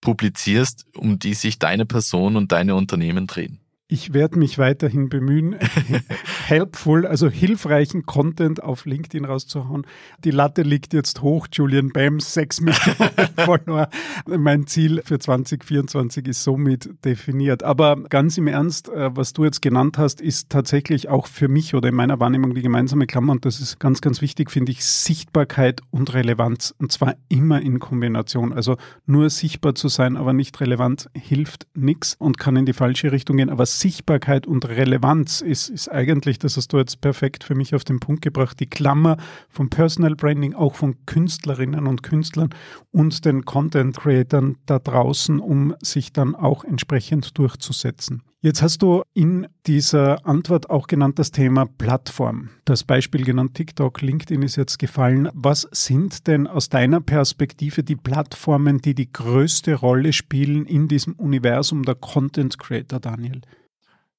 publizierst, 0.00 0.86
um 0.96 1.18
die 1.18 1.34
sich 1.34 1.58
deine 1.58 1.86
Person 1.86 2.36
und 2.36 2.52
deine 2.52 2.74
Unternehmen 2.74 3.26
drehen. 3.26 3.60
Ich 3.86 4.14
werde 4.14 4.38
mich 4.38 4.56
weiterhin 4.56 5.10
bemühen, 5.10 5.56
helpful, 6.46 7.06
also 7.06 7.28
hilfreichen 7.28 8.06
Content 8.06 8.62
auf 8.62 8.86
LinkedIn 8.86 9.26
rauszuhauen. 9.26 9.86
Die 10.24 10.30
Latte 10.30 10.62
liegt 10.62 10.94
jetzt 10.94 11.20
hoch, 11.20 11.48
Julian 11.52 11.90
Bams, 11.90 12.32
6 12.32 12.62
Millionen. 12.62 13.86
Mein 14.38 14.66
Ziel 14.66 15.02
für 15.04 15.18
2024 15.18 16.26
ist 16.28 16.44
somit 16.44 16.88
definiert. 17.04 17.62
Aber 17.62 18.02
ganz 18.04 18.38
im 18.38 18.46
Ernst, 18.46 18.88
äh, 18.88 19.14
was 19.14 19.34
du 19.34 19.44
jetzt 19.44 19.60
genannt 19.60 19.98
hast, 19.98 20.22
ist 20.22 20.48
tatsächlich 20.48 21.10
auch 21.10 21.26
für 21.26 21.48
mich 21.48 21.74
oder 21.74 21.90
in 21.90 21.94
meiner 21.94 22.18
Wahrnehmung 22.20 22.54
die 22.54 22.62
gemeinsame 22.62 23.06
Klammer 23.06 23.32
und 23.32 23.44
das 23.44 23.60
ist 23.60 23.80
ganz, 23.80 24.00
ganz 24.00 24.22
wichtig, 24.22 24.50
finde 24.50 24.72
ich, 24.72 24.82
Sichtbarkeit 24.82 25.82
und 25.90 26.14
Relevanz 26.14 26.74
und 26.78 26.90
zwar 26.90 27.16
immer 27.28 27.60
in 27.60 27.80
Kombination. 27.80 28.54
Also 28.54 28.78
nur 29.04 29.28
sichtbar 29.28 29.74
zu 29.74 29.88
sein, 29.88 30.16
aber 30.16 30.32
nicht 30.32 30.58
relevant 30.62 31.10
hilft 31.14 31.66
nichts 31.74 32.16
und 32.18 32.38
kann 32.38 32.56
in 32.56 32.64
die 32.64 32.72
falsche 32.72 33.12
Richtung 33.12 33.36
gehen. 33.36 33.50
Aber 33.50 33.66
Sichtbarkeit 33.80 34.46
und 34.46 34.68
Relevanz 34.68 35.40
ist, 35.40 35.68
ist 35.68 35.88
eigentlich, 35.90 36.38
das 36.38 36.56
hast 36.56 36.72
du 36.72 36.78
jetzt 36.78 37.00
perfekt 37.00 37.44
für 37.44 37.54
mich 37.54 37.74
auf 37.74 37.84
den 37.84 38.00
Punkt 38.00 38.22
gebracht, 38.22 38.58
die 38.60 38.68
Klammer 38.68 39.16
vom 39.48 39.70
Personal 39.70 40.16
Branding, 40.16 40.54
auch 40.54 40.74
von 40.74 40.96
Künstlerinnen 41.06 41.86
und 41.86 42.02
Künstlern 42.02 42.50
und 42.90 43.24
den 43.24 43.44
Content 43.44 43.96
Creatern 43.96 44.56
da 44.66 44.78
draußen, 44.78 45.40
um 45.40 45.74
sich 45.82 46.12
dann 46.12 46.34
auch 46.34 46.64
entsprechend 46.64 47.38
durchzusetzen. 47.38 48.22
Jetzt 48.44 48.60
hast 48.60 48.82
du 48.82 49.04
in 49.14 49.46
dieser 49.66 50.26
Antwort 50.26 50.68
auch 50.68 50.86
genannt 50.86 51.18
das 51.18 51.30
Thema 51.30 51.64
Plattform. 51.64 52.50
Das 52.66 52.84
Beispiel 52.84 53.24
genannt 53.24 53.54
TikTok, 53.54 54.02
LinkedIn 54.02 54.42
ist 54.42 54.56
jetzt 54.56 54.78
gefallen. 54.78 55.30
Was 55.32 55.66
sind 55.72 56.26
denn 56.26 56.46
aus 56.46 56.68
deiner 56.68 57.00
Perspektive 57.00 57.82
die 57.82 57.96
Plattformen, 57.96 58.82
die 58.82 58.94
die 58.94 59.10
größte 59.10 59.76
Rolle 59.76 60.12
spielen 60.12 60.66
in 60.66 60.88
diesem 60.88 61.14
Universum 61.14 61.84
der 61.84 61.94
Content 61.94 62.58
Creator, 62.58 63.00
Daniel? 63.00 63.40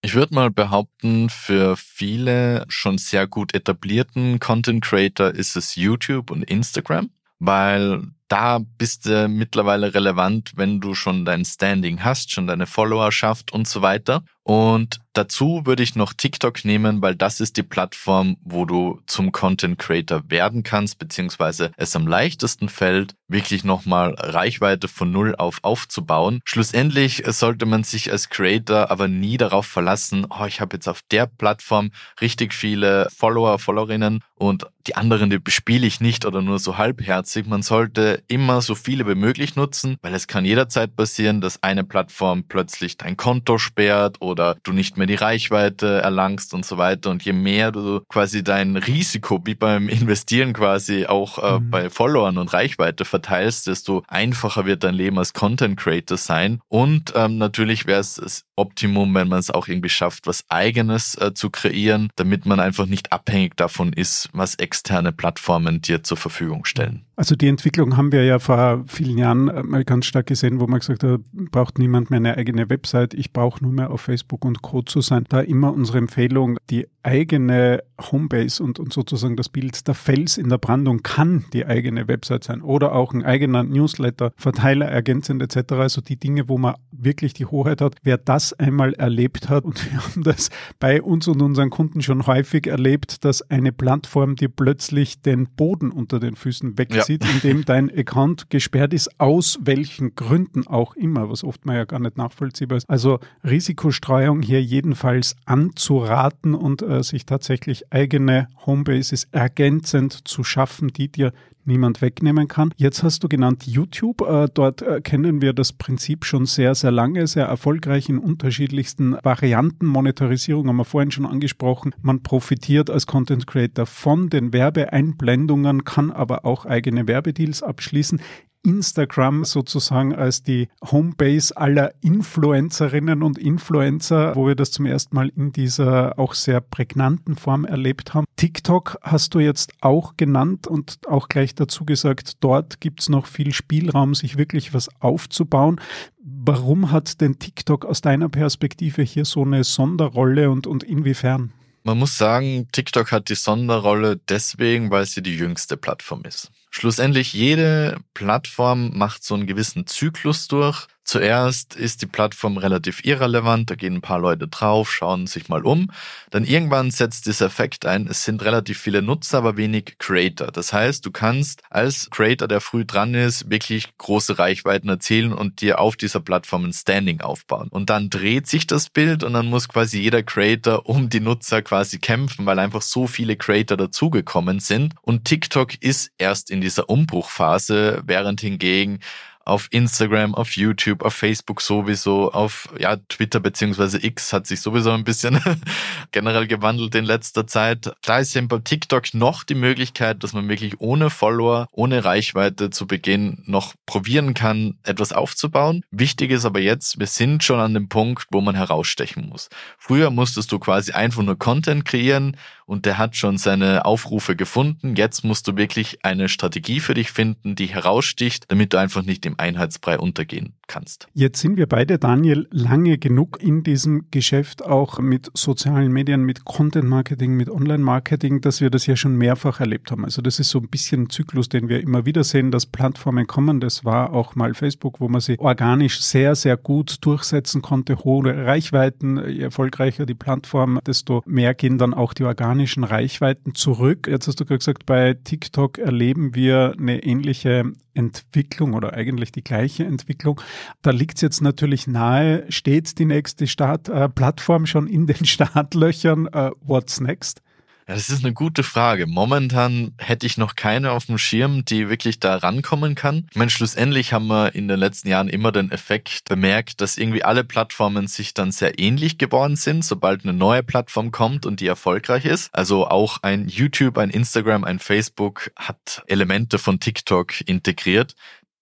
Ich 0.05 0.13
würde 0.13 0.35
mal 0.35 0.51
behaupten, 0.51 1.31
für 1.31 1.75
viele 1.77 2.65
schon 2.69 2.99
sehr 2.99 3.25
gut 3.25 3.55
etablierten 3.55 4.39
Content 4.39 4.85
Creator 4.85 5.31
ist 5.31 5.55
es 5.55 5.75
YouTube 5.75 6.29
und 6.29 6.43
Instagram, 6.43 7.09
weil 7.39 8.03
da 8.27 8.59
bist 8.59 9.07
du 9.07 9.27
mittlerweile 9.27 9.95
relevant, 9.95 10.51
wenn 10.57 10.79
du 10.79 10.93
schon 10.93 11.25
dein 11.25 11.43
Standing 11.43 12.03
hast, 12.03 12.31
schon 12.31 12.45
deine 12.45 12.67
Followerschaft 12.67 13.51
und 13.51 13.67
so 13.67 13.81
weiter. 13.81 14.23
Und 14.47 14.99
dazu 15.13 15.63
würde 15.65 15.81
ich 15.81 15.95
noch 15.95 16.13
TikTok 16.13 16.65
nehmen, 16.65 17.01
weil 17.01 17.15
das 17.15 17.39
ist 17.39 17.57
die 17.57 17.63
Plattform, 17.63 18.37
wo 18.43 18.65
du 18.65 19.01
zum 19.07 19.31
Content 19.31 19.79
Creator 19.79 20.21
werden 20.29 20.61
kannst, 20.61 20.99
beziehungsweise 20.99 21.71
es 21.77 21.95
am 21.95 22.05
leichtesten 22.05 22.69
fällt, 22.69 23.15
wirklich 23.27 23.63
nochmal 23.63 24.13
Reichweite 24.19 24.87
von 24.87 25.11
Null 25.11 25.33
auf 25.35 25.63
aufzubauen. 25.63 26.41
Schlussendlich 26.45 27.23
sollte 27.25 27.65
man 27.65 27.83
sich 27.83 28.11
als 28.11 28.29
Creator 28.29 28.91
aber 28.91 29.07
nie 29.07 29.37
darauf 29.37 29.65
verlassen, 29.65 30.27
oh, 30.29 30.45
ich 30.45 30.61
habe 30.61 30.75
jetzt 30.75 30.87
auf 30.87 31.01
der 31.09 31.25
Plattform 31.25 31.89
richtig 32.21 32.53
viele 32.53 33.09
Follower, 33.09 33.57
Followerinnen 33.57 34.23
und 34.35 34.67
die 34.85 34.95
anderen, 34.95 35.31
die 35.31 35.39
bespiele 35.39 35.87
ich 35.87 36.01
nicht 36.01 36.25
oder 36.25 36.43
nur 36.43 36.59
so 36.59 36.77
halbherzig. 36.77 37.47
Man 37.47 37.63
sollte 37.63 38.21
immer 38.27 38.61
so 38.61 38.75
viele 38.75 39.07
wie 39.07 39.15
möglich 39.15 39.55
nutzen, 39.55 39.97
weil 40.03 40.13
es 40.13 40.27
kann 40.27 40.45
jederzeit 40.45 40.95
passieren, 40.95 41.41
dass 41.41 41.63
eine 41.63 41.83
Plattform 41.83 42.43
plötzlich 42.43 42.97
dein 42.97 43.17
Konto 43.17 43.57
sperrt 43.57 44.21
oder 44.21 44.34
oder 44.35 44.57
du 44.63 44.73
nicht 44.73 44.97
mehr 44.97 45.07
die 45.07 45.15
Reichweite 45.15 46.01
erlangst 46.01 46.53
und 46.53 46.65
so 46.65 46.77
weiter. 46.77 47.09
Und 47.09 47.23
je 47.23 47.31
mehr 47.31 47.71
du 47.71 48.01
quasi 48.09 48.43
dein 48.43 48.75
Risiko, 48.75 49.39
wie 49.45 49.55
beim 49.55 49.87
Investieren 49.87 50.51
quasi 50.51 51.05
auch 51.05 51.37
äh, 51.37 51.59
mhm. 51.59 51.69
bei 51.69 51.89
Followern 51.89 52.37
und 52.37 52.51
Reichweite 52.51 53.05
verteilst, 53.05 53.67
desto 53.67 54.03
einfacher 54.09 54.65
wird 54.65 54.83
dein 54.83 54.95
Leben 54.95 55.17
als 55.17 55.33
Content 55.33 55.77
Creator 55.77 56.17
sein. 56.17 56.59
Und 56.67 57.13
ähm, 57.15 57.37
natürlich 57.37 57.87
wäre 57.87 58.01
es 58.01 58.44
Optimum, 58.55 59.13
wenn 59.13 59.27
man 59.27 59.39
es 59.39 59.51
auch 59.51 59.67
irgendwie 59.67 59.89
schafft, 59.89 60.27
was 60.27 60.43
eigenes 60.49 61.15
äh, 61.15 61.33
zu 61.33 61.49
kreieren, 61.49 62.09
damit 62.15 62.45
man 62.45 62.59
einfach 62.59 62.85
nicht 62.85 63.11
abhängig 63.11 63.55
davon 63.57 63.93
ist, 63.93 64.29
was 64.33 64.55
externe 64.55 65.11
Plattformen 65.11 65.81
dir 65.81 66.03
zur 66.03 66.17
Verfügung 66.17 66.65
stellen. 66.65 67.05
Also 67.17 67.35
die 67.35 67.47
Entwicklung 67.47 67.95
haben 67.95 68.11
wir 68.11 68.25
ja 68.25 68.39
vor 68.39 68.83
vielen 68.87 69.17
Jahren 69.17 69.47
äh, 69.47 69.63
mal 69.63 69.85
ganz 69.85 70.05
stark 70.05 70.27
gesehen, 70.27 70.59
wo 70.59 70.67
man 70.67 70.79
gesagt 70.79 71.03
hat, 71.03 71.21
braucht 71.31 71.79
niemand 71.79 72.09
mehr 72.09 72.17
eine 72.17 72.37
eigene 72.37 72.69
Website, 72.69 73.13
ich 73.13 73.31
brauche 73.31 73.63
nur 73.63 73.71
mehr 73.71 73.91
auf 73.91 74.01
Facebook 74.01 74.43
und 74.43 74.61
Co. 74.61 74.81
zu 74.81 75.01
sein. 75.01 75.25
Da 75.29 75.39
immer 75.39 75.73
unsere 75.73 75.97
Empfehlung, 75.97 76.57
die 76.69 76.87
eigene 77.03 77.83
Homebase 78.11 78.63
und, 78.63 78.79
und 78.79 78.91
sozusagen 78.91 79.37
das 79.37 79.47
Bild 79.47 79.87
der 79.87 79.93
Fels 79.93 80.37
in 80.37 80.49
der 80.49 80.57
Brandung 80.57 81.03
kann 81.03 81.45
die 81.53 81.65
eigene 81.65 82.07
Website 82.07 82.43
sein 82.43 82.61
oder 82.61 82.93
auch 82.93 83.13
ein 83.13 83.23
eigener 83.23 83.63
Newsletter, 83.63 84.31
Verteiler 84.35 84.87
ergänzend 84.87 85.41
etc. 85.41 85.73
Also 85.73 86.01
die 86.01 86.17
Dinge, 86.17 86.49
wo 86.49 86.57
man 86.57 86.75
wirklich 86.91 87.33
die 87.33 87.45
Hoheit 87.45 87.79
hat. 87.79 87.95
Wer 88.03 88.17
das 88.17 88.44
einmal 88.53 88.93
erlebt 88.93 89.49
hat 89.49 89.65
und 89.65 89.83
wir 89.85 90.03
haben 90.03 90.23
das 90.23 90.49
bei 90.79 91.01
uns 91.01 91.27
und 91.27 91.41
unseren 91.41 91.69
Kunden 91.69 92.01
schon 92.01 92.27
häufig 92.27 92.67
erlebt, 92.67 93.23
dass 93.25 93.41
eine 93.49 93.71
Plattform 93.71 94.35
dir 94.35 94.49
plötzlich 94.49 95.21
den 95.21 95.47
Boden 95.47 95.91
unter 95.91 96.19
den 96.19 96.35
Füßen 96.35 96.77
wegzieht, 96.77 97.23
ja. 97.23 97.29
indem 97.31 97.65
dein 97.65 97.89
Account 97.95 98.49
gesperrt 98.49 98.93
ist, 98.93 99.19
aus 99.19 99.59
welchen 99.61 100.15
Gründen 100.15 100.67
auch 100.67 100.95
immer, 100.95 101.29
was 101.29 101.43
oft 101.43 101.65
mal 101.65 101.75
ja 101.75 101.85
gar 101.85 101.99
nicht 101.99 102.17
nachvollziehbar 102.17 102.77
ist. 102.77 102.89
Also 102.89 103.19
Risikostreuung 103.43 104.41
hier 104.41 104.61
jedenfalls 104.61 105.35
anzuraten 105.45 106.55
und 106.55 106.81
äh, 106.81 107.03
sich 107.03 107.25
tatsächlich 107.25 107.91
eigene 107.91 108.47
Homebases 108.65 109.27
ergänzend 109.31 110.27
zu 110.27 110.43
schaffen, 110.43 110.89
die 110.89 111.11
dir 111.11 111.33
niemand 111.65 112.01
wegnehmen 112.01 112.47
kann. 112.47 112.73
Jetzt 112.77 113.03
hast 113.03 113.23
du 113.23 113.27
genannt 113.27 113.65
YouTube. 113.65 114.21
Äh, 114.21 114.47
dort 114.53 114.81
äh, 114.81 115.01
kennen 115.01 115.41
wir 115.41 115.53
das 115.53 115.73
Prinzip 115.73 116.25
schon 116.25 116.45
sehr, 116.45 116.75
sehr 116.75 116.91
lange, 116.91 117.27
sehr 117.27 117.45
erfolgreich 117.45 118.09
in 118.09 118.17
unterschiedlichsten 118.17 119.17
Varianten. 119.23 119.85
Monetarisierung 119.85 120.67
haben 120.67 120.77
wir 120.77 120.85
vorhin 120.85 121.11
schon 121.11 121.25
angesprochen. 121.25 121.93
Man 122.01 122.23
profitiert 122.23 122.89
als 122.89 123.07
Content 123.07 123.47
Creator 123.47 123.85
von 123.85 124.29
den 124.29 124.53
Werbeeinblendungen, 124.53 125.83
kann 125.83 126.11
aber 126.11 126.45
auch 126.45 126.65
eigene 126.65 127.07
Werbedeals 127.07 127.63
abschließen. 127.63 128.19
Instagram 128.65 129.45
sozusagen 129.45 130.13
als 130.15 130.43
die 130.43 130.67
Homebase 130.91 131.55
aller 131.55 131.93
Influencerinnen 132.01 133.23
und 133.23 133.37
Influencer, 133.37 134.35
wo 134.35 134.47
wir 134.47 134.55
das 134.55 134.71
zum 134.71 134.85
ersten 134.85 135.15
Mal 135.15 135.29
in 135.29 135.51
dieser 135.51 136.17
auch 136.19 136.33
sehr 136.33 136.61
prägnanten 136.61 137.35
Form 137.35 137.65
erlebt 137.65 138.13
haben. 138.13 138.25
TikTok 138.35 138.97
hast 139.01 139.33
du 139.33 139.39
jetzt 139.39 139.73
auch 139.81 140.17
genannt 140.17 140.67
und 140.67 140.99
auch 141.07 141.29
gleich 141.29 141.55
dazu 141.55 141.85
gesagt, 141.85 142.43
dort 142.43 142.81
gibt 142.81 143.01
es 143.01 143.09
noch 143.09 143.27
viel 143.27 143.53
Spielraum, 143.53 144.15
sich 144.15 144.37
wirklich 144.37 144.73
was 144.73 144.89
aufzubauen. 144.99 145.79
Warum 146.21 146.91
hat 146.91 147.21
denn 147.21 147.39
TikTok 147.39 147.85
aus 147.85 148.01
deiner 148.01 148.29
Perspektive 148.29 149.03
hier 149.03 149.25
so 149.25 149.43
eine 149.43 149.63
Sonderrolle 149.63 150.49
und, 150.49 150.67
und 150.67 150.83
inwiefern? 150.83 151.53
Man 151.87 151.99
muss 151.99 152.17
sagen, 152.17 152.67
TikTok 152.71 153.11
hat 153.11 153.29
die 153.29 153.35
Sonderrolle 153.35 154.17
deswegen, 154.17 154.89
weil 154.89 155.05
sie 155.05 155.21
die 155.21 155.37
jüngste 155.37 155.77
Plattform 155.77 156.23
ist. 156.23 156.49
Schlussendlich 156.71 157.31
jede 157.33 157.99
Plattform 158.15 158.97
macht 158.97 159.23
so 159.23 159.35
einen 159.35 159.45
gewissen 159.45 159.85
Zyklus 159.85 160.47
durch. 160.47 160.87
Zuerst 161.05 161.75
ist 161.75 162.01
die 162.01 162.07
Plattform 162.07 162.57
relativ 162.57 163.05
irrelevant, 163.05 163.69
da 163.69 163.75
gehen 163.75 163.93
ein 163.93 164.01
paar 164.01 164.19
Leute 164.19 164.47
drauf, 164.47 164.91
schauen 164.91 165.27
sich 165.27 165.49
mal 165.49 165.63
um. 165.63 165.91
Dann 166.31 166.45
irgendwann 166.45 166.89
setzt 166.89 167.27
dieser 167.27 167.45
Effekt 167.45 167.85
ein, 167.85 168.07
es 168.07 168.23
sind 168.23 168.43
relativ 168.43 168.79
viele 168.79 169.03
Nutzer, 169.03 169.37
aber 169.37 169.55
wenig 169.55 169.97
Creator. 169.99 170.47
Das 170.47 170.73
heißt, 170.73 171.05
du 171.05 171.11
kannst 171.11 171.61
als 171.69 172.09
Creator, 172.09 172.47
der 172.47 172.59
früh 172.59 172.85
dran 172.85 173.13
ist, 173.13 173.51
wirklich 173.51 173.95
große 173.99 174.39
Reichweiten 174.39 174.89
erzielen 174.89 175.31
und 175.31 175.61
dir 175.61 175.79
auf 175.79 175.95
dieser 175.95 176.21
Plattform 176.21 176.65
ein 176.65 176.73
Standing 176.73 177.21
aufbauen. 177.21 177.69
Und 177.69 177.91
dann 177.91 178.09
dreht 178.09 178.47
sich 178.47 178.65
das 178.65 178.89
Bild 178.89 179.23
und 179.23 179.33
dann 179.33 179.45
muss 179.45 179.69
quasi 179.69 179.99
jeder 179.99 180.23
Creator 180.23 180.87
um 180.89 181.09
die 181.09 181.19
Nutzer 181.19 181.61
quasi 181.61 181.99
kämpfen, 181.99 182.47
weil 182.47 182.57
einfach 182.57 182.81
so 182.81 183.05
viele 183.05 183.35
Creator 183.35 183.77
dazugekommen 183.77 184.59
sind. 184.59 184.95
Und 185.03 185.25
TikTok 185.25 185.83
ist 185.83 186.09
erst 186.17 186.49
in 186.49 186.61
dieser 186.61 186.89
Umbruchphase, 186.89 188.01
während 188.07 188.41
hingegen 188.41 189.01
auf 189.45 189.67
Instagram, 189.69 190.33
auf 190.33 190.55
YouTube, 190.55 191.03
auf 191.03 191.13
Facebook 191.13 191.61
sowieso, 191.61 192.31
auf 192.31 192.67
ja, 192.79 192.97
Twitter 193.09 193.39
beziehungsweise 193.39 194.03
X 194.03 194.33
hat 194.33 194.47
sich 194.47 194.59
sowieso 194.59 194.91
ein 194.91 195.03
bisschen 195.03 195.39
generell 196.11 196.47
gewandelt 196.47 196.95
in 196.95 197.05
letzter 197.05 197.45
Zeit. 197.45 197.93
Da 198.03 198.17
ist 198.17 198.35
eben 198.35 198.47
bei 198.47 198.57
TikTok 198.57 199.13
noch 199.13 199.43
die 199.43 199.55
Möglichkeit, 199.55 200.23
dass 200.23 200.33
man 200.33 200.49
wirklich 200.49 200.81
ohne 200.81 201.11
Follower, 201.11 201.67
ohne 201.71 202.03
Reichweite 202.03 202.71
zu 202.71 202.87
Beginn 202.87 203.43
noch 203.45 203.75
probieren 203.85 204.33
kann, 204.33 204.79
etwas 204.83 205.13
aufzubauen. 205.13 205.83
Wichtig 205.91 206.31
ist 206.31 206.45
aber 206.45 206.59
jetzt, 206.59 206.99
wir 206.99 207.07
sind 207.07 207.43
schon 207.43 207.59
an 207.59 207.75
dem 207.75 207.87
Punkt, 207.87 208.25
wo 208.31 208.41
man 208.41 208.55
herausstechen 208.55 209.29
muss. 209.29 209.49
Früher 209.77 210.09
musstest 210.09 210.51
du 210.51 210.57
quasi 210.57 210.91
einfach 210.91 211.21
nur 211.21 211.37
Content 211.37 211.85
kreieren 211.85 212.35
und 212.65 212.85
der 212.85 212.97
hat 212.97 213.15
schon 213.15 213.37
seine 213.37 213.85
Aufrufe 213.85 214.35
gefunden. 214.35 214.95
Jetzt 214.95 215.23
musst 215.23 215.47
du 215.47 215.55
wirklich 215.55 216.03
eine 216.03 216.29
Strategie 216.29 216.79
für 216.79 216.93
dich 216.93 217.11
finden, 217.11 217.55
die 217.55 217.67
heraussticht, 217.67 218.45
damit 218.51 218.73
du 218.73 218.77
einfach 218.77 219.03
nicht 219.03 219.25
im 219.25 219.39
Einheitsbrei 219.39 219.99
untergehen 219.99 220.53
kannst. 220.67 221.07
Jetzt 221.13 221.41
sind 221.41 221.57
wir 221.57 221.67
beide, 221.67 221.99
Daniel, 221.99 222.47
lange 222.51 222.97
genug 222.97 223.41
in 223.41 223.63
diesem 223.63 224.05
Geschäft, 224.11 224.63
auch 224.63 224.99
mit 224.99 225.29
sozialen 225.33 225.91
Medien, 225.91 226.23
mit 226.23 226.45
Content 226.45 226.87
Marketing, 226.87 227.35
mit 227.35 227.49
Online 227.49 227.83
Marketing, 227.83 228.41
dass 228.41 228.61
wir 228.61 228.69
das 228.69 228.85
ja 228.85 228.95
schon 228.95 229.15
mehrfach 229.15 229.59
erlebt 229.59 229.91
haben. 229.91 230.05
Also 230.05 230.21
das 230.21 230.39
ist 230.39 230.49
so 230.49 230.59
ein 230.59 230.69
bisschen 230.69 231.03
ein 231.03 231.09
Zyklus, 231.09 231.49
den 231.49 231.69
wir 231.69 231.81
immer 231.81 232.05
wieder 232.05 232.23
sehen, 232.23 232.51
dass 232.51 232.65
Plattformen 232.65 233.27
kommen. 233.27 233.59
Das 233.59 233.85
war 233.85 234.13
auch 234.13 234.35
mal 234.35 234.53
Facebook, 234.53 234.99
wo 234.99 235.07
man 235.07 235.21
sie 235.21 235.39
organisch 235.39 236.01
sehr, 236.01 236.35
sehr 236.35 236.57
gut 236.57 236.97
durchsetzen 237.01 237.61
konnte, 237.61 237.97
hohe 238.03 238.45
Reichweiten. 238.45 239.17
Je 239.27 239.41
erfolgreicher 239.41 240.05
die 240.05 240.15
Plattform, 240.15 240.79
desto 240.85 241.21
mehr 241.25 241.53
gehen 241.53 241.77
dann 241.77 241.93
auch 241.93 242.13
die 242.13 242.23
organischen 242.23 242.83
Reichweiten 242.83 243.55
zurück. 243.55 244.07
Jetzt 244.07 244.27
hast 244.27 244.39
du 244.39 244.45
gerade 244.45 244.59
gesagt, 244.59 244.85
bei 244.85 245.13
TikTok 245.13 245.77
erleben 245.77 246.35
wir 246.35 246.75
eine 246.77 247.03
ähnliche 247.03 247.73
Entwicklung 247.95 248.73
oder 248.73 248.93
eigentlich 248.93 249.31
die 249.31 249.43
gleiche 249.43 249.85
Entwicklung. 249.85 250.39
Da 250.81 250.91
liegt 250.91 251.15
es 251.15 251.21
jetzt 251.21 251.41
natürlich 251.41 251.87
nahe, 251.87 252.45
steht 252.49 252.99
die 252.99 253.05
nächste 253.05 253.47
Startplattform 253.47 254.63
äh, 254.63 254.67
schon 254.67 254.87
in 254.87 255.07
den 255.07 255.25
Startlöchern? 255.25 256.27
Äh, 256.27 256.51
what's 256.61 256.99
next? 256.99 257.41
Ja, 257.87 257.93
das 257.93 258.09
ist 258.09 258.23
eine 258.25 258.33
gute 258.33 258.63
Frage. 258.63 259.05
Momentan 259.05 259.93
hätte 259.99 260.25
ich 260.25 260.37
noch 260.37 260.55
keine 260.55 260.91
auf 260.91 261.05
dem 261.05 261.19
Schirm, 261.19 261.65
die 261.65 261.87
wirklich 261.87 262.19
da 262.19 262.37
rankommen 262.37 262.95
kann. 262.95 263.27
Ich 263.29 263.37
meine, 263.37 263.51
schlussendlich 263.51 264.11
haben 264.11 264.25
wir 264.25 264.55
in 264.55 264.67
den 264.67 264.79
letzten 264.79 265.07
Jahren 265.07 265.29
immer 265.29 265.51
den 265.51 265.71
Effekt 265.71 266.25
bemerkt, 266.27 266.81
dass 266.81 266.97
irgendwie 266.97 267.23
alle 267.23 267.43
Plattformen 267.43 268.07
sich 268.07 268.33
dann 268.33 268.51
sehr 268.51 268.79
ähnlich 268.79 269.19
geworden 269.19 269.55
sind, 269.55 269.85
sobald 269.85 270.23
eine 270.23 270.33
neue 270.33 270.63
Plattform 270.63 271.11
kommt 271.11 271.45
und 271.45 271.59
die 271.59 271.67
erfolgreich 271.67 272.25
ist. 272.25 272.49
Also 272.55 272.87
auch 272.87 273.19
ein 273.21 273.47
YouTube, 273.47 273.99
ein 273.99 274.09
Instagram, 274.09 274.63
ein 274.63 274.79
Facebook 274.79 275.51
hat 275.55 276.01
Elemente 276.07 276.57
von 276.57 276.79
TikTok 276.79 277.47
integriert. 277.47 278.15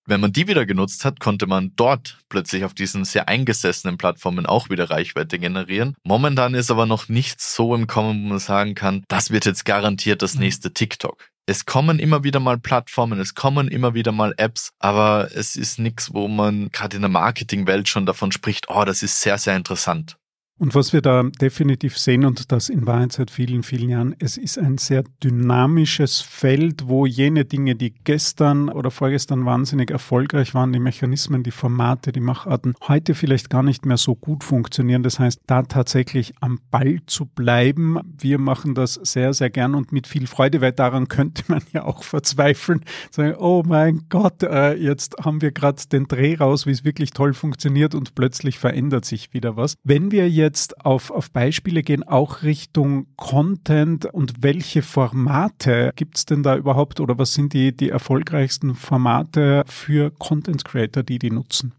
Wenn 0.05 0.19
man 0.19 0.33
die 0.33 0.47
wieder 0.47 0.65
genutzt 0.65 1.05
hat, 1.05 1.21
konnte 1.21 1.47
man 1.47 1.71
dort 1.77 2.19
plötzlich 2.27 2.65
auf 2.65 2.73
diesen 2.73 3.05
sehr 3.05 3.29
eingesessenen 3.29 3.97
Plattformen 3.97 4.45
auch 4.45 4.69
wieder 4.69 4.89
Reichweite 4.89 5.39
generieren. 5.39 5.95
Momentan 6.03 6.55
ist 6.55 6.71
aber 6.71 6.85
noch 6.85 7.07
nichts 7.07 7.55
so 7.55 7.73
im 7.73 7.87
Kommen, 7.87 8.23
wo 8.23 8.29
man 8.29 8.39
sagen 8.39 8.75
kann, 8.75 9.03
das 9.07 9.31
wird 9.31 9.45
jetzt 9.45 9.63
garantiert 9.63 10.21
das 10.21 10.35
mhm. 10.35 10.41
nächste 10.41 10.73
TikTok. 10.73 11.29
Es 11.45 11.65
kommen 11.65 11.99
immer 11.99 12.23
wieder 12.23 12.39
mal 12.39 12.57
Plattformen, 12.57 13.19
es 13.19 13.35
kommen 13.35 13.67
immer 13.67 13.93
wieder 13.93 14.13
mal 14.13 14.33
Apps, 14.37 14.69
aber 14.79 15.29
es 15.33 15.55
ist 15.57 15.77
nichts, 15.77 16.13
wo 16.13 16.27
man 16.29 16.69
gerade 16.69 16.95
in 16.95 17.01
der 17.01 17.09
Marketingwelt 17.09 17.89
schon 17.89 18.05
davon 18.05 18.31
spricht, 18.31 18.69
oh, 18.69 18.85
das 18.85 19.03
ist 19.03 19.19
sehr, 19.19 19.37
sehr 19.37 19.55
interessant. 19.55 20.15
Und 20.63 20.75
was 20.75 20.93
wir 20.93 21.01
da 21.01 21.23
definitiv 21.41 21.97
sehen, 21.97 22.23
und 22.23 22.53
das 22.53 22.69
in 22.69 22.87
Wahrheit 22.87 23.11
seit 23.11 23.31
vielen, 23.31 23.63
vielen 23.63 23.89
Jahren, 23.89 24.15
es 24.19 24.37
ist 24.37 24.57
ein 24.57 24.77
sehr 24.77 25.03
dynamisches 25.21 26.21
Feld, 26.21 26.87
wo 26.87 27.05
jene 27.05 27.43
Dinge, 27.43 27.75
die 27.75 27.93
gestern 28.05 28.69
oder 28.69 28.89
vorgestern 28.89 29.45
wahnsinnig 29.45 29.91
erfolgreich 29.91 30.53
waren, 30.53 30.71
die 30.71 30.79
Mechanismen, 30.79 31.43
die 31.43 31.51
Formate, 31.51 32.13
die 32.13 32.21
Macharten, 32.21 32.75
heute 32.87 33.13
vielleicht 33.13 33.49
gar 33.49 33.61
nicht 33.61 33.85
mehr 33.85 33.97
so 33.97 34.15
gut 34.15 34.45
funktionieren. 34.45 35.03
Das 35.03 35.19
heißt, 35.19 35.41
da 35.47 35.63
tatsächlich 35.63 36.33
am 36.39 36.59
Ball 36.71 36.99
zu 37.07 37.25
bleiben. 37.25 37.99
Wir 38.17 38.39
machen 38.39 38.73
das 38.73 38.93
sehr, 38.93 39.33
sehr 39.33 39.49
gern 39.49 39.75
und 39.75 39.91
mit 39.91 40.07
viel 40.07 40.27
Freude, 40.27 40.61
weil 40.61 40.71
daran 40.71 41.09
könnte 41.09 41.43
man 41.49 41.61
ja 41.73 41.83
auch 41.83 42.03
verzweifeln. 42.03 42.85
Sagen, 43.11 43.35
oh 43.37 43.63
mein 43.67 44.03
Gott, 44.07 44.41
äh, 44.43 44.75
jetzt 44.75 45.17
haben 45.25 45.41
wir 45.41 45.51
gerade 45.51 45.83
den 45.91 46.07
Dreh 46.07 46.35
raus, 46.35 46.65
wie 46.65 46.71
es 46.71 46.85
wirklich 46.85 47.11
toll 47.11 47.33
funktioniert 47.33 47.95
und 47.95 48.15
plötzlich 48.15 48.59
verändert 48.59 49.03
sich 49.03 49.33
wieder 49.33 49.57
was. 49.57 49.75
Wenn 49.83 50.13
wir 50.13 50.29
jetzt 50.29 50.52
jetzt 50.53 50.85
auf, 50.85 51.09
auf 51.09 51.31
Beispiele 51.31 51.81
gehen, 51.81 52.03
auch 52.03 52.43
Richtung 52.43 53.07
Content 53.15 54.05
und 54.05 54.43
welche 54.43 54.83
Formate 54.83 55.91
gibt 55.95 56.17
es 56.17 56.25
denn 56.25 56.43
da 56.43 56.55
überhaupt 56.55 56.99
oder 56.99 57.17
was 57.17 57.33
sind 57.33 57.53
die, 57.53 57.75
die 57.75 57.89
erfolgreichsten 57.89 58.75
Formate 58.75 59.63
für 59.65 60.11
Content 60.11 60.63
Creator, 60.63 61.01
die 61.01 61.17
die 61.17 61.31
nutzen? 61.31 61.73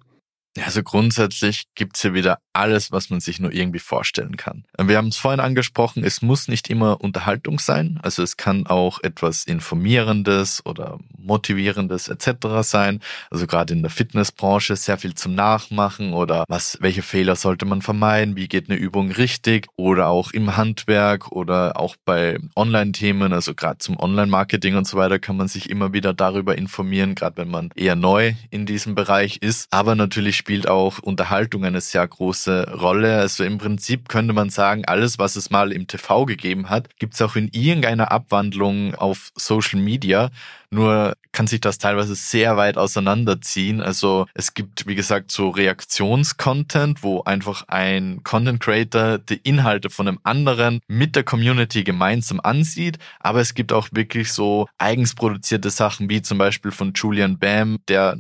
Also 0.61 0.83
grundsätzlich 0.83 1.67
gibt's 1.77 2.03
hier 2.03 2.15
wieder 2.15 2.39
alles, 2.55 2.93
was 2.93 3.11
man 3.11 3.21
sich 3.21 3.41
nur 3.41 3.53
irgendwie 3.53 3.79
vorstellen 3.79 4.37
kann. 4.37 4.65
Wir 4.79 4.97
haben 4.97 5.09
es 5.09 5.17
vorhin 5.17 5.41
angesprochen, 5.41 6.05
es 6.05 6.23
muss 6.23 6.49
nicht 6.49 6.71
immer 6.71 7.01
Unterhaltung 7.01 7.59
sein. 7.59 7.99
Also 8.03 8.23
es 8.23 8.37
kann 8.37 8.67
auch 8.67 9.03
etwas 9.03 9.45
Informierendes 9.45 10.65
oder 10.65 10.99
Motivierendes 11.19 12.09
etc. 12.09 12.63
sein. 12.63 13.01
Also 13.31 13.47
gerade 13.47 13.75
in 13.75 13.83
der 13.83 13.91
Fitnessbranche 13.91 14.77
sehr 14.77 14.99
viel 14.99 15.15
zum 15.15 15.35
Nachmachen 15.35 16.13
oder 16.13 16.45
was, 16.49 16.79
welche 16.81 17.03
Fehler 17.03 17.37
sollte 17.37 17.65
man 17.65 17.83
vermeiden, 17.83 18.37
wie 18.37 18.49
geht 18.49 18.71
eine 18.71 18.79
Übung 18.79 19.11
richtig 19.11 19.67
oder 19.77 20.09
auch 20.09 20.31
im 20.33 20.57
Handwerk 20.57 21.33
oder 21.33 21.79
auch 21.79 21.97
bei 22.05 22.39
Online-Themen, 22.55 23.33
also 23.33 23.55
gerade 23.55 23.79
zum 23.79 23.99
Online-Marketing 23.99 24.77
und 24.77 24.87
so 24.87 24.97
weiter 24.97 25.19
kann 25.19 25.37
man 25.37 25.49
sich 25.49 25.71
immer 25.71 25.93
wieder 25.93 26.15
darüber 26.15 26.57
informieren, 26.57 27.15
gerade 27.15 27.39
wenn 27.39 27.51
man 27.51 27.71
eher 27.75 27.97
neu 27.97 28.35
in 28.51 28.67
diesem 28.67 28.95
Bereich 28.95 29.39
ist. 29.39 29.67
Aber 29.71 29.95
natürlich 29.95 30.37
spielt 30.37 30.69
auch 30.69 30.99
Unterhaltung 31.01 31.65
eine 31.65 31.81
sehr 31.81 32.07
große 32.07 32.44
Rolle. 32.53 33.19
Also 33.19 33.45
im 33.45 33.59
Prinzip 33.59 34.09
könnte 34.09 34.33
man 34.33 34.51
sagen, 34.51 34.85
alles, 34.85 35.19
was 35.19 35.37
es 35.37 35.51
mal 35.51 35.73
im 35.73 35.87
TV 35.87 36.27
gegeben 36.27 36.71
hat, 36.71 36.89
gibt 36.99 37.15
es 37.15 37.23
auch 37.23 37.37
in 37.37 37.49
irgendeiner 37.53 38.13
Abwandlung 38.13 38.95
auf 38.95 39.31
Social 39.35 39.81
Media. 39.81 40.31
Nur 40.71 41.17
kann 41.31 41.47
sich 41.47 41.61
das 41.61 41.79
teilweise 41.79 42.15
sehr 42.15 42.57
weit 42.57 42.79
auseinanderziehen. 42.79 43.81
Also 43.81 44.27
es 44.35 44.55
gibt, 44.55 44.87
wie 44.87 44.95
gesagt, 44.95 45.31
so 45.31 45.51
Reaktionscontent, 45.51 47.03
wo 47.03 47.23
einfach 47.23 47.69
ein 47.69 48.23
Content 48.25 48.61
Creator 48.61 49.19
die 49.19 49.41
Inhalte 49.45 49.91
von 49.91 50.09
einem 50.09 50.19
anderen 50.25 50.81
mit 50.89 51.15
der 51.15 51.23
Community 51.23 51.85
gemeinsam 51.85 52.41
ansieht. 52.43 52.99
Aber 53.21 53.41
es 53.41 53.55
gibt 53.55 53.73
auch 53.73 53.89
wirklich 53.93 54.33
so 54.33 54.67
eigens 54.79 55.15
produzierte 55.15 55.71
Sachen, 55.71 56.11
wie 56.11 56.23
zum 56.23 56.39
Beispiel 56.39 56.73
von 56.73 56.93
Julian 56.95 57.39
Bam, 57.39 57.79
der 57.89 58.17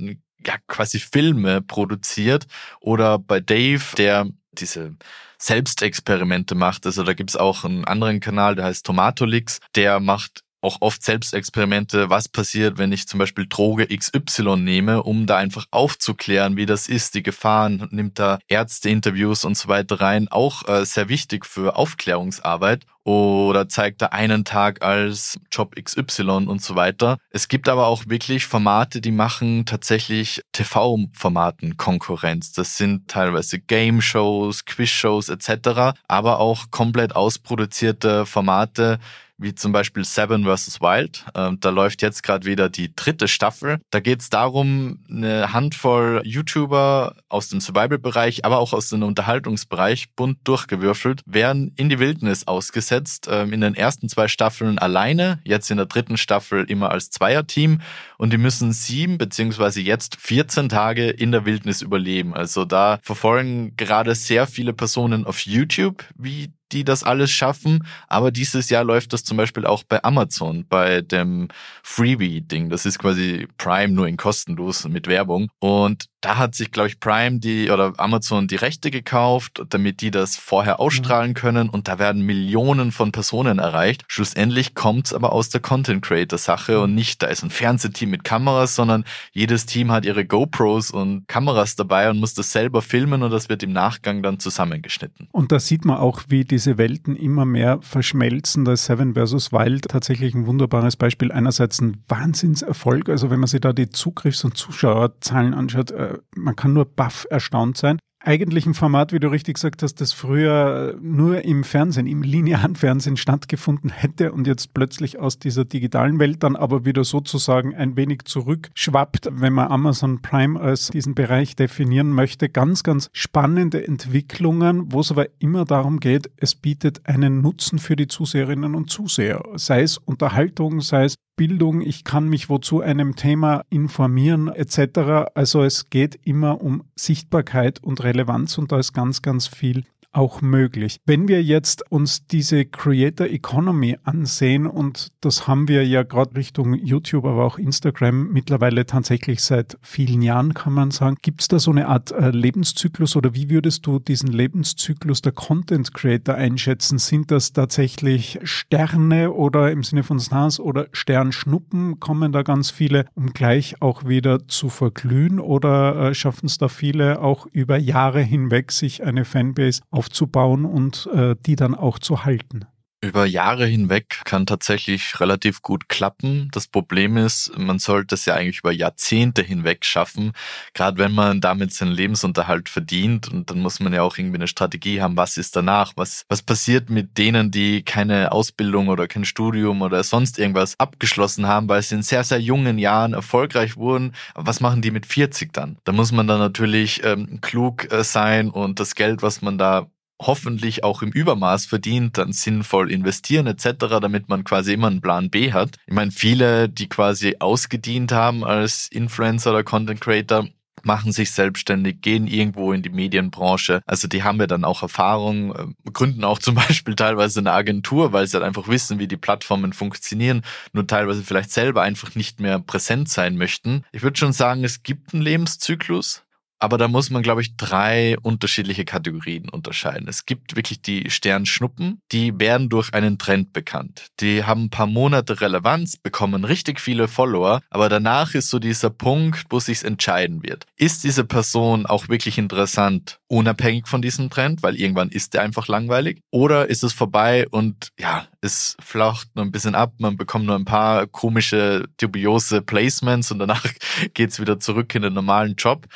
ja 0.47 0.57
quasi 0.66 0.99
Filme 0.99 1.62
produziert 1.62 2.47
oder 2.80 3.18
bei 3.18 3.40
Dave, 3.40 3.82
der 3.97 4.28
diese 4.53 4.97
Selbstexperimente 5.38 6.55
macht. 6.55 6.86
Also 6.86 7.03
da 7.03 7.12
gibt's 7.12 7.36
auch 7.36 7.64
einen 7.64 7.84
anderen 7.84 8.20
Kanal, 8.20 8.55
der 8.55 8.66
heißt 8.66 8.86
Tomatolix, 8.86 9.61
der 9.74 10.01
macht 10.01 10.43
auch 10.65 10.79
oft 10.81 11.03
Selbstexperimente, 11.03 12.11
was 12.11 12.29
passiert, 12.29 12.79
wenn 12.79 12.93
ich 12.93 13.07
zum 13.07 13.19
Beispiel 13.19 13.47
Droge 13.49 13.87
XY 13.87 14.57
nehme, 14.57 15.03
um 15.03 15.27
da 15.27 15.37
einfach 15.37 15.67
aufzuklären, 15.71 16.57
wie 16.57 16.67
das 16.67 16.89
ist, 16.89 17.15
die 17.15 17.23
Gefahren, 17.23 17.87
nimmt 17.91 18.19
da 18.19 18.39
Ärzteinterviews 18.49 19.45
und 19.45 19.57
so 19.57 19.69
weiter 19.69 20.01
rein, 20.01 20.29
auch 20.29 20.67
äh, 20.69 20.85
sehr 20.85 21.09
wichtig 21.09 21.47
für 21.47 21.77
Aufklärungsarbeit 21.77 22.87
oder 23.05 23.69
zeigt 23.69 24.01
da 24.01 24.07
einen 24.07 24.45
Tag 24.45 24.83
als 24.83 25.39
Job 25.53 25.77
XY 25.77 26.47
und 26.47 26.62
so 26.62 26.75
weiter. 26.75 27.19
Es 27.31 27.49
gibt 27.49 27.69
aber 27.69 27.87
auch 27.87 28.05
wirklich 28.09 28.47
Formate, 28.47 29.01
die 29.01 29.12
machen 29.12 29.67
tatsächlich 29.67 30.41
TV-Formaten 30.53 31.77
Konkurrenz. 31.77 32.53
Das 32.53 32.79
sind 32.79 33.09
teilweise 33.09 33.61
Game-Shows, 33.61 34.65
Quiz-Shows 34.65 35.29
etc., 35.29 35.99
aber 36.09 36.41
auch 36.41 36.71
komplett 36.71 37.15
ausproduzierte 37.15 38.25
Formate, 38.25 38.99
wie 39.39 39.55
zum 39.55 39.72
Beispiel 39.72 40.05
Seven 40.05 40.45
vs. 40.45 40.80
Wild. 40.80 41.24
Ähm, 41.35 41.59
da 41.61 41.70
läuft 41.70 42.03
jetzt 42.03 42.22
gerade 42.22 42.47
wieder 42.47 42.68
die 42.68 42.95
dritte 42.95 43.28
Staffel. 43.28 43.78
Da 43.91 44.01
geht 44.01 44.20
es 44.20 44.30
darum, 44.30 45.01
eine 45.11 45.53
Handvoll 45.53 46.22
YouTuber 46.24 47.16
aus 47.28 47.49
dem 47.49 47.61
Survival-Bereich, 47.61 48.45
aber 48.45 48.59
auch 48.59 48.72
aus 48.72 48.89
dem 48.91 49.03
Unterhaltungsbereich 49.03 50.12
bunt 50.14 50.39
durchgewürfelt, 50.45 51.22
werden 51.26 51.72
in 51.76 51.89
die 51.89 51.99
Wildnis 51.99 52.47
ausgesetzt. 52.47 53.28
Ähm, 53.30 53.53
in 53.53 53.61
den 53.61 53.74
ersten 53.74 54.09
zwei 54.09 54.28
Staffeln 54.28 54.78
alleine, 54.78 55.41
jetzt 55.45 55.70
in 55.70 55.76
der 55.76 55.87
dritten 55.87 56.16
Staffel 56.16 56.64
immer 56.64 56.91
als 56.91 57.11
Zweierteam 57.11 57.80
und 58.18 58.32
die 58.32 58.39
müssen 58.39 58.72
sieben 58.72 59.18
beziehungsweise 59.18 59.80
jetzt 59.80 60.16
14 60.16 60.68
Tage 60.68 61.11
in 61.11 61.32
der 61.32 61.45
Wildnis 61.45 61.82
überleben. 61.82 62.35
Also 62.35 62.64
da 62.64 62.99
verfolgen 63.03 63.76
gerade 63.76 64.14
sehr 64.14 64.47
viele 64.47 64.72
Personen 64.72 65.24
auf 65.26 65.41
YouTube, 65.41 66.05
wie 66.16 66.53
die 66.75 66.85
das 66.85 67.05
alles 67.05 67.31
schaffen. 67.31 67.87
Aber 68.09 68.31
dieses 68.31 68.68
Jahr 68.68 68.85
läuft 68.85 69.12
das 69.12 69.25
zum 69.25 69.37
Beispiel 69.37 69.64
auch 69.64 69.85
bei 69.85 70.03
Amazon, 70.05 70.66
bei 70.68 71.01
dem 71.01 71.49
Freebie-Ding. 71.83 72.68
Das 72.68 72.85
ist 72.85 72.99
quasi 72.99 73.49
Prime 73.57 73.95
nur 73.95 74.09
in 74.09 74.16
kostenlos 74.16 74.87
mit 74.89 75.07
Werbung. 75.07 75.49
Und 75.61 76.07
da 76.25 76.39
hat 76.39 76.55
sich, 76.55 76.72
glaube 76.72 76.89
ich, 76.89 77.01
Prime 77.01 77.39
die 77.39 77.70
oder 77.70 77.93
Amazon 77.99 78.49
die 78.49 78.57
Rechte 78.57 78.91
gekauft, 78.91 79.62
damit 79.68 80.01
die 80.01 80.11
das 80.11 80.37
vorher 80.37 80.81
ausstrahlen 80.81 81.31
mhm. 81.31 81.35
können. 81.35 81.68
Und 81.68 81.87
da 81.87 81.99
werden 81.99 82.22
Millionen 82.22 82.93
von 82.93 83.12
Personen 83.12 83.59
erreicht. 83.59 84.05
Schlussendlich 84.09 84.75
kommt 84.75 85.07
es 85.07 85.12
aber 85.12 85.33
aus 85.33 85.51
der 85.51 85.61
Content 85.61 86.03
Creator 86.03 86.39
Sache 86.39 86.81
und 86.81 86.95
nicht, 86.95 87.22
da 87.22 87.27
ist 87.27 87.43
ein 87.43 87.51
Fernsehteam 87.51 88.09
mit 88.09 88.25
Kameras, 88.25 88.75
sondern 88.75 89.05
jedes 89.33 89.66
Team 89.66 89.93
hat 89.93 90.07
ihre 90.07 90.25
GoPros 90.25 90.91
und 90.91 91.29
Kameras 91.29 91.77
dabei 91.77 92.09
und 92.09 92.18
muss 92.20 92.33
das 92.33 92.53
selber 92.53 92.81
filmen 92.81 93.22
und 93.22 93.31
das 93.31 93.51
wird 93.51 93.62
im 93.62 93.72
Nachgang 93.72 94.22
dann 94.22 94.39
zusammengeschnitten. 94.39 95.29
Und 95.31 95.53
da 95.53 95.61
sieht 95.61 95.85
man 95.85 95.99
auch, 95.99 96.22
wie 96.29 96.45
diese 96.45 96.79
Welten 96.79 97.16
immer 97.16 97.45
mehr 97.45 97.81
verschmelzen. 97.83 98.64
Da 98.64 98.72
ist 98.72 98.87
Seven 98.87 99.14
vs. 99.14 99.53
Wild 99.53 99.89
tatsächlich 99.89 100.35
ein 100.35 100.47
wunderbares 100.47 100.97
Beispiel. 100.97 101.31
Einerseits 101.33 101.83
ein 101.83 102.03
Wahnsinnserfolg. 102.09 103.11
Also 103.11 103.31
wenn 103.31 103.41
man 103.41 103.49
sich 103.49 103.61
da 103.61 103.75
die 103.75 103.91
Zugriffs- 103.91 104.45
und 104.45 104.57
Zuschauerzahlen 104.57 105.53
anschaut, 105.53 105.91
äh, 105.91 106.14
man 106.35 106.57
kann 106.57 106.73
nur 106.73 106.85
baff 106.85 107.27
erstaunt 107.31 107.77
sein. 107.77 107.99
eigentlichen 108.27 108.75
Format, 108.75 109.12
wie 109.12 109.21
du 109.21 109.29
richtig 109.29 109.55
gesagt 109.55 109.83
hast, 109.83 110.01
das 110.01 110.12
früher 110.12 110.97
nur 111.01 111.45
im 111.45 111.62
Fernsehen, 111.62 112.07
im 112.07 112.23
linearen 112.23 112.75
Fernsehen 112.75 113.17
stattgefunden 113.17 113.91
hätte 113.91 114.33
und 114.33 114.47
jetzt 114.47 114.75
plötzlich 114.75 115.19
aus 115.19 115.39
dieser 115.39 115.65
digitalen 115.65 116.19
Welt 116.19 116.43
dann 116.43 116.57
aber 116.57 116.85
wieder 116.85 117.05
sozusagen 117.05 117.75
ein 117.75 117.97
wenig 117.97 118.23
zurückschwappt, 118.25 119.29
wenn 119.33 119.53
man 119.53 119.69
Amazon 119.69 120.23
Prime 120.23 120.59
als 120.59 120.89
diesen 120.89 121.15
Bereich 121.15 121.57
definieren 121.57 122.11
möchte. 122.11 122.49
Ganz, 122.49 122.83
ganz 122.83 123.09
spannende 123.12 123.87
Entwicklungen, 123.87 124.93
wo 124.93 125.01
es 125.01 125.11
aber 125.11 125.27
immer 125.39 125.65
darum 125.65 126.01
geht, 126.01 126.31
es 126.37 126.55
bietet 126.55 127.07
einen 127.07 127.41
Nutzen 127.41 127.79
für 127.79 127.97
die 127.97 128.09
Zuseherinnen 128.09 128.75
und 128.75 128.91
Zuseher, 128.91 129.43
sei 129.57 129.83
es 129.83 129.99
Unterhaltung, 129.99 130.81
sei 130.81 131.05
es 131.05 131.17
Bildung, 131.37 131.80
ich 131.80 132.05
kann 132.05 132.28
mich 132.28 132.49
wozu 132.49 132.80
einem 132.80 133.16
Thema 133.16 133.64
informieren 133.68 134.49
etc. 134.49 135.30
Also 135.35 135.62
es 135.62 135.91
geht 135.91 136.18
immer 136.24 136.61
um 136.61 136.85
Sichtbarkeit 136.95 137.82
und 137.82 138.05
Relevanz 138.05 138.57
und 138.59 138.70
da 138.70 138.78
ist 138.78 138.93
ganz, 138.93 139.22
ganz 139.22 139.47
viel 139.47 139.85
auch 140.15 140.43
möglich. 140.43 140.99
Wenn 141.07 141.29
wir 141.29 141.43
jetzt 141.43 141.91
uns 141.91 142.27
diese 142.27 142.65
Creator 142.65 143.27
Economy 143.27 143.99
ansehen 144.05 144.67
und 144.67 145.09
das 145.21 145.47
haben 145.49 145.69
wir 145.69 145.87
ja 145.87 146.03
gerade 146.03 146.37
Richtung 146.37 146.75
YouTube, 146.75 147.25
aber 147.25 147.45
auch 147.45 147.59
Instagram 147.59 148.33
mittlerweile 148.33 148.87
tatsächlich 148.87 149.43
seit 149.43 149.79
vielen 149.83 150.23
Jahren, 150.23 150.55
kann 150.55 150.73
man 150.73 150.91
sagen, 150.91 151.17
gibt 151.23 151.43
es 151.43 151.49
da 151.49 151.59
so 151.59 151.71
eine 151.71 151.89
Art 151.89 152.12
äh, 152.12 152.31
Lebenszyklus 152.31 153.17
oder 153.17 153.35
wie 153.35 153.51
würdest 153.51 153.87
du 153.87 153.99
diesen 153.99 154.29
Lebenszyklus 154.29 155.23
der 155.23 155.33
Content 155.33 155.93
Creator 155.95 156.35
einschätzen? 156.35 156.99
Sind 156.99 157.31
das 157.31 157.53
tatsächlich 157.53 158.39
Sterne 158.43 159.33
oder 159.33 159.71
im 159.73 159.83
Sinne 159.83 160.03
von 160.03 160.21
Stars 160.21 160.61
oder 160.61 160.87
Sternschnuppen 160.93 162.01
kommen 162.01 162.33
da 162.33 162.43
ganz 162.43 162.71
viele, 162.71 163.07
um 163.15 163.33
gleich 163.33 163.81
auch 163.81 164.07
wieder 164.07 164.47
zu 164.49 164.69
verglühen 164.69 165.41
oder 165.41 166.11
äh, 166.11 166.15
schaffen 166.15 166.47
es 166.47 166.59
da 166.59 166.69
viele 166.69 167.21
auch 167.21 167.47
über 167.53 167.77
Jahre 167.77 168.21
hinweg 168.21 168.73
sich 168.73 169.05
eine 169.05 169.25
Fanbase 169.25 169.83
auf 169.91 170.03
aufzubauen 170.05 170.64
und 170.66 171.09
äh, 171.14 171.34
die 171.46 171.57
dann 171.57 171.74
auch 171.74 171.98
zu 171.98 172.24
halten. 172.24 172.66
Über 173.00 173.26
Jahre 173.26 173.66
hinweg 173.66 174.22
kann 174.24 174.46
tatsächlich 174.46 175.20
relativ 175.20 175.61
gut 175.61 175.90
klappen. 175.90 176.48
Das 176.52 176.66
Problem 176.66 177.18
ist, 177.18 177.52
man 177.55 177.78
sollte 177.78 178.14
es 178.14 178.24
ja 178.24 178.34
eigentlich 178.34 178.61
über 178.61 178.72
Jahrzehnte 178.72 179.42
hinweg 179.42 179.84
schaffen, 179.84 180.32
gerade 180.72 180.96
wenn 180.96 181.12
man 181.12 181.42
damit 181.42 181.74
seinen 181.74 181.92
Lebensunterhalt 181.92 182.70
verdient. 182.70 183.30
Und 183.30 183.50
dann 183.50 183.61
muss 183.61 183.78
man 183.78 183.92
ja 183.92 184.00
auch 184.00 184.16
irgendwie 184.16 184.38
eine 184.38 184.48
Strategie 184.48 185.02
haben, 185.02 185.18
was 185.18 185.36
ist 185.36 185.55
danach? 185.55 185.92
Was, 185.96 186.24
was 186.30 186.40
passiert 186.40 186.88
mit 186.88 187.18
denen, 187.18 187.50
die 187.50 187.82
keine 187.82 188.32
Ausbildung 188.32 188.88
oder 188.88 189.07
kein 189.07 189.26
Studium 189.26 189.82
oder 189.82 190.02
sonst 190.02 190.38
irgendwas 190.38 190.80
abgeschlossen 190.80 191.46
haben, 191.46 191.68
weil 191.68 191.82
sie 191.82 191.96
in 191.96 192.02
sehr, 192.02 192.24
sehr 192.24 192.40
jungen 192.40 192.78
Jahren 192.78 193.12
erfolgreich 193.12 193.76
wurden? 193.76 194.14
Was 194.34 194.61
machen 194.61 194.80
die 194.80 194.90
mit 194.90 195.05
40 195.05 195.52
dann? 195.52 195.76
Da 195.84 195.92
muss 195.92 196.11
man 196.11 196.26
dann 196.26 196.38
natürlich 196.38 197.05
ähm, 197.05 197.42
klug 197.42 197.92
äh, 197.92 198.02
sein 198.02 198.48
und 198.48 198.80
das 198.80 198.94
Geld, 198.94 199.20
was 199.20 199.42
man 199.42 199.59
da 199.59 199.90
hoffentlich 200.21 200.85
auch 200.85 201.03
im 201.03 201.11
Übermaß 201.11 201.67
verdient, 201.67 202.19
dann 202.19 202.33
sinnvoll 202.33 202.91
investieren 202.91 203.47
etc., 203.47 203.99
damit 204.01 204.29
man 204.29 204.45
quasi 204.45 204.73
immer 204.73 204.89
einen 204.89 205.01
Plan 205.01 205.31
B 205.31 205.53
hat. 205.53 205.77
Ich 205.87 205.95
meine, 205.95 206.11
viele, 206.11 206.69
die 206.69 206.89
quasi 206.89 207.37
ausgedient 207.41 208.12
haben 208.12 208.45
als 208.45 208.89
Influencer 208.89 209.51
oder 209.51 209.65
Content 209.65 210.01
Creator, 210.01 210.49
machen 210.85 211.12
sich 211.12 211.31
selbstständig, 211.31 212.01
gehen 212.03 212.27
irgendwo 212.27 212.73
in 212.73 212.83
die 212.83 212.91
Medienbranche. 212.91 213.83
Also 213.87 214.09
die 214.09 214.23
haben 214.23 214.39
ja 214.39 214.47
dann 214.47 214.65
auch 214.65 214.83
Erfahrung, 214.83 215.55
äh, 215.55 215.91
gründen 215.93 216.25
auch 216.25 216.39
zum 216.39 216.55
Beispiel 216.67 216.95
teilweise 216.95 217.41
eine 217.41 217.53
Agentur, 217.53 218.12
weil 218.12 218.27
sie 218.27 218.37
halt 218.37 218.45
einfach 218.45 218.69
wissen, 218.69 218.99
wie 218.99 219.09
die 219.09 219.17
Plattformen 219.17 219.73
funktionieren, 219.73 220.43
nur 220.73 220.87
teilweise 220.87 221.23
vielleicht 221.23 221.51
selber 221.51 221.83
einfach 221.83 222.15
nicht 222.15 222.41
mehr 222.41 222.59
präsent 222.59 223.09
sein 223.09 223.37
möchten. 223.37 223.85
Ich 223.93 224.03
würde 224.03 224.19
schon 224.19 224.33
sagen, 224.33 224.65
es 224.65 224.83
gibt 224.83 225.15
einen 225.15 225.23
Lebenszyklus. 225.23 226.24
Aber 226.59 226.78
da 226.78 226.88
muss 226.88 227.11
man, 227.11 227.22
glaube 227.22 227.42
ich, 227.42 227.57
drei 227.57 228.16
unterschiedliche 228.22 228.84
Kategorien 228.84 229.48
unterscheiden. 229.48 230.09
Es 230.09 230.24
gibt 230.24 230.57
wirklich 230.57 230.80
die 230.80 231.11
Sternschnuppen, 231.11 232.00
die 232.12 232.38
werden 232.38 232.68
durch 232.68 232.94
einen 232.94 233.18
Trend 233.18 233.52
bekannt. 233.52 234.07
Die 234.20 234.44
haben 234.44 234.64
ein 234.64 234.70
paar 234.70 234.86
Monate 234.86 235.40
Relevanz, 235.40 235.96
bekommen 235.96 236.44
richtig 236.44 236.80
viele 236.80 237.09
Follower, 237.09 237.61
aber 237.70 237.88
danach 237.88 238.34
ist 238.34 238.48
so 238.48 238.59
dieser 238.59 238.90
Punkt, 238.90 239.44
wo 239.50 239.61
sich's 239.61 239.82
entscheiden 239.82 240.42
wird. 240.42 240.66
Ist 240.76 241.05
diese 241.05 241.24
Person 241.24 241.86
auch 241.86 242.09
wirklich 242.09 242.38
interessant, 242.38 243.18
unabhängig 243.26 243.88
von 243.88 244.00
diesem 244.00 244.30
Trend, 244.30 244.62
weil 244.62 244.76
irgendwann 244.76 245.11
ist 245.11 245.34
der 245.34 245.42
einfach 245.42 245.68
langweilig? 245.68 246.20
Oder 246.30 246.68
ist 246.70 246.84
es 246.84 246.92
vorbei 246.92 247.46
und 247.50 247.88
ja, 247.98 248.26
es 248.40 248.76
flacht 248.80 249.28
nur 249.34 249.44
ein 249.44 249.52
bisschen 249.52 249.74
ab, 249.74 249.94
man 249.98 250.16
bekommt 250.16 250.46
nur 250.46 250.57
ein 250.57 250.64
paar 250.64 251.07
komische, 251.07 251.84
dubiose 251.98 252.62
Placements 252.62 253.30
und 253.30 253.38
danach 253.38 253.64
geht's 254.14 254.40
wieder 254.40 254.61
zurück 254.61 254.94
in 254.94 255.02
den 255.02 255.14
normalen 255.14 255.55
Job. 255.57 255.86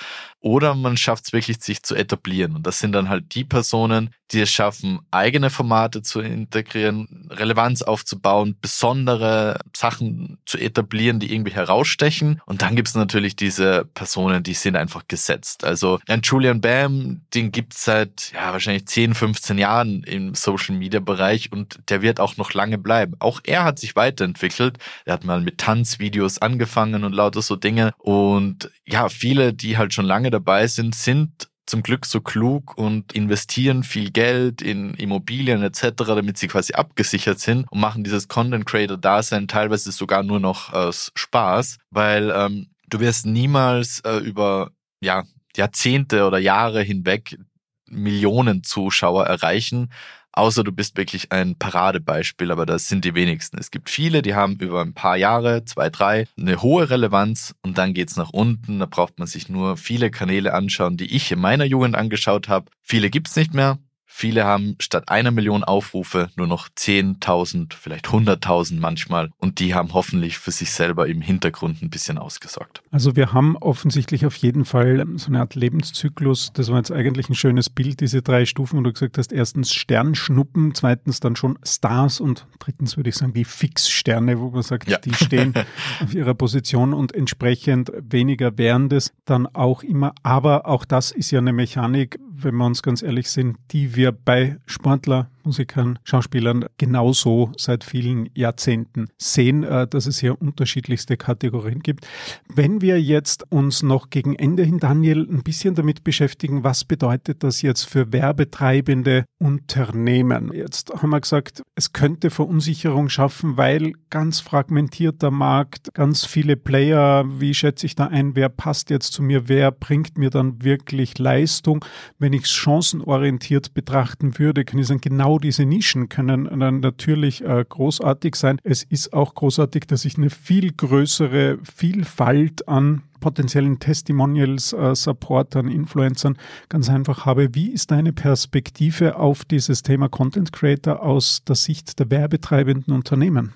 Oder 0.41 0.74
man 0.74 0.97
schafft 0.97 1.26
es 1.26 1.32
wirklich, 1.32 1.61
sich 1.61 1.82
zu 1.82 1.95
etablieren. 1.95 2.55
Und 2.55 2.66
das 2.66 2.78
sind 2.78 2.93
dann 2.93 3.09
halt 3.09 3.34
die 3.34 3.45
Personen, 3.45 4.14
die 4.33 4.41
es 4.41 4.51
schaffen, 4.51 5.01
eigene 5.11 5.51
Formate 5.51 6.03
zu 6.03 6.20
integrieren, 6.20 7.29
Relevanz 7.31 7.83
aufzubauen, 7.83 8.57
besondere 8.61 9.59
Sachen 9.74 10.39
zu 10.45 10.59
etablieren, 10.59 11.18
die 11.18 11.33
irgendwie 11.33 11.55
herausstechen. 11.55 12.41
Und 12.45 12.62
dann 12.62 12.76
gibt 12.76 12.89
es 12.89 12.95
natürlich 12.95 13.37
diese 13.37 13.87
Personen, 13.95 14.43
die 14.43 14.55
sind 14.55 14.76
einfach 14.76 15.09
gesetzt. 15.09 15.64
Also 15.64 15.99
ein 16.07 16.20
Julian 16.22 16.61
Bam, 16.61 17.22
den 17.35 17.53
gibt 17.53 17.74
es 17.74 17.85
seit 17.85 18.33
ja, 18.35 18.53
wahrscheinlich 18.53 18.87
10, 18.87 19.14
15 19.14 19.59
Jahren 19.59 20.03
im 20.05 20.35
Social-Media-Bereich 20.35 21.51
und 21.53 21.81
der 21.89 22.03
wird 22.03 22.20
auch 22.20 22.37
noch 22.37 22.53
lange 22.53 22.79
bleiben. 22.79 23.14
Auch 23.18 23.41
er 23.45 23.64
hat 23.64 23.79
sich 23.79 23.97
weiterentwickelt. 23.97 24.79
Er 25.05 25.14
hat 25.14 25.24
mal 25.24 25.41
mit 25.41 25.59
Tanzvideos 25.59 26.39
angefangen 26.39 27.05
und 27.05 27.12
lauter 27.12 27.43
so 27.43 27.57
Dinge. 27.57 27.93
Und 27.99 28.70
ja, 28.87 29.09
viele, 29.09 29.55
die 29.55 29.79
halt 29.79 29.95
schon 29.95 30.05
lange 30.05 30.31
dabei 30.31 30.66
sind, 30.66 30.95
sind 30.95 31.49
zum 31.69 31.83
Glück 31.83 32.07
so 32.07 32.21
klug 32.21 32.77
und 32.77 33.12
investieren 33.12 33.83
viel 33.85 34.11
Geld 34.11 34.62
in 34.62 34.95
Immobilien 34.95 35.62
etc., 35.62 35.91
damit 35.99 36.39
sie 36.39 36.49
quasi 36.49 36.73
abgesichert 36.73 37.39
sind 37.39 37.66
und 37.71 37.81
machen 37.81 38.05
dieses 38.05 38.29
Content 38.29 38.66
Creator 38.66 38.97
Dasein 38.97 39.49
teilweise 39.49 39.93
sogar 39.93 40.23
nur 40.23 40.41
noch 40.41 40.73
aus 40.73 41.12
Spaß, 41.14 41.79
weil 41.91 42.33
ähm, 42.35 42.71
du 42.89 43.01
wirst 43.01 43.27
niemals 43.27 44.01
äh, 44.01 44.16
über 44.16 44.71
ja 45.01 45.25
Jahrzehnte 45.57 46.27
oder 46.27 46.39
Jahre 46.39 46.83
hinweg 46.83 47.39
Millionen 47.87 48.64
Zuschauer 48.64 49.27
erreichen, 49.27 49.91
außer 50.39 50.64
du 50.64 50.72
bist 50.72 50.97
wirklich 50.97 51.32
ein 51.32 51.57
Paradebeispiel, 51.57 52.51
aber 52.51 52.64
das 52.64 52.89
sind 52.89 53.05
die 53.05 53.14
wenigsten. 53.14 53.59
Es 53.59 53.70
gibt 53.70 53.91
viele, 53.91 54.22
die 54.22 54.34
haben 54.34 54.57
über 54.57 54.80
ein 54.80 54.95
paar 54.95 55.16
Jahre, 55.16 55.64
zwei, 55.64 55.91
drei, 55.91 56.26
eine 56.39 56.62
hohe 56.62 56.89
Relevanz 56.89 57.55
und 57.62 57.76
dann 57.76 57.93
geht's 57.93 58.16
nach 58.16 58.30
unten. 58.30 58.78
Da 58.78 58.86
braucht 58.86 59.18
man 59.18 59.26
sich 59.26 59.49
nur 59.49 59.76
viele 59.76 60.11
Kanäle 60.11 60.55
anschauen, 60.55 60.97
die 60.97 61.14
ich 61.14 61.32
in 61.32 61.41
meiner 61.41 61.64
Jugend 61.64 61.97
angeschaut 61.97 62.49
habe. 62.49 62.70
Viele 62.82 63.11
gibt's 63.11 63.36
nicht 63.36 63.53
mehr. 63.53 63.78
Viele 64.21 64.43
haben 64.43 64.75
statt 64.81 65.11
einer 65.11 65.31
Million 65.31 65.62
Aufrufe 65.62 66.29
nur 66.35 66.49
noch 66.49 66.69
10.000, 66.69 67.75
vielleicht 67.75 68.09
100.000 68.09 68.81
manchmal. 68.81 69.31
Und 69.39 69.61
die 69.61 69.77
haben 69.77 69.95
hoffentlich 69.95 70.39
für 70.39 70.51
sich 70.51 70.73
selber 70.73 71.07
im 71.07 71.21
Hintergrund 71.21 71.83
ein 71.83 71.89
bisschen 71.89 72.19
ausgesorgt. 72.19 72.83
Also 72.91 73.14
wir 73.14 73.33
haben 73.33 73.57
offensichtlich 73.59 74.27
auf 74.27 74.35
jeden 74.35 74.64
Fall 74.64 75.07
so 75.19 75.29
eine 75.29 75.39
Art 75.39 75.55
Lebenszyklus. 75.55 76.51
Das 76.53 76.69
war 76.69 76.79
jetzt 76.79 76.91
eigentlich 76.91 77.29
ein 77.29 77.37
schönes 77.37 77.71
Bild, 77.71 78.01
diese 78.01 78.21
drei 78.21 78.45
Stufen, 78.45 78.81
wo 78.81 78.83
du 78.83 78.93
gesagt 78.93 79.19
hast, 79.19 79.33
erstens 79.33 79.73
Sternschnuppen, 79.73 80.75
zweitens 80.75 81.21
dann 81.21 81.37
schon 81.37 81.57
Stars 81.64 82.19
und 82.19 82.49
drittens 82.59 82.97
würde 82.97 83.11
ich 83.11 83.14
sagen 83.14 83.35
die 83.35 83.45
Fixsterne, 83.45 84.41
wo 84.41 84.51
man 84.51 84.62
sagt, 84.62 84.91
ja. 84.91 84.99
die 84.99 85.14
stehen 85.14 85.55
auf 86.03 86.12
ihrer 86.12 86.35
Position 86.35 86.93
und 86.93 87.14
entsprechend 87.14 87.93
weniger 88.01 88.59
wären 88.59 88.89
das 88.89 89.12
dann 89.27 89.47
auch 89.47 89.85
immer. 89.85 90.12
Aber 90.25 90.66
auch 90.66 90.85
das 90.85 91.12
ist 91.12 91.31
ja 91.31 91.39
eine 91.39 91.53
Mechanik, 91.53 92.19
wenn 92.43 92.57
wir 92.57 92.66
uns 92.66 92.82
ganz 92.82 93.03
ehrlich 93.03 93.30
sind, 93.30 93.57
die 93.70 93.97
wir 93.97 94.12
bei 94.12 94.59
Sportler 94.66 95.30
Musikern, 95.49 95.99
Schauspielern 96.05 96.66
genauso 96.76 97.53
seit 97.57 97.84
vielen 97.84 98.28
Jahrzehnten 98.34 99.09
sehen, 99.16 99.64
äh, 99.64 99.86
dass 99.88 100.07
es 100.07 100.18
hier 100.18 100.40
unterschiedlichste 100.40 101.16
Kategorien 101.16 101.80
gibt. 101.80 102.07
Wenn 102.55 102.82
wir 102.82 103.01
jetzt 103.01 103.51
uns 103.51 103.82
noch 103.82 104.11
gegen 104.11 104.34
Ende 104.34 104.62
hin, 104.62 104.78
Daniel, 104.78 105.26
ein 105.28 105.42
bisschen 105.42 105.74
damit 105.74 106.05
beschäftigen, 106.05 106.64
was 106.64 106.84
bedeutet 106.84 107.42
das 107.42 107.62
jetzt 107.62 107.84
für 107.84 108.12
werbetreibende 108.12 109.24
Unternehmen? 109.38 110.53
Jetzt 110.53 110.92
haben 110.94 111.11
wir 111.11 111.20
gesagt, 111.20 111.62
es 111.74 111.94
könnte 111.94 112.28
Verunsicherung 112.28 113.09
schaffen, 113.09 113.57
weil 113.57 113.94
ganz 114.11 114.40
fragmentierter 114.40 115.30
Markt, 115.30 115.94
ganz 115.94 116.26
viele 116.26 116.57
Player, 116.57 117.24
wie 117.40 117.55
schätze 117.55 117.86
ich 117.86 117.94
da 117.94 118.09
ein, 118.09 118.36
wer 118.36 118.51
passt 118.51 118.90
jetzt 118.90 119.14
zu 119.14 119.22
mir, 119.22 119.49
wer 119.49 119.70
bringt 119.70 120.18
mir 120.18 120.28
dann 120.28 120.62
wirklich 120.62 121.18
Leistung? 121.18 121.82
Wenn 122.18 122.34
ich 122.34 122.44
es 122.44 122.51
chancenorientiert 122.51 123.72
betrachten 123.72 124.38
würde, 124.38 124.64
kann 124.64 124.78
ich 124.78 124.86
sagen, 124.86 125.01
genau 125.01 125.38
diese 125.39 125.64
Nischen 125.64 126.09
können 126.09 126.45
dann 126.61 126.80
natürlich 126.80 127.45
äh, 127.45 127.64
großartig 127.68 128.34
sein. 128.34 128.59
Es 128.64 128.82
ist 128.82 129.12
auch 129.12 129.34
großartig, 129.34 129.86
dass 129.86 130.05
ich 130.05 130.16
eine 130.16 130.30
viel 130.30 130.72
größere 130.72 131.59
Vielfalt 131.62 132.68
an 132.68 133.03
potenziellen 133.20 133.78
Testimonials, 133.78 134.72
äh, 134.72 134.95
Supportern, 134.95 135.68
Influencern 135.68 136.39
ganz 136.68 136.89
einfach 136.89 137.26
habe. 137.26 137.55
Wie 137.55 137.70
ist 137.70 137.91
deine 137.91 138.12
Perspektive 138.12 139.16
auf 139.16 139.45
dieses 139.45 139.82
Thema 139.82 140.09
Content 140.09 140.53
Creator 140.53 141.03
aus 141.03 141.43
der 141.45 141.57
Sicht 141.57 141.99
der 141.99 142.11
werbetreibenden 142.11 142.95
Unternehmen? 142.95 143.55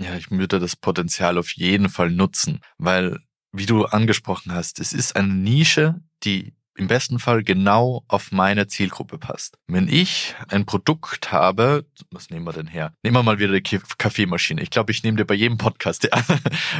Ja, 0.00 0.16
ich 0.16 0.30
würde 0.30 0.58
das 0.58 0.76
Potenzial 0.76 1.36
auf 1.36 1.52
jeden 1.52 1.88
Fall 1.88 2.10
nutzen, 2.10 2.60
weil, 2.78 3.18
wie 3.52 3.66
du 3.66 3.84
angesprochen 3.84 4.52
hast, 4.52 4.80
es 4.80 4.92
ist 4.92 5.16
eine 5.16 5.34
Nische, 5.34 6.00
die 6.24 6.54
im 6.80 6.88
besten 6.88 7.18
Fall 7.18 7.44
genau 7.44 8.04
auf 8.08 8.32
meine 8.32 8.66
Zielgruppe 8.66 9.18
passt. 9.18 9.58
Wenn 9.66 9.86
ich 9.86 10.34
ein 10.48 10.64
Produkt 10.64 11.30
habe, 11.30 11.84
was 12.10 12.30
nehmen 12.30 12.46
wir 12.46 12.54
denn 12.54 12.66
her? 12.66 12.94
Nehmen 13.02 13.16
wir 13.16 13.22
mal 13.22 13.38
wieder 13.38 13.60
die 13.60 13.80
Kaffeemaschine. 13.98 14.62
Ich 14.62 14.70
glaube, 14.70 14.90
ich 14.90 15.02
nehme 15.02 15.18
dir 15.18 15.26
bei 15.26 15.34
jedem 15.34 15.58
Podcast. 15.58 16.00
Ja. 16.10 16.22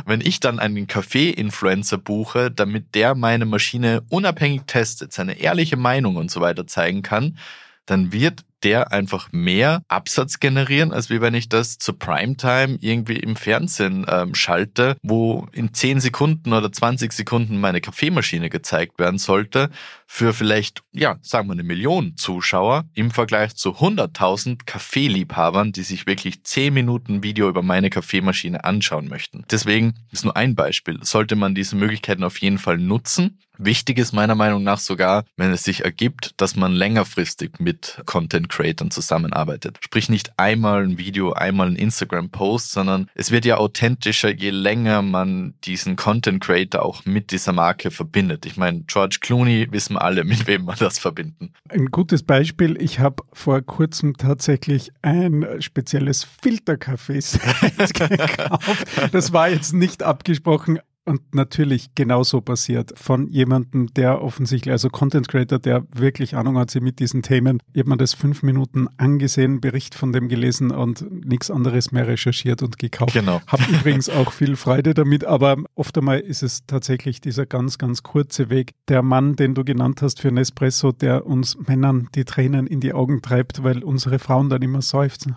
Wenn 0.06 0.22
ich 0.22 0.40
dann 0.40 0.58
einen 0.58 0.86
Kaffee-Influencer 0.86 1.98
buche, 1.98 2.50
damit 2.50 2.94
der 2.94 3.14
meine 3.14 3.44
Maschine 3.44 4.02
unabhängig 4.08 4.62
testet, 4.66 5.12
seine 5.12 5.38
ehrliche 5.38 5.76
Meinung 5.76 6.16
und 6.16 6.30
so 6.30 6.40
weiter 6.40 6.66
zeigen 6.66 7.02
kann, 7.02 7.36
dann 7.84 8.12
wird 8.12 8.44
der 8.62 8.92
einfach 8.92 9.28
mehr 9.32 9.82
Absatz 9.88 10.40
generieren, 10.40 10.92
als 10.92 11.10
wie 11.10 11.20
wenn 11.20 11.34
ich 11.34 11.48
das 11.48 11.78
zur 11.78 11.98
Primetime 11.98 12.78
irgendwie 12.80 13.16
im 13.16 13.36
Fernsehen 13.36 14.06
ähm, 14.08 14.34
schalte, 14.34 14.96
wo 15.02 15.46
in 15.52 15.72
10 15.74 16.00
Sekunden 16.00 16.52
oder 16.52 16.70
20 16.70 17.12
Sekunden 17.12 17.60
meine 17.60 17.80
Kaffeemaschine 17.80 18.50
gezeigt 18.50 18.98
werden 18.98 19.18
sollte, 19.18 19.70
für 20.12 20.34
vielleicht, 20.34 20.82
ja, 20.92 21.18
sagen 21.22 21.46
wir 21.46 21.52
eine 21.52 21.62
Million 21.62 22.16
Zuschauer 22.16 22.84
im 22.94 23.12
Vergleich 23.12 23.54
zu 23.54 23.76
100.000 23.76 24.64
Kaffeeliebhabern, 24.66 25.70
die 25.70 25.82
sich 25.82 26.06
wirklich 26.08 26.42
10 26.42 26.74
Minuten 26.74 27.22
Video 27.22 27.48
über 27.48 27.62
meine 27.62 27.90
Kaffeemaschine 27.90 28.64
anschauen 28.64 29.08
möchten. 29.08 29.44
Deswegen 29.52 29.94
ist 30.10 30.24
nur 30.24 30.36
ein 30.36 30.56
Beispiel. 30.56 30.98
Sollte 31.02 31.36
man 31.36 31.54
diese 31.54 31.76
Möglichkeiten 31.76 32.24
auf 32.24 32.38
jeden 32.38 32.58
Fall 32.58 32.76
nutzen. 32.76 33.38
Wichtig 33.56 33.98
ist 33.98 34.12
meiner 34.12 34.34
Meinung 34.34 34.62
nach 34.62 34.78
sogar, 34.78 35.24
wenn 35.36 35.52
es 35.52 35.62
sich 35.62 35.84
ergibt, 35.84 36.32
dass 36.38 36.56
man 36.56 36.72
längerfristig 36.72 37.60
mit 37.60 38.02
Content 38.06 38.48
Creatern 38.50 38.90
zusammenarbeitet. 38.90 39.78
Sprich 39.82 40.08
nicht 40.08 40.38
einmal 40.38 40.84
ein 40.84 40.98
Video, 40.98 41.32
einmal 41.32 41.68
ein 41.68 41.76
Instagram-Post, 41.76 42.72
sondern 42.72 43.08
es 43.14 43.30
wird 43.30 43.44
ja 43.44 43.56
authentischer, 43.56 44.30
je 44.34 44.50
länger 44.50 45.02
man 45.02 45.54
diesen 45.64 45.96
Content 45.96 46.42
Creator 46.42 46.82
auch 46.82 47.04
mit 47.04 47.30
dieser 47.30 47.52
Marke 47.52 47.90
verbindet. 47.90 48.46
Ich 48.46 48.56
meine, 48.56 48.82
George 48.86 49.18
Clooney 49.20 49.68
wissen 49.70 49.96
alle, 49.96 50.24
mit 50.24 50.46
wem 50.46 50.64
man 50.64 50.76
das 50.78 50.98
verbinden. 50.98 51.52
Ein 51.68 51.86
gutes 51.86 52.22
Beispiel, 52.22 52.80
ich 52.80 52.98
habe 52.98 53.22
vor 53.32 53.62
kurzem 53.62 54.16
tatsächlich 54.16 54.90
ein 55.02 55.46
spezielles 55.60 56.24
Filterkaffee-Set 56.24 57.94
gekauft. 57.94 58.86
Das 59.12 59.32
war 59.32 59.48
jetzt 59.48 59.72
nicht 59.72 60.02
abgesprochen, 60.02 60.80
und 61.06 61.34
natürlich 61.34 61.94
genauso 61.94 62.40
passiert 62.40 62.92
von 62.98 63.26
jemandem, 63.28 63.92
der 63.94 64.22
offensichtlich, 64.22 64.70
also 64.70 64.90
Content 64.90 65.28
Creator, 65.28 65.58
der 65.58 65.86
wirklich 65.94 66.36
Ahnung 66.36 66.58
hat 66.58 66.70
sie 66.70 66.80
mit 66.80 66.98
diesen 66.98 67.22
Themen. 67.22 67.62
Ich 67.72 67.80
habe 67.80 67.90
mir 67.90 67.96
das 67.96 68.12
fünf 68.12 68.42
Minuten 68.42 68.86
angesehen, 68.98 69.60
Bericht 69.60 69.94
von 69.94 70.12
dem 70.12 70.28
gelesen 70.28 70.70
und 70.70 71.10
nichts 71.24 71.50
anderes 71.50 71.90
mehr 71.90 72.06
recherchiert 72.06 72.62
und 72.62 72.78
gekauft. 72.78 73.14
Genau. 73.14 73.40
Habe 73.46 73.64
übrigens 73.72 74.08
auch 74.10 74.32
viel 74.32 74.56
Freude 74.56 74.92
damit, 74.94 75.24
aber 75.24 75.56
oft 75.74 75.96
einmal 75.96 76.20
ist 76.20 76.42
es 76.42 76.66
tatsächlich 76.66 77.20
dieser 77.20 77.46
ganz, 77.46 77.78
ganz 77.78 78.02
kurze 78.02 78.50
Weg. 78.50 78.72
Der 78.88 79.02
Mann, 79.02 79.36
den 79.36 79.54
du 79.54 79.64
genannt 79.64 80.02
hast 80.02 80.20
für 80.20 80.30
Nespresso, 80.30 80.92
der 80.92 81.26
uns 81.26 81.56
Männern 81.66 82.08
die 82.14 82.24
Tränen 82.24 82.66
in 82.66 82.80
die 82.80 82.92
Augen 82.92 83.22
treibt, 83.22 83.64
weil 83.64 83.82
unsere 83.82 84.18
Frauen 84.18 84.50
dann 84.50 84.62
immer 84.62 84.82
seufzen. 84.82 85.34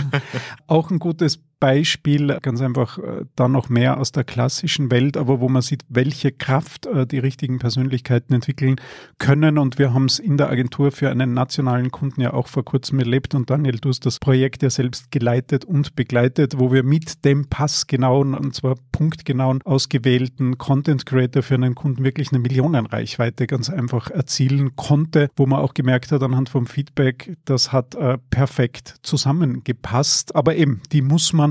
auch 0.66 0.90
ein 0.90 0.98
gutes 0.98 1.38
Beispiel, 1.58 2.36
ganz 2.42 2.60
einfach 2.60 2.98
äh, 2.98 3.24
dann 3.34 3.52
noch 3.52 3.68
mehr 3.68 3.98
aus 3.98 4.12
der 4.12 4.24
klassischen 4.24 4.90
Welt, 4.90 5.16
aber 5.16 5.40
wo 5.40 5.48
man 5.48 5.62
sieht, 5.62 5.84
welche 5.88 6.30
Kraft 6.30 6.84
äh, 6.84 7.06
die 7.06 7.18
richtigen 7.18 7.58
Persönlichkeiten 7.58 8.34
entwickeln 8.34 8.76
können. 9.18 9.56
Und 9.56 9.78
wir 9.78 9.94
haben 9.94 10.04
es 10.04 10.18
in 10.18 10.36
der 10.36 10.50
Agentur 10.50 10.92
für 10.92 11.10
einen 11.10 11.32
nationalen 11.32 11.90
Kunden 11.90 12.20
ja 12.20 12.34
auch 12.34 12.48
vor 12.48 12.64
kurzem 12.64 12.98
erlebt. 12.98 13.34
Und 13.34 13.48
Daniel, 13.48 13.78
du 13.78 13.88
hast 13.88 14.04
das 14.04 14.18
Projekt 14.18 14.62
ja 14.62 14.70
selbst 14.70 15.10
geleitet 15.10 15.64
und 15.64 15.96
begleitet, 15.96 16.58
wo 16.58 16.72
wir 16.72 16.82
mit 16.82 17.24
dem 17.24 17.48
passgenauen, 17.48 18.34
und 18.34 18.54
zwar 18.54 18.74
punktgenauen 18.92 19.62
ausgewählten 19.62 20.58
Content 20.58 21.06
Creator 21.06 21.42
für 21.42 21.54
einen 21.54 21.74
Kunden 21.74 22.04
wirklich 22.04 22.32
eine 22.32 22.38
Millionenreichweite 22.40 23.46
ganz 23.46 23.70
einfach 23.70 24.10
erzielen 24.10 24.76
konnte, 24.76 25.30
wo 25.36 25.46
man 25.46 25.60
auch 25.60 25.72
gemerkt 25.72 26.12
hat 26.12 26.22
anhand 26.22 26.50
vom 26.50 26.66
Feedback, 26.66 27.36
das 27.46 27.72
hat 27.72 27.94
äh, 27.94 28.18
perfekt 28.30 28.96
zusammengepasst. 29.02 30.34
Aber 30.36 30.54
eben, 30.56 30.82
die 30.92 31.00
muss 31.00 31.32
man 31.32 31.45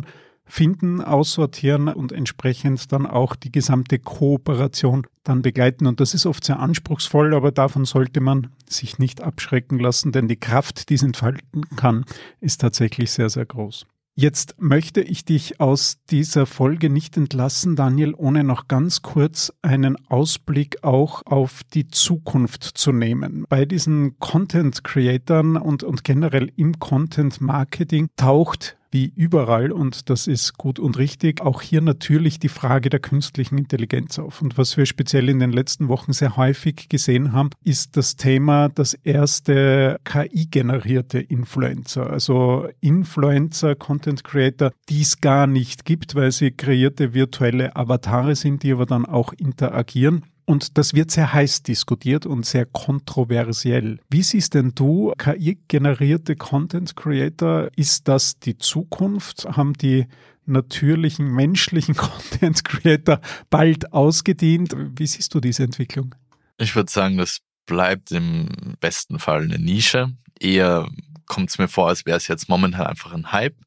finden, 0.45 1.01
aussortieren 1.01 1.87
und 1.87 2.11
entsprechend 2.11 2.91
dann 2.91 3.05
auch 3.05 3.35
die 3.35 3.51
gesamte 3.51 3.99
Kooperation 3.99 5.07
dann 5.23 5.41
begleiten. 5.41 5.87
Und 5.87 5.99
das 5.99 6.13
ist 6.13 6.25
oft 6.25 6.43
sehr 6.43 6.59
anspruchsvoll, 6.59 7.33
aber 7.33 7.51
davon 7.51 7.85
sollte 7.85 8.21
man 8.21 8.51
sich 8.67 8.99
nicht 8.99 9.21
abschrecken 9.21 9.79
lassen, 9.79 10.11
denn 10.11 10.27
die 10.27 10.39
Kraft, 10.39 10.89
die 10.89 10.95
es 10.95 11.03
entfalten 11.03 11.65
kann, 11.75 12.05
ist 12.39 12.61
tatsächlich 12.61 13.11
sehr, 13.11 13.29
sehr 13.29 13.45
groß. 13.45 13.85
Jetzt 14.17 14.55
möchte 14.61 15.01
ich 15.01 15.25
dich 15.25 15.59
aus 15.59 15.97
dieser 16.09 16.45
Folge 16.45 16.89
nicht 16.89 17.17
entlassen, 17.17 17.75
Daniel, 17.75 18.13
ohne 18.15 18.45
noch 18.45 18.69
ganz 18.69 19.01
kurz 19.01 19.51
einen 19.61 19.97
Ausblick 20.07 20.85
auch 20.85 21.21
auf 21.25 21.63
die 21.73 21.89
Zukunft 21.89 22.63
zu 22.63 22.93
nehmen. 22.93 23.45
Bei 23.49 23.65
diesen 23.65 24.17
Content 24.19 24.85
Creatern 24.85 25.57
und, 25.57 25.83
und 25.83 26.05
generell 26.05 26.49
im 26.55 26.79
Content 26.79 27.41
Marketing 27.41 28.07
taucht 28.15 28.77
wie 28.91 29.11
überall, 29.15 29.71
und 29.71 30.09
das 30.09 30.27
ist 30.27 30.57
gut 30.57 30.79
und 30.79 30.97
richtig, 30.97 31.41
auch 31.41 31.61
hier 31.61 31.81
natürlich 31.81 32.39
die 32.39 32.49
Frage 32.49 32.89
der 32.89 32.99
künstlichen 32.99 33.57
Intelligenz 33.57 34.19
auf. 34.19 34.41
Und 34.41 34.57
was 34.57 34.77
wir 34.77 34.85
speziell 34.85 35.29
in 35.29 35.39
den 35.39 35.51
letzten 35.51 35.87
Wochen 35.87 36.13
sehr 36.13 36.37
häufig 36.37 36.87
gesehen 36.89 37.33
haben, 37.33 37.49
ist 37.63 37.97
das 37.97 38.15
Thema 38.15 38.69
das 38.69 38.93
erste 38.93 39.99
KI-generierte 40.03 41.19
Influencer, 41.19 42.09
also 42.09 42.67
Influencer, 42.81 43.75
Content 43.75 44.23
Creator, 44.23 44.71
die 44.89 45.01
es 45.01 45.21
gar 45.21 45.47
nicht 45.47 45.85
gibt, 45.85 46.15
weil 46.15 46.31
sie 46.31 46.51
kreierte 46.51 47.13
virtuelle 47.13 47.75
Avatare 47.75 48.35
sind, 48.35 48.63
die 48.63 48.71
aber 48.71 48.85
dann 48.85 49.05
auch 49.05 49.33
interagieren. 49.33 50.23
Und 50.45 50.77
das 50.77 50.93
wird 50.93 51.09
sehr 51.09 51.33
heiß 51.33 51.63
diskutiert 51.63 52.25
und 52.27 52.45
sehr 52.45 52.67
kontroversiell. 52.67 53.99
Wie 54.09 54.21
siehst 54.21 54.53
denn 54.53 54.73
du 54.75 55.11
KI-generierte 55.17 56.35
Content 56.35 56.95
Creator? 56.95 57.69
Ist 57.75 58.07
das 58.07 58.39
die 58.39 58.57
Zukunft? 58.57 59.45
Haben 59.45 59.73
die 59.73 60.05
natürlichen 60.45 61.27
menschlichen 61.27 61.95
Content 61.95 62.63
Creator 62.63 63.19
bald 63.49 63.91
ausgedient? 63.91 64.75
Wie 64.95 65.07
siehst 65.07 65.33
du 65.33 65.39
diese 65.39 65.63
Entwicklung? 65.63 66.13
Ich 66.57 66.75
würde 66.75 66.91
sagen, 66.91 67.17
das 67.17 67.39
bleibt 67.65 68.11
im 68.11 68.75
besten 68.79 69.17
Fall 69.17 69.43
eine 69.43 69.57
Nische. 69.57 70.11
Eher 70.39 70.87
kommt 71.25 71.49
es 71.49 71.57
mir 71.57 71.67
vor, 71.67 71.87
als 71.87 72.05
wäre 72.05 72.17
es 72.17 72.27
jetzt 72.27 72.49
momentan 72.49 72.85
einfach 72.85 73.13
ein 73.13 73.31
Hype, 73.31 73.57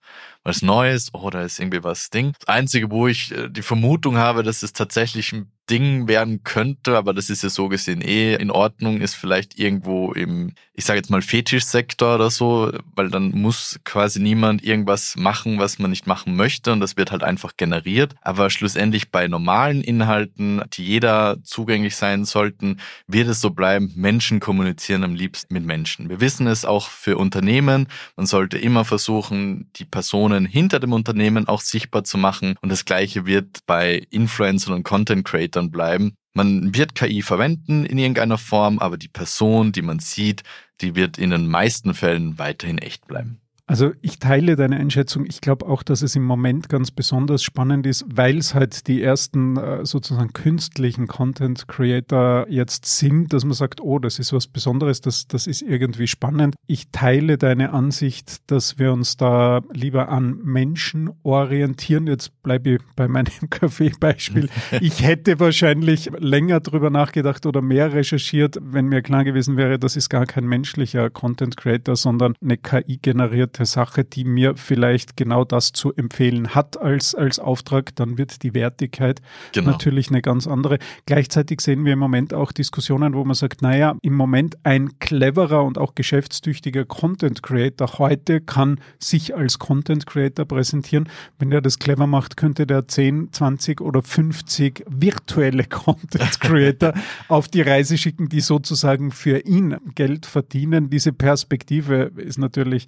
was 0.48 0.62
Neues, 0.62 1.12
da 1.12 1.42
ist 1.42 1.60
irgendwie 1.60 1.84
was 1.84 2.10
Ding. 2.10 2.32
Das 2.40 2.48
Einzige, 2.48 2.90
wo 2.90 3.06
ich 3.06 3.32
äh, 3.32 3.48
die 3.48 3.62
Vermutung 3.62 4.16
habe, 4.16 4.42
dass 4.42 4.62
es 4.62 4.72
tatsächlich 4.72 5.32
ein 5.32 5.52
Ding 5.68 6.08
werden 6.08 6.42
könnte, 6.44 6.96
aber 6.96 7.12
das 7.12 7.30
ist 7.30 7.42
ja 7.42 7.50
so 7.50 7.68
gesehen 7.68 8.00
eh 8.00 8.34
in 8.34 8.50
Ordnung, 8.50 9.00
ist 9.00 9.14
vielleicht 9.14 9.58
irgendwo 9.58 10.12
im, 10.12 10.54
ich 10.72 10.84
sage 10.84 10.98
jetzt 10.98 11.10
mal 11.10 11.22
Fetischsektor 11.22 12.14
oder 12.14 12.30
so, 12.30 12.72
weil 12.94 13.10
dann 13.10 13.32
muss 13.32 13.78
quasi 13.84 14.20
niemand 14.20 14.64
irgendwas 14.64 15.16
machen, 15.16 15.58
was 15.58 15.78
man 15.78 15.90
nicht 15.90 16.06
machen 16.06 16.36
möchte 16.36 16.72
und 16.72 16.80
das 16.80 16.96
wird 16.96 17.12
halt 17.12 17.22
einfach 17.22 17.56
generiert. 17.56 18.14
Aber 18.22 18.50
schlussendlich 18.50 19.10
bei 19.10 19.28
normalen 19.28 19.82
Inhalten, 19.82 20.62
die 20.72 20.84
jeder 20.84 21.38
zugänglich 21.42 21.96
sein 21.96 22.24
sollten, 22.24 22.78
wird 23.06 23.28
es 23.28 23.40
so 23.40 23.50
bleiben, 23.50 23.92
Menschen 23.94 24.40
kommunizieren 24.40 25.04
am 25.04 25.14
liebsten 25.14 25.52
mit 25.52 25.64
Menschen. 25.64 26.08
Wir 26.08 26.20
wissen 26.20 26.46
es 26.46 26.64
auch 26.64 26.88
für 26.88 27.18
Unternehmen, 27.18 27.88
man 28.16 28.26
sollte 28.26 28.58
immer 28.58 28.84
versuchen, 28.84 29.70
die 29.76 29.84
Personen 29.84 30.37
hinter 30.46 30.80
dem 30.80 30.92
Unternehmen 30.92 31.48
auch 31.48 31.60
sichtbar 31.60 32.04
zu 32.04 32.16
machen 32.18 32.56
und 32.60 32.70
das 32.70 32.84
gleiche 32.84 33.26
wird 33.26 33.60
bei 33.66 34.06
Influencern 34.10 34.74
und 34.74 34.82
Content 34.84 35.24
Creators 35.26 35.58
dann 35.58 35.70
bleiben. 35.70 36.14
Man 36.34 36.74
wird 36.74 36.94
KI 36.94 37.22
verwenden 37.22 37.84
in 37.84 37.98
irgendeiner 37.98 38.38
Form, 38.38 38.78
aber 38.78 38.96
die 38.96 39.08
Person, 39.08 39.72
die 39.72 39.82
man 39.82 39.98
sieht, 39.98 40.42
die 40.80 40.94
wird 40.94 41.18
in 41.18 41.30
den 41.30 41.48
meisten 41.48 41.94
Fällen 41.94 42.38
weiterhin 42.38 42.78
echt 42.78 43.06
bleiben. 43.06 43.40
Also 43.68 43.92
ich 44.00 44.18
teile 44.18 44.56
deine 44.56 44.78
Einschätzung. 44.78 45.26
Ich 45.26 45.42
glaube 45.42 45.66
auch, 45.66 45.82
dass 45.82 46.00
es 46.00 46.16
im 46.16 46.24
Moment 46.24 46.70
ganz 46.70 46.90
besonders 46.90 47.42
spannend 47.42 47.86
ist, 47.86 48.06
weil 48.08 48.38
es 48.38 48.54
halt 48.54 48.86
die 48.88 49.02
ersten 49.02 49.58
äh, 49.58 49.84
sozusagen 49.84 50.32
künstlichen 50.32 51.06
Content 51.06 51.68
Creator 51.68 52.46
jetzt 52.48 52.86
sind, 52.86 53.34
dass 53.34 53.44
man 53.44 53.52
sagt, 53.52 53.82
oh, 53.82 53.98
das 53.98 54.18
ist 54.18 54.32
was 54.32 54.46
Besonderes, 54.46 55.02
das, 55.02 55.28
das 55.28 55.46
ist 55.46 55.60
irgendwie 55.60 56.06
spannend. 56.06 56.54
Ich 56.66 56.90
teile 56.92 57.36
deine 57.36 57.74
Ansicht, 57.74 58.50
dass 58.50 58.78
wir 58.78 58.90
uns 58.90 59.18
da 59.18 59.60
lieber 59.70 60.08
an 60.08 60.38
Menschen 60.42 61.10
orientieren. 61.22 62.06
Jetzt 62.06 62.42
bleibe 62.42 62.70
ich 62.70 62.80
bei 62.96 63.06
meinem 63.06 63.26
Kaffeebeispiel. 63.50 64.48
Ich 64.80 65.02
hätte 65.02 65.40
wahrscheinlich 65.40 66.10
länger 66.18 66.60
drüber 66.60 66.88
nachgedacht 66.88 67.44
oder 67.44 67.60
mehr 67.60 67.92
recherchiert, 67.92 68.58
wenn 68.62 68.86
mir 68.86 69.02
klar 69.02 69.24
gewesen 69.24 69.58
wäre, 69.58 69.78
das 69.78 69.94
ist 69.94 70.08
gar 70.08 70.24
kein 70.24 70.46
menschlicher 70.46 71.10
Content 71.10 71.58
Creator, 71.58 71.96
sondern 71.96 72.32
eine 72.42 72.56
KI 72.56 72.96
generierte 72.96 73.57
konkrete 73.58 73.66
Sache, 73.66 74.04
die 74.04 74.24
mir 74.24 74.56
vielleicht 74.56 75.16
genau 75.16 75.44
das 75.44 75.72
zu 75.72 75.92
empfehlen 75.94 76.54
hat 76.54 76.80
als, 76.80 77.14
als 77.14 77.38
Auftrag, 77.38 77.94
dann 77.96 78.18
wird 78.18 78.42
die 78.42 78.54
Wertigkeit 78.54 79.20
genau. 79.52 79.72
natürlich 79.72 80.10
eine 80.10 80.22
ganz 80.22 80.46
andere. 80.46 80.78
Gleichzeitig 81.06 81.60
sehen 81.60 81.84
wir 81.84 81.94
im 81.94 81.98
Moment 81.98 82.34
auch 82.34 82.52
Diskussionen, 82.52 83.14
wo 83.14 83.24
man 83.24 83.34
sagt, 83.34 83.62
naja, 83.62 83.96
im 84.02 84.14
Moment 84.14 84.56
ein 84.64 84.98
cleverer 84.98 85.64
und 85.64 85.78
auch 85.78 85.94
geschäftstüchtiger 85.94 86.84
Content 86.84 87.42
Creator 87.42 87.98
heute 87.98 88.40
kann 88.40 88.80
sich 88.98 89.34
als 89.34 89.58
Content 89.58 90.06
Creator 90.06 90.44
präsentieren. 90.44 91.08
Wenn 91.38 91.50
er 91.52 91.60
das 91.60 91.78
clever 91.78 92.06
macht, 92.06 92.36
könnte 92.36 92.66
der 92.66 92.86
10, 92.86 93.32
20 93.32 93.80
oder 93.80 94.02
50 94.02 94.84
virtuelle 94.88 95.64
Content 95.68 96.40
Creator 96.40 96.94
auf 97.28 97.48
die 97.48 97.62
Reise 97.62 97.98
schicken, 97.98 98.28
die 98.28 98.40
sozusagen 98.40 99.10
für 99.10 99.40
ihn 99.40 99.76
Geld 99.94 100.26
verdienen. 100.26 100.90
Diese 100.90 101.12
Perspektive 101.12 102.12
ist 102.16 102.38
natürlich 102.38 102.86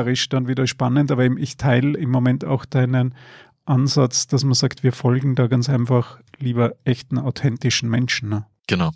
unternehmerisch 0.00 0.28
dann 0.28 0.48
wieder 0.48 0.66
spannend, 0.66 1.10
aber 1.10 1.24
ich 1.24 1.56
teile 1.56 1.98
im 1.98 2.10
Moment 2.10 2.44
auch 2.44 2.64
deinen 2.64 3.14
Ansatz, 3.64 4.26
dass 4.26 4.44
man 4.44 4.54
sagt, 4.54 4.82
wir 4.82 4.92
folgen 4.92 5.34
da 5.34 5.46
ganz 5.46 5.68
einfach 5.68 6.18
lieber 6.38 6.74
echten, 6.84 7.18
authentischen 7.18 7.88
Menschen. 7.88 8.28
Ne? 8.30 8.46
Genau. 8.66 8.90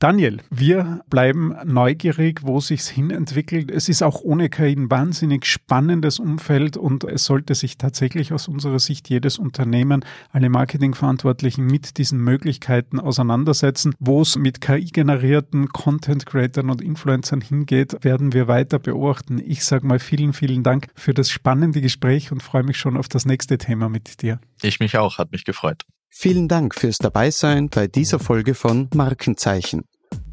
Daniel, 0.00 0.38
wir 0.48 1.00
bleiben 1.10 1.56
neugierig, 1.64 2.42
wo 2.44 2.60
sich's 2.60 2.88
hin 2.88 3.10
entwickelt. 3.10 3.68
Es 3.68 3.88
ist 3.88 4.04
auch 4.04 4.20
ohne 4.20 4.48
KI 4.48 4.76
ein 4.76 4.88
wahnsinnig 4.92 5.44
spannendes 5.44 6.20
Umfeld 6.20 6.76
und 6.76 7.02
es 7.02 7.24
sollte 7.24 7.56
sich 7.56 7.78
tatsächlich 7.78 8.32
aus 8.32 8.46
unserer 8.46 8.78
Sicht 8.78 9.08
jedes 9.08 9.38
Unternehmen, 9.38 10.04
alle 10.30 10.50
Marketingverantwortlichen 10.50 11.66
mit 11.66 11.98
diesen 11.98 12.20
Möglichkeiten 12.22 13.00
auseinandersetzen. 13.00 13.92
Wo 13.98 14.22
es 14.22 14.36
mit 14.36 14.60
KI-generierten 14.60 15.70
Content 15.70 16.26
Creatern 16.26 16.70
und 16.70 16.80
Influencern 16.80 17.40
hingeht, 17.40 18.04
werden 18.04 18.32
wir 18.32 18.46
weiter 18.46 18.78
beobachten. 18.78 19.42
Ich 19.44 19.64
sage 19.64 19.84
mal 19.84 19.98
vielen, 19.98 20.32
vielen 20.32 20.62
Dank 20.62 20.86
für 20.94 21.12
das 21.12 21.28
spannende 21.28 21.80
Gespräch 21.80 22.30
und 22.30 22.40
freue 22.40 22.62
mich 22.62 22.76
schon 22.76 22.96
auf 22.96 23.08
das 23.08 23.26
nächste 23.26 23.58
Thema 23.58 23.88
mit 23.88 24.22
dir. 24.22 24.38
Ich 24.62 24.78
mich 24.78 24.96
auch, 24.96 25.18
hat 25.18 25.32
mich 25.32 25.44
gefreut. 25.44 25.84
Vielen 26.10 26.48
Dank 26.48 26.74
fürs 26.74 26.98
Dabeisein 26.98 27.68
bei 27.68 27.86
dieser 27.86 28.18
Folge 28.18 28.54
von 28.54 28.88
Markenzeichen. 28.94 29.84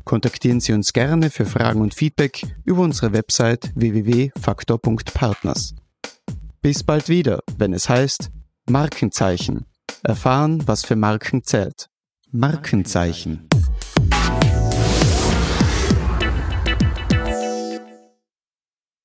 Kontaktieren 0.03 0.59
Sie 0.59 0.73
uns 0.73 0.93
gerne 0.93 1.29
für 1.29 1.45
Fragen 1.45 1.81
und 1.81 1.93
Feedback 1.93 2.41
über 2.63 2.81
unsere 2.81 3.13
Website 3.13 3.71
www.faktor.partners. 3.75 5.75
Bis 6.61 6.83
bald 6.83 7.09
wieder, 7.09 7.39
wenn 7.57 7.73
es 7.73 7.89
heißt 7.89 8.31
Markenzeichen. 8.69 9.65
Erfahren, 10.03 10.67
was 10.67 10.85
für 10.85 10.95
Marken 10.95 11.43
zählt. 11.43 11.87
Markenzeichen. 12.31 13.47